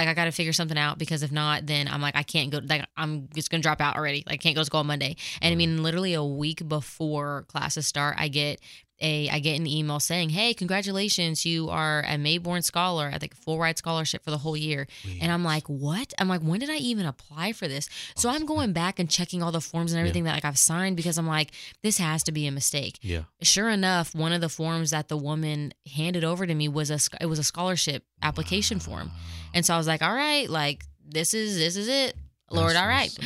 Like 0.00 0.08
I 0.08 0.14
got 0.14 0.24
to 0.24 0.32
figure 0.32 0.54
something 0.54 0.78
out 0.78 0.96
because 0.96 1.22
if 1.22 1.30
not, 1.30 1.66
then 1.66 1.86
I'm 1.86 2.00
like 2.00 2.16
I 2.16 2.22
can't 2.22 2.50
go. 2.50 2.60
Like 2.64 2.86
I'm 2.96 3.28
just 3.34 3.50
gonna 3.50 3.62
drop 3.62 3.82
out 3.82 3.96
already. 3.96 4.24
Like 4.26 4.34
I 4.34 4.36
can't 4.38 4.54
go 4.54 4.62
to 4.62 4.64
school 4.64 4.80
on 4.80 4.86
Monday. 4.86 5.16
And 5.42 5.52
I 5.52 5.56
mean, 5.56 5.82
literally 5.82 6.14
a 6.14 6.24
week 6.24 6.66
before 6.66 7.44
classes 7.48 7.86
start, 7.86 8.16
I 8.18 8.28
get 8.28 8.60
a 9.00 9.28
I 9.28 9.38
get 9.38 9.58
an 9.58 9.66
email 9.66 10.00
saying, 10.00 10.30
"Hey, 10.30 10.54
congratulations, 10.54 11.44
you 11.44 11.68
are 11.70 12.00
a 12.00 12.16
Mayborn 12.16 12.62
scholar. 12.64 13.10
I 13.12 13.18
think 13.18 13.34
full 13.34 13.58
ride 13.58 13.78
scholarship 13.78 14.24
for 14.24 14.30
the 14.30 14.38
whole 14.38 14.56
year." 14.56 14.86
And 15.20 15.30
I'm 15.32 15.44
like, 15.44 15.68
"What?" 15.68 16.12
I'm 16.18 16.28
like, 16.28 16.40
"When 16.40 16.60
did 16.60 16.70
I 16.70 16.76
even 16.76 17.06
apply 17.06 17.52
for 17.52 17.68
this?" 17.68 17.88
So 18.16 18.28
I'm 18.28 18.46
going 18.46 18.72
back 18.72 18.98
and 18.98 19.08
checking 19.08 19.42
all 19.42 19.52
the 19.52 19.60
forms 19.60 19.92
and 19.92 19.98
everything 19.98 20.24
that 20.24 20.34
like 20.34 20.44
I've 20.44 20.58
signed 20.58 20.96
because 20.96 21.18
I'm 21.18 21.26
like, 21.26 21.52
"This 21.82 21.98
has 21.98 22.22
to 22.24 22.32
be 22.32 22.46
a 22.46 22.52
mistake." 22.52 22.98
yeah. 23.02 23.22
Sure 23.42 23.68
enough, 23.70 24.14
one 24.14 24.32
of 24.32 24.40
the 24.40 24.48
forms 24.48 24.90
that 24.90 25.08
the 25.08 25.16
woman 25.16 25.72
handed 25.94 26.24
over 26.24 26.46
to 26.46 26.54
me 26.54 26.68
was 26.68 26.90
a 26.90 26.98
it 27.20 27.26
was 27.26 27.38
a 27.38 27.44
scholarship 27.44 28.04
application 28.22 28.80
form. 28.80 29.10
Ah. 29.12 29.18
And 29.54 29.66
so 29.66 29.74
I 29.74 29.78
was 29.78 29.86
like, 29.86 30.02
"All 30.02 30.14
right, 30.14 30.48
like 30.48 30.84
this 31.08 31.34
is 31.34 31.56
this 31.56 31.76
is 31.76 31.88
it." 31.88 32.16
Lord, 32.50 32.70
That's 32.70 32.80
all 32.80 32.88
right. 32.88 33.16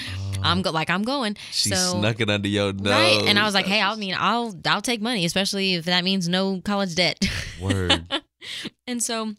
I'm 0.43 0.62
go 0.62 0.70
like 0.70 0.91
I'm 0.91 1.03
going. 1.03 1.37
She 1.51 1.70
so 1.70 1.99
snuck 1.99 2.20
it 2.20 2.29
under 2.29 2.49
your 2.49 2.72
nose. 2.72 2.93
Right. 2.93 3.22
And 3.27 3.39
I 3.39 3.45
was 3.45 3.55
like, 3.55 3.66
hey, 3.66 3.81
I 3.81 3.95
mean, 3.97 4.14
I'll 4.18 4.55
I'll 4.66 4.83
take 4.83 5.01
money, 5.01 5.25
especially 5.25 5.75
if 5.75 5.87
that 5.87 6.05
means 6.05 6.29
no 6.29 6.61
college 6.61 6.95
debt. 6.95 7.27
Word. 7.61 8.05
and 8.87 9.03
so 9.03 9.35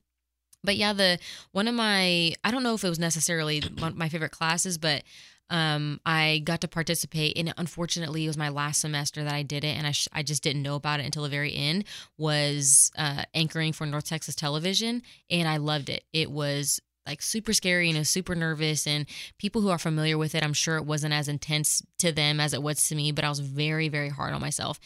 but 0.64 0.76
yeah, 0.78 0.94
the 0.94 1.20
one 1.52 1.68
of 1.68 1.76
my 1.76 2.34
I 2.44 2.52
don't 2.52 2.64
know 2.64 2.74
if 2.74 2.84
it 2.84 2.90
was 2.90 3.00
necessarily 3.00 3.62
one 3.78 3.92
of 3.92 3.98
my 3.98 4.10
favorite 4.10 4.32
classes, 4.32 4.78
but 4.78 5.04
um 5.52 6.02
I 6.08 6.42
got 6.44 6.62
to 6.62 6.68
participate 6.68 7.38
and 7.38 7.54
unfortunately 7.56 8.26
it 8.26 8.28
was 8.28 8.38
my 8.38 8.50
last 8.50 8.82
semester 8.82 9.24
that 9.24 9.34
I 9.34 9.44
did 9.44 9.64
it 9.64 9.78
and 9.78 9.86
I 9.86 9.92
sh- 9.92 10.08
I 10.12 10.24
just 10.24 10.42
didn't 10.42 10.64
know 10.64 10.74
about 10.74 11.00
it 11.00 11.06
until 11.06 11.22
the 11.22 11.30
very 11.30 11.54
end 11.54 11.84
was 12.18 12.92
uh 12.98 13.26
anchoring 13.36 13.72
for 13.72 13.86
North 13.86 14.06
Texas 14.06 14.34
Television 14.34 15.04
and 15.30 15.48
I 15.48 15.58
loved 15.58 15.90
it. 15.90 16.04
It 16.14 16.32
was 16.32 16.82
like 17.08 17.22
super 17.22 17.54
scary 17.54 17.90
and 17.90 17.98
I 17.98 18.02
was 18.02 18.10
super 18.10 18.36
nervous 18.36 18.88
and 18.88 19.06
people 19.38 19.62
who 19.62 19.70
are 19.70 19.78
familiar 19.78 20.18
with 20.18 20.36
it 20.36 20.44
I'm 20.44 20.54
sure 20.54 20.78
it 20.78 20.86
wasn't 20.86 21.14
as 21.14 21.28
intense 21.28 21.82
to 22.00 22.12
them 22.12 22.40
as 22.40 22.54
it 22.54 22.64
was 22.64 22.88
to 22.88 22.96
me 22.96 23.12
but 23.12 23.24
I 23.24 23.30
was 23.30 23.40
very 23.40 23.90
very 23.90 24.10
hard 24.10 24.34
on 24.34 24.42
myself 24.42 24.80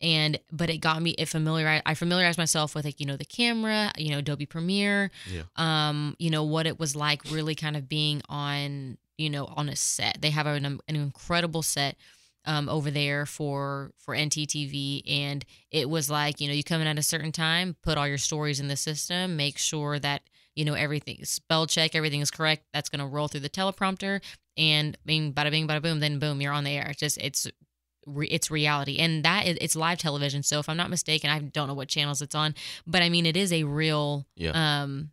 and 0.00 0.38
but 0.50 0.70
it 0.70 0.78
got 0.78 1.02
me 1.02 1.10
it 1.10 1.26
familiar 1.26 1.80
I 1.84 1.94
familiarized 1.94 2.38
myself 2.38 2.74
with 2.74 2.84
like 2.84 3.00
you 3.00 3.06
know 3.06 3.16
the 3.16 3.24
camera 3.24 3.92
you 3.98 4.10
know 4.10 4.18
Adobe 4.18 4.46
Premiere 4.46 5.10
Yeah. 5.30 5.42
um 5.56 6.16
you 6.18 6.30
know 6.30 6.44
what 6.44 6.66
it 6.66 6.78
was 6.80 6.96
like 6.96 7.22
really 7.30 7.54
kind 7.54 7.76
of 7.76 7.88
being 7.88 8.22
on 8.28 8.96
you 9.18 9.30
know 9.30 9.44
on 9.46 9.68
a 9.68 9.76
set 9.76 10.18
they 10.22 10.30
have 10.30 10.46
an, 10.46 10.64
an 10.64 10.80
incredible 10.88 11.62
set 11.62 11.96
um 12.44 12.68
over 12.68 12.90
there 12.90 13.26
for 13.26 13.92
for 13.98 14.14
NTTV 14.14 15.02
and 15.10 15.44
it 15.70 15.88
was 15.88 16.08
like 16.10 16.40
you 16.40 16.48
know 16.48 16.54
you 16.54 16.64
come 16.64 16.80
in 16.80 16.86
at 16.86 16.98
a 16.98 17.02
certain 17.02 17.32
time 17.32 17.76
put 17.82 17.98
all 17.98 18.08
your 18.08 18.18
stories 18.18 18.60
in 18.60 18.68
the 18.68 18.76
system 18.76 19.36
make 19.36 19.58
sure 19.58 19.98
that 19.98 20.22
you 20.54 20.64
know 20.64 20.74
everything 20.74 21.18
spell 21.24 21.66
check 21.66 21.94
everything 21.94 22.20
is 22.20 22.30
correct 22.30 22.64
that's 22.72 22.88
going 22.88 23.00
to 23.00 23.06
roll 23.06 23.28
through 23.28 23.40
the 23.40 23.50
teleprompter 23.50 24.20
and 24.56 24.96
bing 25.04 25.32
bada 25.32 25.50
bing 25.50 25.68
bada 25.68 25.82
boom 25.82 26.00
then 26.00 26.18
boom 26.18 26.40
you're 26.40 26.52
on 26.52 26.64
the 26.64 26.70
air 26.70 26.88
it's 26.90 26.98
just 27.00 27.18
it's 27.18 27.46
re- 28.06 28.26
it's 28.28 28.50
reality 28.50 28.96
and 28.98 29.24
that 29.24 29.46
is 29.46 29.56
it's 29.60 29.76
live 29.76 29.98
television 29.98 30.42
so 30.42 30.58
if 30.58 30.68
i'm 30.68 30.76
not 30.76 30.90
mistaken 30.90 31.30
i 31.30 31.38
don't 31.38 31.68
know 31.68 31.74
what 31.74 31.88
channels 31.88 32.20
it's 32.22 32.34
on 32.34 32.54
but 32.86 33.02
i 33.02 33.08
mean 33.08 33.26
it 33.26 33.36
is 33.36 33.52
a 33.52 33.64
real 33.64 34.26
Yeah. 34.36 34.82
um 34.82 35.10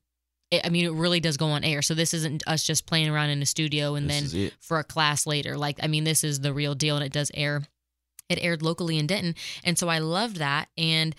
it, 0.51 0.65
i 0.65 0.69
mean 0.69 0.85
it 0.85 0.93
really 0.93 1.19
does 1.19 1.37
go 1.37 1.47
on 1.47 1.63
air 1.63 1.81
so 1.81 1.93
this 1.93 2.13
isn't 2.13 2.43
us 2.47 2.63
just 2.63 2.85
playing 2.85 3.09
around 3.09 3.29
in 3.29 3.41
a 3.41 3.45
studio 3.45 3.95
and 3.95 4.09
this 4.09 4.31
then 4.31 4.51
for 4.59 4.79
a 4.79 4.83
class 4.83 5.25
later 5.27 5.57
like 5.57 5.77
i 5.83 5.87
mean 5.87 6.03
this 6.03 6.23
is 6.23 6.39
the 6.41 6.53
real 6.53 6.73
deal 6.75 6.95
and 6.95 7.05
it 7.05 7.11
does 7.11 7.31
air 7.33 7.63
it 8.29 8.39
aired 8.41 8.61
locally 8.61 8.97
in 8.97 9.07
denton 9.07 9.35
and 9.63 9.77
so 9.77 9.87
i 9.89 9.99
loved 9.99 10.37
that 10.37 10.67
and 10.77 11.15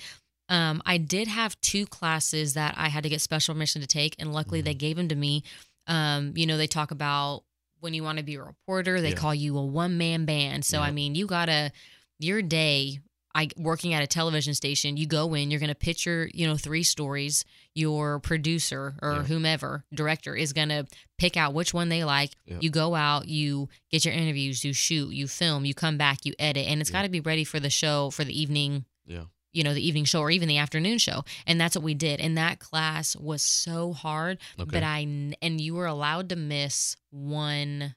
um, 0.51 0.81
I 0.87 0.97
did 0.97 1.29
have 1.29 1.61
two 1.61 1.85
classes 1.85 2.55
that 2.55 2.73
I 2.79 2.89
had 2.89 3.03
to 3.03 3.11
get 3.11 3.21
special 3.21 3.53
permission 3.55 3.83
to 3.83 3.87
take, 3.87 4.17
and 4.19 4.33
luckily 4.33 4.63
Mhm. 4.63 4.65
they 4.65 4.73
gave 4.73 4.97
them 4.97 5.09
to 5.09 5.15
me. 5.15 5.43
Um, 5.87 6.33
you 6.37 6.47
know, 6.47 6.57
they 6.57 6.67
talk 6.67 6.91
about 6.91 7.45
when 7.81 7.93
you 7.93 8.03
want 8.03 8.17
to 8.17 8.25
be 8.25 8.37
a 8.37 8.43
reporter, 8.43 9.03
they 9.03 9.11
Yeah. 9.11 9.17
call 9.17 9.35
you 9.35 9.59
a 9.59 9.63
one 9.67 9.99
man 9.99 10.25
band. 10.25 10.65
So 10.65 10.81
I 10.81 10.91
mean, 10.91 11.15
you 11.15 11.27
gotta 11.27 11.71
your 12.19 12.41
day. 12.41 13.01
I 13.39 13.49
working 13.57 13.95
at 13.95 14.03
a 14.03 14.07
television 14.07 14.55
station. 14.55 14.97
You 14.97 15.07
go 15.07 15.35
in, 15.35 15.51
you're 15.51 15.61
gonna 15.61 15.75
pitch 15.75 16.07
your, 16.07 16.29
you 16.35 16.47
know, 16.47 16.57
three 16.57 16.83
stories. 16.83 17.45
Your 17.75 18.19
producer 18.19 18.97
or 19.01 19.13
Yeah. 19.13 19.23
whomever 19.25 19.85
director 19.95 20.35
is 20.35 20.53
gonna 20.53 20.87
pick 21.19 21.37
out 21.37 21.55
which 21.55 21.73
one 21.73 21.89
they 21.89 22.03
like. 22.05 22.33
Yeah. 22.47 22.59
You 22.61 22.71
go 22.71 22.95
out, 22.95 23.29
you 23.29 23.69
get 23.91 24.05
your 24.05 24.15
interviews, 24.15 24.65
you 24.65 24.73
shoot, 24.73 25.13
you 25.15 25.29
film, 25.29 25.65
you 25.65 25.75
come 25.75 25.97
back, 25.97 26.25
you 26.27 26.35
edit, 26.39 26.67
and 26.67 26.81
it's 26.81 26.91
Yeah. 26.91 26.95
got 26.99 27.03
to 27.03 27.09
be 27.09 27.21
ready 27.21 27.45
for 27.45 27.61
the 27.61 27.71
show 27.71 28.11
for 28.11 28.25
the 28.25 28.39
evening 28.39 28.85
Yeah. 29.07 29.25
you 29.53 29.63
know, 29.65 29.73
the 29.75 29.87
evening 29.87 30.05
show 30.05 30.21
or 30.21 30.31
even 30.31 30.47
the 30.49 30.59
afternoon 30.59 30.99
show. 30.99 31.25
And 31.47 31.61
that's 31.61 31.75
what 31.77 31.83
we 31.85 31.95
did. 31.95 32.21
And 32.21 32.37
that 32.37 32.59
class 32.59 33.17
was 33.17 33.43
so 33.43 33.93
hard, 33.93 34.39
Okay. 34.59 34.71
but 34.71 34.83
I, 34.83 34.99
and 35.41 35.61
you 35.61 35.75
were 35.75 35.87
allowed 35.87 36.29
to 36.31 36.37
miss 36.37 36.97
one, 37.11 37.95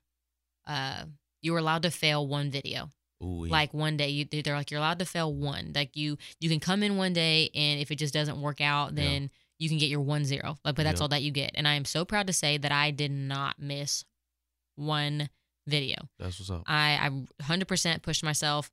uh, 0.67 1.05
you 1.41 1.51
were 1.53 1.59
allowed 1.59 1.81
to 1.83 1.91
fail 1.91 2.25
one 2.27 2.49
video. 2.51 2.91
Ooh, 3.23 3.45
Like 3.45 3.73
one 3.73 3.97
day, 3.97 4.09
you 4.09 4.25
they're 4.25 4.55
like 4.55 4.71
you're 4.71 4.79
allowed 4.79 4.99
to 4.99 5.05
fail 5.05 5.33
one. 5.33 5.71
Like 5.75 5.95
you 5.95 6.17
you 6.39 6.49
can 6.49 6.59
come 6.59 6.81
in 6.83 6.97
one 6.97 7.13
day, 7.13 7.49
and 7.53 7.79
if 7.79 7.91
it 7.91 7.95
just 7.95 8.13
doesn't 8.13 8.41
work 8.41 8.61
out, 8.61 8.93
Yeah. 8.95 9.03
then 9.03 9.29
you 9.59 9.69
can 9.69 9.77
get 9.77 9.89
your 9.89 10.01
one 10.01 10.25
zero. 10.25 10.57
Like, 10.65 10.75
but 10.75 10.83
that's 10.83 10.99
Yeah. 10.99 11.03
all 11.03 11.07
that 11.09 11.21
you 11.21 11.29
get. 11.31 11.51
And 11.53 11.67
I 11.67 11.75
am 11.75 11.85
so 11.85 12.03
proud 12.03 12.25
to 12.27 12.33
say 12.33 12.57
that 12.57 12.71
I 12.71 12.89
did 12.91 13.11
not 13.11 13.59
miss 13.59 14.03
one 14.75 15.29
video. 15.67 16.09
that's 16.17 16.39
what's 16.39 16.49
up. 16.49 16.63
I 16.65 16.97
I 16.99 17.09
100% 17.43 18.01
pushed 18.01 18.23
myself 18.23 18.71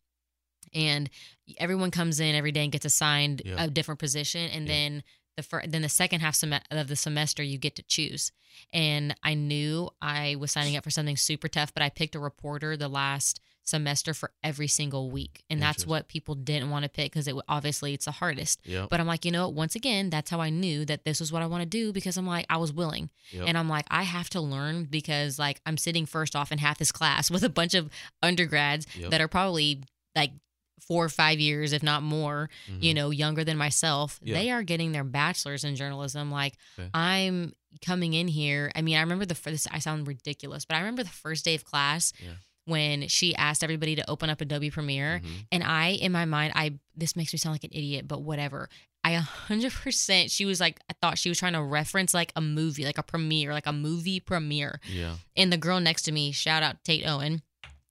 and 0.73 1.11
everyone 1.59 1.91
comes 1.91 2.19
in 2.21 2.35
every 2.35 2.53
day 2.53 2.63
and 2.63 2.73
gets 2.73 2.87
assigned 2.87 3.43
Yeah. 3.45 3.63
a 3.65 3.69
different 3.69 4.01
position 4.01 4.49
and 4.51 4.67
Yeah. 4.67 4.73
then 4.75 5.05
the 5.37 5.43
fir- 5.43 5.67
then 5.67 5.83
the 5.83 5.89
second 5.89 6.21
half 6.21 6.35
sem- 6.35 6.59
of 6.71 6.89
the 6.89 6.97
semester 6.97 7.43
you 7.43 7.59
get 7.59 7.77
to 7.77 7.83
choose. 7.83 8.33
And 8.73 9.15
I 9.23 9.35
knew 9.35 9.91
I 10.01 10.35
was 10.37 10.51
signing 10.51 10.75
up 10.77 10.83
for 10.85 10.91
something 10.91 11.17
super 11.17 11.47
tough, 11.49 11.73
but 11.75 11.83
I 11.83 11.91
picked 11.91 12.15
a 12.17 12.19
reporter 12.19 12.77
the 12.77 12.89
last 12.89 13.39
semester 13.69 14.15
for 14.15 14.31
every 14.43 14.67
single 14.67 15.11
week. 15.11 15.43
And 15.51 15.61
that's 15.61 15.87
what 15.87 16.09
people 16.09 16.35
didn't 16.35 16.71
want 16.71 16.85
to 16.85 16.89
pick 16.89 17.13
because 17.13 17.29
it 17.29 17.35
obviously 17.49 17.95
it's 17.95 18.07
the 18.07 18.11
hardest. 18.13 18.61
Yep. 18.65 18.89
But 18.89 19.01
I'm 19.01 19.07
like, 19.07 19.25
you 19.25 19.31
know, 19.31 19.49
once 19.49 19.75
again, 19.75 20.11
that's 20.11 20.31
how 20.31 20.41
I 20.41 20.51
knew 20.51 20.85
that 20.87 21.05
this 21.05 21.21
was 21.21 21.31
what 21.33 21.43
I 21.43 21.47
want 21.47 21.63
to 21.63 21.69
do 21.69 21.93
because 21.93 22.17
I'm 22.17 22.27
like, 22.27 22.47
I 22.49 22.57
was 22.57 22.73
willing. 22.73 23.11
Yep. 23.31 23.45
And 23.49 23.59
I'm 23.59 23.69
like, 23.69 23.85
I 23.91 24.03
have 24.05 24.31
to 24.31 24.41
learn 24.41 24.85
because 24.85 25.39
like 25.39 25.61
I'm 25.67 25.77
sitting 25.77 26.07
first 26.07 26.35
off 26.35 26.51
in 26.51 26.59
half 26.59 26.79
this 26.79 26.93
class 26.93 27.31
with 27.35 27.45
a 27.45 27.49
bunch 27.49 27.75
of 27.75 27.91
undergrads 28.23 28.87
Yep. 28.97 29.11
that 29.11 29.21
are 29.21 29.29
probably 29.29 29.83
like 30.17 30.33
four 30.81 31.05
or 31.05 31.09
five 31.11 31.39
years, 31.41 31.73
if 31.73 31.83
not 31.83 32.03
more, 32.03 32.49
you 32.81 32.93
Mhm. 32.93 32.97
know, 32.97 33.11
younger 33.11 33.45
than 33.45 33.57
myself. 33.59 34.19
Yeah. 34.23 34.35
They 34.35 34.51
are 34.51 34.63
getting 34.63 34.93
their 34.93 35.05
bachelor's 35.05 35.65
in 35.65 35.77
journalism. 35.77 36.31
Like 36.31 36.55
Okay. 36.79 36.89
I'm 36.95 37.53
coming 37.85 38.15
in 38.15 38.29
here. 38.29 38.73
I 38.75 38.81
mean, 38.81 38.97
I 38.97 39.01
remember 39.01 39.27
the 39.27 39.35
first, 39.35 39.67
I 39.71 39.79
sound 39.81 40.07
ridiculous, 40.07 40.65
but 40.65 40.77
I 40.77 40.79
remember 40.79 41.03
the 41.03 41.11
first 41.11 41.45
day 41.45 41.55
of 41.55 41.65
class 41.65 42.13
Yeah. 42.25 42.31
When 42.69 43.09
she 43.09 43.35
asked 43.35 43.65
everybody 43.65 43.97
to 43.97 44.09
open 44.11 44.31
up 44.31 44.41
Adobe 44.41 44.71
Premiere. 44.71 45.21
Mhm. 45.25 45.47
And 45.51 45.65
I, 45.65 45.89
in 45.89 46.13
my 46.13 46.25
mind, 46.27 46.53
I 46.55 46.79
this 46.97 47.17
makes 47.17 47.33
me 47.33 47.39
sound 47.39 47.55
like 47.55 47.65
an 47.65 47.71
idiot, 47.73 48.07
but 48.07 48.23
whatever. 48.23 48.69
I 49.05 49.13
a 49.13 49.21
hundred 49.21 49.73
percent. 49.73 50.31
She 50.31 50.45
was 50.45 50.61
like, 50.61 50.81
I 50.91 50.95
thought 51.01 51.19
she 51.19 51.29
was 51.29 51.39
trying 51.39 51.53
to 51.55 51.63
reference 51.63 52.13
like 52.13 52.33
a 52.37 52.41
movie, 52.41 52.85
like 52.85 52.99
a 52.99 53.03
premiere, 53.03 53.53
like 53.53 53.67
a 53.67 53.73
movie 53.73 54.21
premiere. 54.21 54.81
Yeah. 54.93 55.15
And 55.37 55.53
the 55.53 55.57
girl 55.57 55.81
next 55.81 56.03
to 56.03 56.13
me, 56.13 56.33
shout 56.33 56.63
out 56.63 56.83
Tate 56.85 57.07
Owen, 57.07 57.43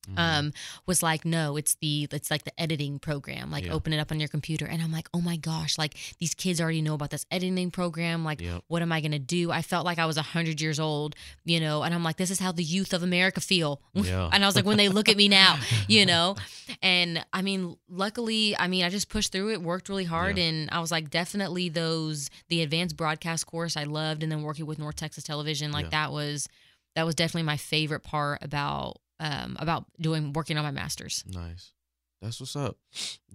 Mhm. 0.10 0.14
um, 0.18 0.54
was 0.86 1.04
like, 1.04 1.26
no, 1.26 1.58
it's 1.58 1.76
the 1.76 2.08
it's 2.12 2.32
like 2.32 2.44
the 2.44 2.60
editing 2.60 3.00
program. 3.00 3.52
Like 3.52 3.66
Yeah. 3.66 3.74
open 3.74 3.94
it 3.94 4.00
up 4.00 4.12
on 4.12 4.20
your 4.20 4.30
computer. 4.30 4.66
And 4.66 4.82
I'm 4.82 4.92
like, 4.92 5.10
oh 5.14 5.22
my 5.22 5.36
gosh, 5.38 5.78
like 5.78 5.96
these 6.20 6.34
kids 6.34 6.62
already 6.62 6.82
know 6.82 6.94
about 6.94 7.10
this 7.10 7.26
editing 7.32 7.72
program. 7.72 8.24
Like, 8.24 8.42
Yep. 8.42 8.64
what 8.68 8.82
am 8.82 8.92
I 8.92 9.02
gonna 9.02 9.20
do? 9.20 9.52
I 9.52 9.62
felt 9.62 9.86
like 9.86 10.00
I 10.00 10.06
was 10.06 10.18
a 10.18 10.22
hundred 10.22 10.62
years 10.62 10.80
old, 10.80 11.16
you 11.46 11.60
know, 11.60 11.84
and 11.84 11.94
I'm 11.94 12.04
like, 12.04 12.18
this 12.18 12.32
is 12.32 12.40
how 12.40 12.52
the 12.52 12.64
youth 12.64 12.94
of 12.94 13.04
America 13.04 13.42
feel. 13.42 13.82
Yeah. 13.94 14.30
and 14.32 14.44
I 14.44 14.48
was 14.48 14.56
like, 14.56 14.66
when 14.66 14.78
they 14.78 14.90
look 14.90 15.10
at 15.10 15.18
me 15.18 15.28
now, 15.28 15.60
you 15.88 16.06
know. 16.06 16.36
And 16.82 17.26
I 17.34 17.42
mean, 17.42 17.78
luckily, 17.90 18.58
I 18.58 18.68
mean, 18.68 18.84
I 18.86 18.90
just 18.90 19.10
pushed 19.10 19.32
through 19.32 19.52
it, 19.52 19.62
worked 19.62 19.90
really 19.90 20.04
hard, 20.06 20.38
Yeah. 20.38 20.46
and 20.46 20.70
I 20.72 20.80
was 20.80 20.92
like, 20.92 21.10
definitely 21.10 21.70
those 21.70 22.30
the 22.50 22.62
advanced 22.62 22.96
broadcast 22.98 23.46
course 23.46 23.76
I 23.76 23.84
loved, 23.84 24.24
and 24.24 24.32
then 24.32 24.42
working 24.42 24.66
with 24.66 24.80
North 24.80 24.96
Texas 24.96 25.24
Television, 25.24 25.72
like 25.72 25.90
that 25.92 26.12
was 26.12 26.48
that 26.96 27.06
was 27.06 27.16
definitely 27.16 27.44
my 27.44 27.58
favorite 27.58 28.02
part 28.02 28.40
about 28.42 28.98
um 29.20 29.58
about 29.60 29.86
doing 30.00 30.34
working 30.34 30.58
on 30.58 30.64
my 30.64 30.72
masters. 30.72 31.24
Nice. 31.28 31.74
That's 32.22 32.40
what's 32.40 32.56
up. 32.56 32.78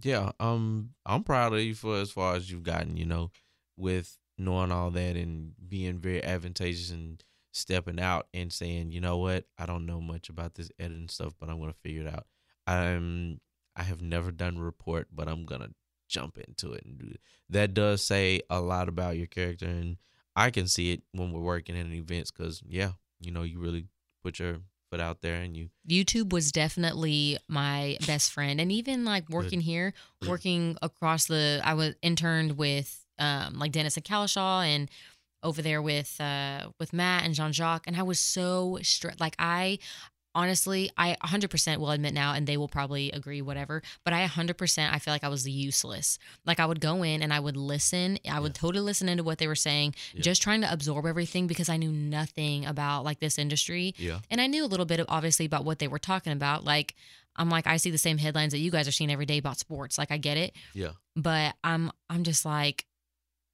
Yeah, 0.02 0.32
um, 0.40 0.90
I'm 1.06 1.22
proud 1.22 1.52
of 1.52 1.60
you 1.60 1.74
for 1.74 1.98
as 1.98 2.10
far 2.10 2.34
as 2.34 2.50
you've 2.50 2.64
gotten, 2.64 2.96
you 2.96 3.06
know, 3.06 3.30
with 3.76 4.18
knowing 4.38 4.72
all 4.72 4.90
that 4.90 5.16
and 5.16 5.52
being 5.68 5.98
very 5.98 6.22
advantageous 6.22 6.90
and 6.90 7.22
stepping 7.52 8.00
out 8.00 8.26
and 8.34 8.52
saying, 8.52 8.90
you 8.90 9.00
know 9.00 9.18
what, 9.18 9.44
I 9.58 9.66
don't 9.66 9.86
know 9.86 10.00
much 10.00 10.28
about 10.28 10.54
this 10.54 10.70
editing 10.78 11.08
stuff, 11.08 11.34
but 11.38 11.48
I'm 11.48 11.60
gonna 11.60 11.74
figure 11.74 12.02
it 12.02 12.12
out. 12.12 12.26
I'm 12.66 13.40
I 13.76 13.84
have 13.84 14.02
never 14.02 14.30
done 14.32 14.56
a 14.56 14.62
report, 14.62 15.08
but 15.12 15.28
I'm 15.28 15.44
gonna 15.44 15.70
jump 16.08 16.38
into 16.38 16.72
it 16.72 16.84
and 16.84 16.98
do 16.98 17.06
it. 17.06 17.20
That 17.48 17.74
does 17.74 18.02
say 18.02 18.42
a 18.50 18.60
lot 18.60 18.88
about 18.88 19.16
your 19.16 19.26
character, 19.26 19.66
and 19.66 19.96
I 20.34 20.50
can 20.50 20.66
see 20.66 20.92
it 20.92 21.02
when 21.12 21.32
we're 21.32 21.40
working 21.40 21.76
in 21.76 21.92
events 21.92 22.30
because 22.30 22.62
yeah, 22.66 22.92
you 23.20 23.30
know, 23.30 23.42
you 23.42 23.60
really 23.60 23.86
put 24.22 24.38
your 24.38 24.58
foot 24.92 25.00
out 25.00 25.22
there 25.22 25.36
and 25.36 25.56
you 25.56 25.70
YouTube 25.88 26.32
was 26.32 26.52
definitely 26.52 27.38
my 27.48 27.96
best 28.06 28.30
friend, 28.30 28.60
and 28.60 28.70
even 28.70 29.06
like 29.06 29.28
working 29.30 29.60
here, 29.62 29.94
working 30.28 30.76
across 30.82 31.26
the, 31.26 31.60
I 31.64 31.72
was 31.74 31.94
interned 32.02 32.58
with 32.58 33.06
um 33.18 33.58
like 33.58 33.72
Dennis 33.72 33.96
and 33.96 34.04
Kalashaw 34.04 34.66
and 34.66 34.90
over 35.42 35.62
there 35.62 35.80
with 35.80 36.20
uh 36.20 36.68
with 36.78 36.92
Matt 36.92 37.24
and 37.24 37.34
Jean 37.34 37.52
Jacques, 37.52 37.86
and 37.86 37.96
I 37.96 38.02
was 38.02 38.20
so 38.20 38.78
stressed. 38.82 39.18
Like 39.18 39.34
I 39.38 39.78
honestly, 40.34 40.90
I 40.96 41.16
100% 41.24 41.76
will 41.78 41.90
admit 41.90 42.14
now, 42.14 42.32
and 42.34 42.46
they 42.46 42.56
will 42.56 42.68
probably 42.68 43.10
agree, 43.12 43.42
whatever. 43.42 43.82
But 44.04 44.12
I 44.14 44.26
100%, 44.26 44.92
I 44.92 44.98
feel 44.98 45.12
like 45.14 45.24
I 45.24 45.28
was 45.28 45.48
useless. 45.48 46.18
Like 46.46 46.60
I 46.60 46.66
would 46.66 46.80
go 46.80 47.02
in 47.02 47.22
and 47.22 47.32
I 47.32 47.40
would 47.40 47.56
listen. 47.56 48.18
I 48.28 48.40
would 48.40 48.52
Yeah. 48.56 48.60
totally 48.60 48.84
listen 48.84 49.08
into 49.08 49.22
what 49.24 49.38
they 49.38 49.46
were 49.46 49.54
saying, 49.54 49.94
Yeah. 50.14 50.22
just 50.22 50.42
trying 50.42 50.60
to 50.62 50.72
absorb 50.72 51.06
everything 51.06 51.46
because 51.46 51.68
I 51.68 51.76
knew 51.76 51.92
nothing 51.92 52.64
about 52.66 53.04
like 53.04 53.20
this 53.20 53.38
industry. 53.38 53.94
Yeah. 53.98 54.20
And 54.30 54.40
I 54.40 54.46
knew 54.46 54.64
a 54.64 54.66
little 54.66 54.86
bit 54.86 55.00
of 55.00 55.06
obviously 55.08 55.46
about 55.46 55.64
what 55.64 55.78
they 55.78 55.88
were 55.88 55.98
talking 55.98 56.32
about. 56.32 56.64
Like, 56.64 56.94
I'm 57.36 57.48
like, 57.48 57.66
I 57.66 57.78
see 57.78 57.90
the 57.90 57.96
same 57.98 58.18
headlines 58.18 58.52
that 58.52 58.58
you 58.58 58.70
guys 58.70 58.86
are 58.86 58.92
seeing 58.92 59.10
every 59.10 59.24
day 59.26 59.38
about 59.38 59.58
sports. 59.58 59.96
Like, 59.96 60.10
I 60.10 60.18
get 60.18 60.36
it 60.36 60.54
Yeah. 60.74 60.92
but 61.16 61.54
I'm 61.64 61.90
I'm 62.10 62.24
just 62.24 62.44
like 62.44 62.84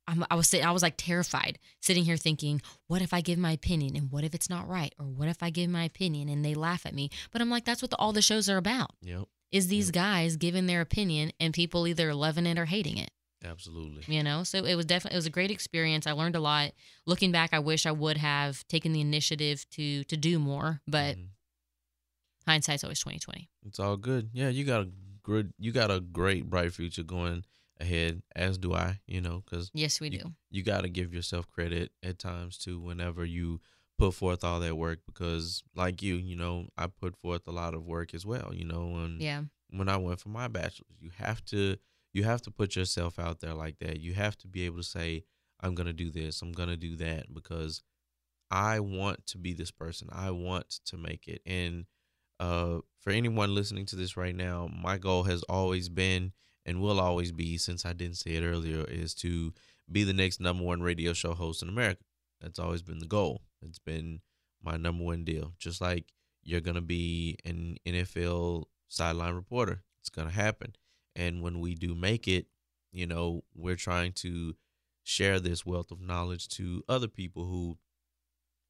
I'm, 0.08 0.24
I 0.30 0.34
was 0.34 0.48
sitting, 0.48 0.66
I 0.66 0.72
was 0.72 0.82
like 0.82 0.94
terrified 0.96 1.58
sitting 1.80 2.04
here 2.04 2.16
thinking, 2.16 2.60
what 2.86 3.02
if 3.02 3.12
I 3.12 3.20
give 3.20 3.38
my 3.38 3.52
opinion 3.52 3.94
and 3.94 4.10
what 4.10 4.24
if 4.24 4.34
it's 4.34 4.48
not 4.50 4.66
right 4.68 4.94
or 4.98 5.04
what 5.06 5.28
if 5.28 5.42
I 5.42 5.50
give 5.50 5.68
my 5.70 5.84
opinion 5.84 6.28
and 6.28 6.44
they 6.44 6.54
laugh 6.54 6.86
at 6.86 6.94
me? 6.94 7.10
But 7.30 7.42
I'm 7.42 7.50
like, 7.50 7.64
that's 7.64 7.82
what 7.82 7.90
the, 7.90 7.96
all 7.98 8.12
the 8.12 8.22
shows 8.22 8.48
are 8.48 8.56
about. 8.56 8.90
Yep. 9.02 9.24
Is 9.52 9.68
these 9.68 9.88
Yep. 9.88 9.94
guys 9.94 10.36
giving 10.36 10.66
their 10.66 10.80
opinion 10.80 11.32
and 11.38 11.52
people 11.54 11.86
either 11.86 12.14
loving 12.14 12.46
it 12.46 12.58
or 12.58 12.64
hating 12.64 12.96
it? 12.98 13.10
Absolutely. 13.44 14.02
You 14.12 14.22
know, 14.24 14.42
so 14.42 14.64
it 14.64 14.74
was 14.74 14.84
definitely 14.86 15.14
it 15.14 15.18
was 15.18 15.26
a 15.26 15.30
great 15.30 15.50
experience. 15.52 16.06
I 16.08 16.12
learned 16.12 16.34
a 16.36 16.40
lot. 16.40 16.72
Looking 17.06 17.30
back, 17.30 17.50
I 17.52 17.60
wish 17.60 17.86
I 17.86 17.92
would 17.92 18.16
have 18.16 18.66
taken 18.66 18.92
the 18.92 19.00
initiative 19.00 19.64
to 19.72 20.02
to 20.04 20.16
do 20.16 20.38
more, 20.40 20.80
but 20.88 21.16
Mhm. 21.16 21.28
hindsight's 22.46 22.84
always 22.84 22.98
twenty 23.00 23.18
twenty. 23.18 23.48
It's 23.64 23.78
all 23.78 23.96
good. 23.96 24.30
Yeah, 24.32 24.48
you 24.48 24.64
got 24.64 24.82
a 24.82 24.88
good, 25.22 25.52
you 25.58 25.72
got 25.72 25.90
a 25.90 26.00
great 26.00 26.48
bright 26.50 26.72
future 26.72 27.02
going 27.02 27.44
ahead. 27.80 28.22
As 28.34 28.58
do 28.58 28.74
I. 28.74 29.00
You 29.06 29.20
know, 29.20 29.42
because 29.44 29.70
Yes, 29.74 30.00
we 30.00 30.08
you, 30.08 30.18
do. 30.18 30.32
You 30.50 30.62
got 30.62 30.82
to 30.82 30.88
give 30.88 31.12
yourself 31.12 31.48
credit 31.50 31.92
at 32.02 32.18
times 32.18 32.58
too. 32.58 32.80
Whenever 32.80 33.24
you 33.24 33.60
put 33.98 34.14
forth 34.14 34.44
all 34.44 34.60
that 34.60 34.76
work, 34.76 35.00
because 35.06 35.62
like 35.74 36.02
you, 36.02 36.14
you 36.16 36.36
know, 36.36 36.68
I 36.76 36.86
put 36.86 37.16
forth 37.16 37.46
a 37.46 37.52
lot 37.52 37.74
of 37.74 37.84
work 37.84 38.14
as 38.14 38.24
well. 38.24 38.52
You 38.54 38.64
know, 38.64 38.96
and 38.96 39.20
Yeah, 39.20 39.42
when 39.70 39.88
I 39.88 39.96
went 39.96 40.20
for 40.20 40.28
my 40.28 40.48
bachelor's, 40.48 40.96
you 41.00 41.10
have 41.16 41.44
to 41.46 41.76
you 42.12 42.24
have 42.24 42.42
to 42.42 42.50
put 42.50 42.74
yourself 42.76 43.18
out 43.18 43.40
there 43.40 43.54
like 43.54 43.78
that. 43.80 44.00
You 44.00 44.14
have 44.14 44.36
to 44.38 44.48
be 44.48 44.64
able 44.66 44.78
to 44.78 44.82
say, 44.82 45.24
I'm 45.60 45.74
gonna 45.74 45.92
do 45.92 46.10
this, 46.10 46.42
I'm 46.42 46.52
gonna 46.52 46.76
do 46.76 46.96
that 46.96 47.32
because 47.32 47.82
I 48.50 48.80
want 48.80 49.26
to 49.26 49.38
be 49.38 49.52
this 49.52 49.70
person. 49.70 50.08
I 50.10 50.30
want 50.30 50.80
to 50.86 50.96
make 50.96 51.28
it. 51.28 51.42
And 51.44 51.84
uh 52.40 52.78
for 53.00 53.10
anyone 53.10 53.54
listening 53.54 53.86
to 53.86 53.96
this 53.96 54.16
right 54.16 54.34
now, 54.34 54.68
my 54.72 54.96
goal 54.96 55.24
has 55.24 55.42
always 55.44 55.88
been 55.88 56.32
and 56.66 56.80
will 56.80 57.00
always 57.00 57.32
be, 57.32 57.56
since 57.56 57.86
I 57.86 57.92
didn't 57.92 58.16
say 58.16 58.32
it 58.32 58.44
earlier, 58.44 58.84
is 58.84 59.14
to 59.16 59.52
be 59.90 60.04
the 60.04 60.12
next 60.12 60.40
number 60.40 60.64
one 60.64 60.82
radio 60.82 61.12
show 61.12 61.34
host 61.34 61.62
in 61.62 61.68
America. 61.68 62.02
That's 62.40 62.58
always 62.58 62.82
been 62.82 62.98
the 62.98 63.06
goal. 63.06 63.42
It's 63.62 63.78
been 63.78 64.20
my 64.62 64.76
number 64.76 65.04
one 65.04 65.24
deal. 65.24 65.54
Just 65.58 65.80
like 65.80 66.12
you're 66.42 66.60
gonna 66.60 66.80
be 66.80 67.38
an 67.44 67.76
NFL 67.86 68.64
sideline 68.88 69.34
reporter. 69.34 69.82
It's 70.00 70.10
gonna 70.10 70.30
happen. 70.30 70.74
And 71.16 71.42
when 71.42 71.60
we 71.60 71.74
do 71.74 71.94
make 71.94 72.28
it, 72.28 72.46
you 72.92 73.06
know, 73.06 73.44
we're 73.54 73.76
trying 73.76 74.12
to 74.12 74.54
share 75.02 75.40
this 75.40 75.64
wealth 75.64 75.90
of 75.90 76.00
knowledge 76.00 76.48
to 76.48 76.84
other 76.88 77.08
people 77.08 77.46
who 77.46 77.78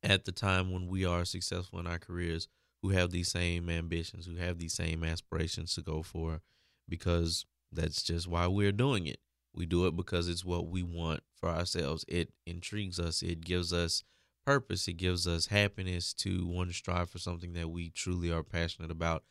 at 0.02 0.24
the 0.24 0.32
time 0.32 0.72
when 0.72 0.86
we 0.86 1.04
are 1.04 1.24
successful 1.24 1.80
in 1.80 1.86
our 1.86 1.98
careers 1.98 2.48
who 2.82 2.90
have 2.90 3.10
these 3.10 3.28
same 3.28 3.68
ambitions, 3.68 4.26
who 4.26 4.36
have 4.36 4.58
these 4.58 4.72
same 4.72 5.02
aspirations 5.02 5.74
to 5.74 5.82
go 5.82 6.02
for 6.02 6.40
because 6.88 7.44
that's 7.72 8.02
just 8.02 8.26
why 8.26 8.46
we're 8.46 8.72
doing 8.72 9.06
it. 9.06 9.20
We 9.54 9.66
do 9.66 9.86
it 9.86 9.96
because 9.96 10.28
it's 10.28 10.44
what 10.44 10.68
we 10.68 10.82
want 10.82 11.20
for 11.34 11.48
ourselves. 11.48 12.04
It 12.08 12.30
intrigues 12.46 13.00
us. 13.00 13.22
It 13.22 13.40
gives 13.40 13.72
us 13.72 14.04
purpose. 14.46 14.88
It 14.88 14.94
gives 14.94 15.26
us 15.26 15.46
happiness 15.46 16.14
to 16.14 16.46
want 16.46 16.70
to 16.70 16.74
strive 16.74 17.10
for 17.10 17.18
something 17.18 17.52
that 17.54 17.68
we 17.68 17.90
truly 17.90 18.30
are 18.30 18.42
passionate 18.42 18.90
about. 18.90 19.24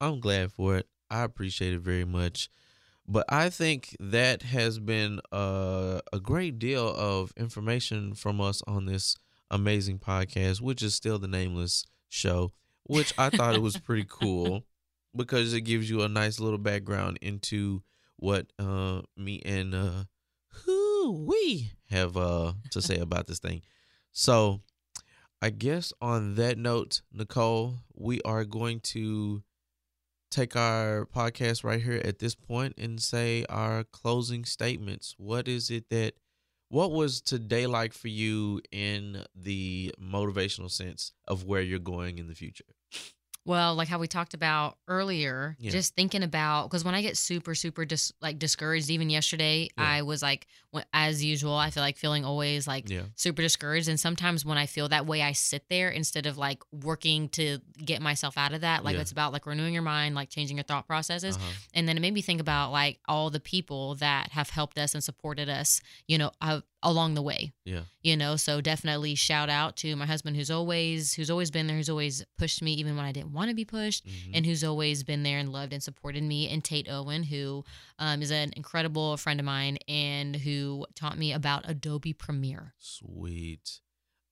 I'm 0.00 0.20
glad 0.20 0.52
for 0.52 0.76
it. 0.76 0.88
I 1.10 1.22
appreciate 1.22 1.74
it 1.74 1.80
very 1.80 2.04
much. 2.04 2.48
But 3.06 3.26
I 3.28 3.50
think 3.50 3.94
that 4.00 4.42
has 4.42 4.78
been 4.78 5.20
a, 5.30 6.00
a 6.12 6.18
great 6.20 6.58
deal 6.58 6.88
of 6.88 7.32
information 7.36 8.14
from 8.14 8.40
us 8.40 8.62
on 8.66 8.86
this 8.86 9.16
amazing 9.50 9.98
podcast, 9.98 10.60
which 10.60 10.82
is 10.82 10.94
still 10.94 11.18
the 11.18 11.28
nameless 11.28 11.84
show, 12.08 12.52
which 12.84 13.12
I 13.18 13.28
thought 13.28 13.54
it 13.54 13.62
was 13.62 13.76
pretty 13.76 14.06
cool 14.08 14.64
because 15.16 15.52
it 15.54 15.62
gives 15.62 15.88
you 15.88 16.02
a 16.02 16.08
nice 16.08 16.40
little 16.40 16.58
background 16.58 17.18
into 17.22 17.82
what 18.16 18.46
uh, 18.58 19.02
me 19.16 19.40
and 19.44 19.74
uh, 19.74 20.04
who 20.64 21.12
we 21.26 21.72
have 21.90 22.16
uh, 22.16 22.52
to 22.70 22.80
say 22.82 22.96
about 22.98 23.26
this 23.26 23.38
thing. 23.38 23.62
So, 24.12 24.60
I 25.42 25.50
guess 25.50 25.92
on 26.00 26.36
that 26.36 26.56
note, 26.58 27.02
Nicole, 27.12 27.74
we 27.94 28.20
are 28.22 28.44
going 28.44 28.80
to 28.80 29.42
take 30.30 30.56
our 30.56 31.06
podcast 31.06 31.64
right 31.64 31.82
here 31.82 32.00
at 32.04 32.18
this 32.18 32.34
point 32.34 32.74
and 32.78 33.00
say 33.00 33.44
our 33.48 33.84
closing 33.84 34.44
statements. 34.44 35.14
What 35.18 35.48
is 35.48 35.70
it 35.70 35.90
that 35.90 36.14
what 36.68 36.90
was 36.90 37.20
today 37.20 37.66
like 37.66 37.92
for 37.92 38.08
you 38.08 38.60
in 38.72 39.24
the 39.34 39.94
motivational 40.00 40.70
sense 40.70 41.12
of 41.28 41.44
where 41.44 41.62
you're 41.62 41.78
going 41.78 42.18
in 42.18 42.26
the 42.28 42.34
future? 42.34 42.64
Well, 43.46 43.74
like 43.74 43.88
how 43.88 43.98
we 43.98 44.06
talked 44.08 44.32
about 44.32 44.78
earlier, 44.88 45.54
Yeah. 45.60 45.70
just 45.70 45.94
thinking 45.94 46.22
about 46.22 46.64
because 46.70 46.82
when 46.84 46.94
I 46.94 47.02
get 47.02 47.16
super, 47.18 47.54
super 47.54 47.84
dis- 47.84 48.12
like 48.22 48.38
discouraged, 48.38 48.88
even 48.88 49.10
yesterday, 49.10 49.68
Yeah. 49.76 49.84
I 49.84 50.02
was 50.02 50.22
like, 50.22 50.46
as 50.94 51.22
usual, 51.22 51.54
I 51.54 51.70
feel 51.70 51.82
like 51.82 51.98
feeling 51.98 52.24
always 52.24 52.66
like 52.66 52.88
Yeah. 52.88 53.02
super 53.16 53.42
discouraged. 53.42 53.88
And 53.88 54.00
sometimes 54.00 54.44
when 54.46 54.56
I 54.56 54.64
feel 54.66 54.88
that 54.88 55.04
way, 55.06 55.20
I 55.22 55.32
sit 55.32 55.68
there 55.68 55.90
instead 55.90 56.24
of 56.26 56.38
like 56.38 56.62
working 56.72 57.28
to 57.30 57.58
get 57.76 58.00
myself 58.00 58.38
out 58.38 58.54
of 58.54 58.62
that. 58.62 58.82
Like 58.82 58.96
it's 58.96 59.12
about 59.12 59.32
like 59.34 59.44
renewing 59.46 59.74
your 59.74 59.82
mind, 59.82 60.14
like 60.14 60.30
changing 60.30 60.56
your 60.56 60.64
thought 60.64 60.86
processes. 60.86 61.36
Uh-huh. 61.36 61.52
And 61.74 61.86
then 61.86 61.98
it 61.98 62.00
made 62.00 62.14
me 62.14 62.22
think 62.22 62.40
about 62.40 62.72
like 62.72 62.98
all 63.06 63.28
the 63.28 63.40
people 63.40 63.96
that 63.96 64.30
have 64.32 64.48
helped 64.50 64.78
us 64.78 64.94
and 64.94 65.04
supported 65.04 65.48
us, 65.50 65.82
you 66.08 66.16
know, 66.16 66.30
along 66.84 67.14
the 67.14 67.22
way 67.22 67.52
Yeah. 67.64 67.84
you 68.02 68.16
know 68.16 68.36
so 68.36 68.60
definitely 68.60 69.14
shout 69.14 69.48
out 69.50 69.76
to 69.78 69.96
my 69.96 70.06
husband 70.06 70.36
who's 70.36 70.50
always 70.50 71.14
who's 71.14 71.30
always 71.30 71.50
been 71.50 71.66
there 71.66 71.76
who's 71.76 71.88
always 71.88 72.24
pushed 72.38 72.62
me 72.62 72.74
even 72.74 72.94
when 72.96 73.04
i 73.04 73.10
didn't 73.10 73.32
want 73.32 73.48
to 73.48 73.54
be 73.56 73.64
pushed 73.64 74.06
Mhm. 74.06 74.30
and 74.34 74.46
who's 74.46 74.62
always 74.62 75.02
been 75.02 75.22
there 75.22 75.38
and 75.38 75.50
loved 75.50 75.72
and 75.72 75.82
supported 75.82 76.22
me 76.22 76.48
and 76.48 76.62
tate 76.62 76.88
owen 76.88 77.24
who 77.24 77.64
um, 77.98 78.22
is 78.22 78.30
an 78.30 78.52
incredible 78.56 79.16
friend 79.16 79.40
of 79.40 79.46
mine 79.46 79.78
and 79.88 80.36
who 80.36 80.86
taught 80.94 81.18
me 81.18 81.32
about 81.32 81.68
adobe 81.68 82.12
premiere 82.12 82.74
Sweet. 82.78 83.80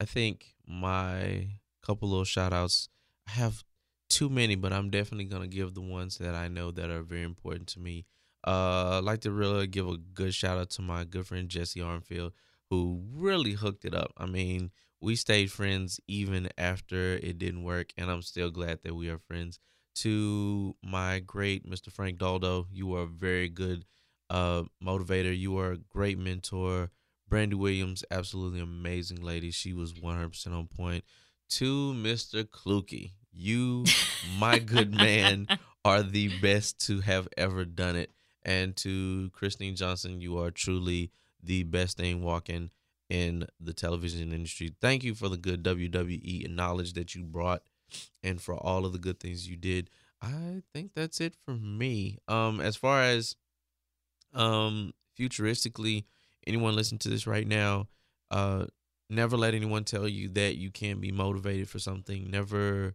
I 0.01 0.05
think 0.05 0.55
my 0.67 1.49
couple 1.87 2.09
little 2.09 2.25
shout 2.25 2.53
outs, 2.53 2.89
I 3.27 3.33
have 3.33 3.65
too 4.09 4.29
many, 4.29 4.57
but 4.57 4.73
I'm 4.73 4.91
definitely 4.91 5.25
going 5.27 5.43
to 5.43 5.49
give 5.57 5.75
the 5.75 5.81
ones 5.81 6.19
that 6.19 6.35
I 6.35 6.49
know 6.49 6.71
that 6.73 6.91
are 6.91 7.03
very 7.03 7.23
important 7.23 7.69
to 7.71 7.81
me. 7.81 8.05
Uh, 8.47 8.99
I'd 8.99 9.05
like 9.05 9.21
to 9.21 9.31
really 9.31 9.67
give 9.67 9.89
a 9.89 9.97
good 9.97 10.35
shout 10.35 10.59
out 10.59 10.71
to 10.71 10.83
my 10.83 11.05
good 11.05 11.27
friend 11.27 11.49
Jesse 11.49 11.81
Armfield, 11.81 12.33
who 12.71 13.03
really 13.13 13.53
hooked 13.53 13.85
it 13.85 13.95
up. 13.95 14.13
I 14.17 14.27
mean, 14.27 14.71
we 15.01 15.17
stayed 15.17 15.51
friends 15.51 16.01
even 16.07 16.49
after 16.57 17.15
it 17.15 17.39
didn't 17.39 17.65
work, 17.65 17.93
and 17.97 18.11
I'm 18.11 18.23
still 18.23 18.51
glad 18.51 18.81
that 18.83 18.95
we 18.95 19.09
are 19.09 19.19
friends. 19.19 19.59
To 19.97 20.75
my 20.83 21.19
great 21.19 21.69
Mr. 21.69 21.93
Frank 21.93 22.19
Daldo, 22.19 22.67
you 22.73 22.95
are 22.95 23.03
a 23.03 23.07
very 23.07 23.49
good 23.49 23.85
uh, 24.31 24.63
motivator. 24.83 25.37
You 25.37 25.59
are 25.59 25.73
a 25.73 25.77
great 25.77 26.19
mentor. 26.19 26.91
Brandy 27.29 27.57
Williams, 27.57 28.05
absolutely 28.11 28.61
amazing 28.61 29.23
lady. 29.23 29.51
She 29.51 29.73
was 29.73 29.93
100% 29.95 30.47
on 30.49 30.67
point. 30.67 31.05
To 31.51 31.93
Mr. 31.93 32.45
Kluke, 32.45 33.13
you, 33.33 33.85
my 34.39 34.59
good 34.59 34.95
man, 34.95 35.47
are 35.85 36.03
the 36.03 36.31
best 36.41 36.79
to 36.87 37.01
have 37.01 37.29
ever 37.37 37.65
done 37.65 37.97
it. 37.97 38.11
And 38.45 38.77
to 38.79 39.31
Christine 39.33 39.77
Johnson, 39.77 40.21
you 40.21 40.39
are 40.39 40.51
truly 40.51 41.11
the 41.43 41.63
best 41.65 41.97
thing 41.97 42.23
walking 42.23 42.71
in 43.09 43.47
the 43.61 43.73
television 43.73 44.33
industry. 44.33 44.75
Thank 44.81 45.05
you 45.05 45.15
for 45.15 45.29
the 45.29 45.37
good 45.37 45.63
WWE 45.63 46.49
knowledge 46.51 46.95
that 46.95 47.15
you 47.15 47.25
brought 47.25 47.63
and 48.23 48.41
for 48.41 48.55
all 48.55 48.87
of 48.87 48.93
the 48.93 48.99
good 48.99 49.21
things 49.21 49.49
you 49.49 49.57
did. 49.57 49.91
I 50.21 50.63
think 50.73 50.93
that's 50.95 51.21
it 51.21 51.35
for 51.45 51.53
me. 51.53 52.19
Um 52.29 52.61
as 52.61 52.77
far 52.77 53.03
as 53.03 53.37
um 54.33 54.93
futuristically 55.19 56.05
anyone 56.47 56.75
listening 56.75 57.01
to 57.01 57.09
this 57.11 57.27
right 57.27 57.47
now, 57.47 57.89
uh 58.31 58.67
never 59.11 59.37
let 59.37 59.55
anyone 59.55 59.85
tell 59.85 60.09
you 60.09 60.29
that 60.31 60.57
you 60.57 60.71
can't 60.71 61.01
be 61.01 61.13
motivated 61.13 61.69
for 61.69 61.79
something. 61.79 62.31
Never 62.31 62.95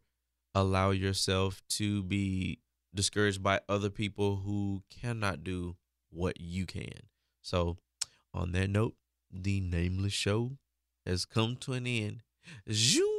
allow 0.55 0.89
yourself 0.89 1.61
to 1.69 2.01
be 2.03 2.59
discouraged 2.93 3.43
by 3.43 3.61
other 3.67 3.89
people 3.89 4.37
who 4.37 4.83
cannot 4.89 5.43
do 5.43 5.75
what 6.09 6.39
you 6.39 6.65
can. 6.65 7.07
So, 7.41 7.77
on 8.33 8.51
that 8.53 8.69
note, 8.69 8.95
the 9.31 9.59
nameless 9.59 10.13
show 10.13 10.57
has 11.05 11.25
come 11.25 11.55
to 11.57 11.73
an 11.73 11.87
end. 11.87 12.21
Zoom. 12.71 13.16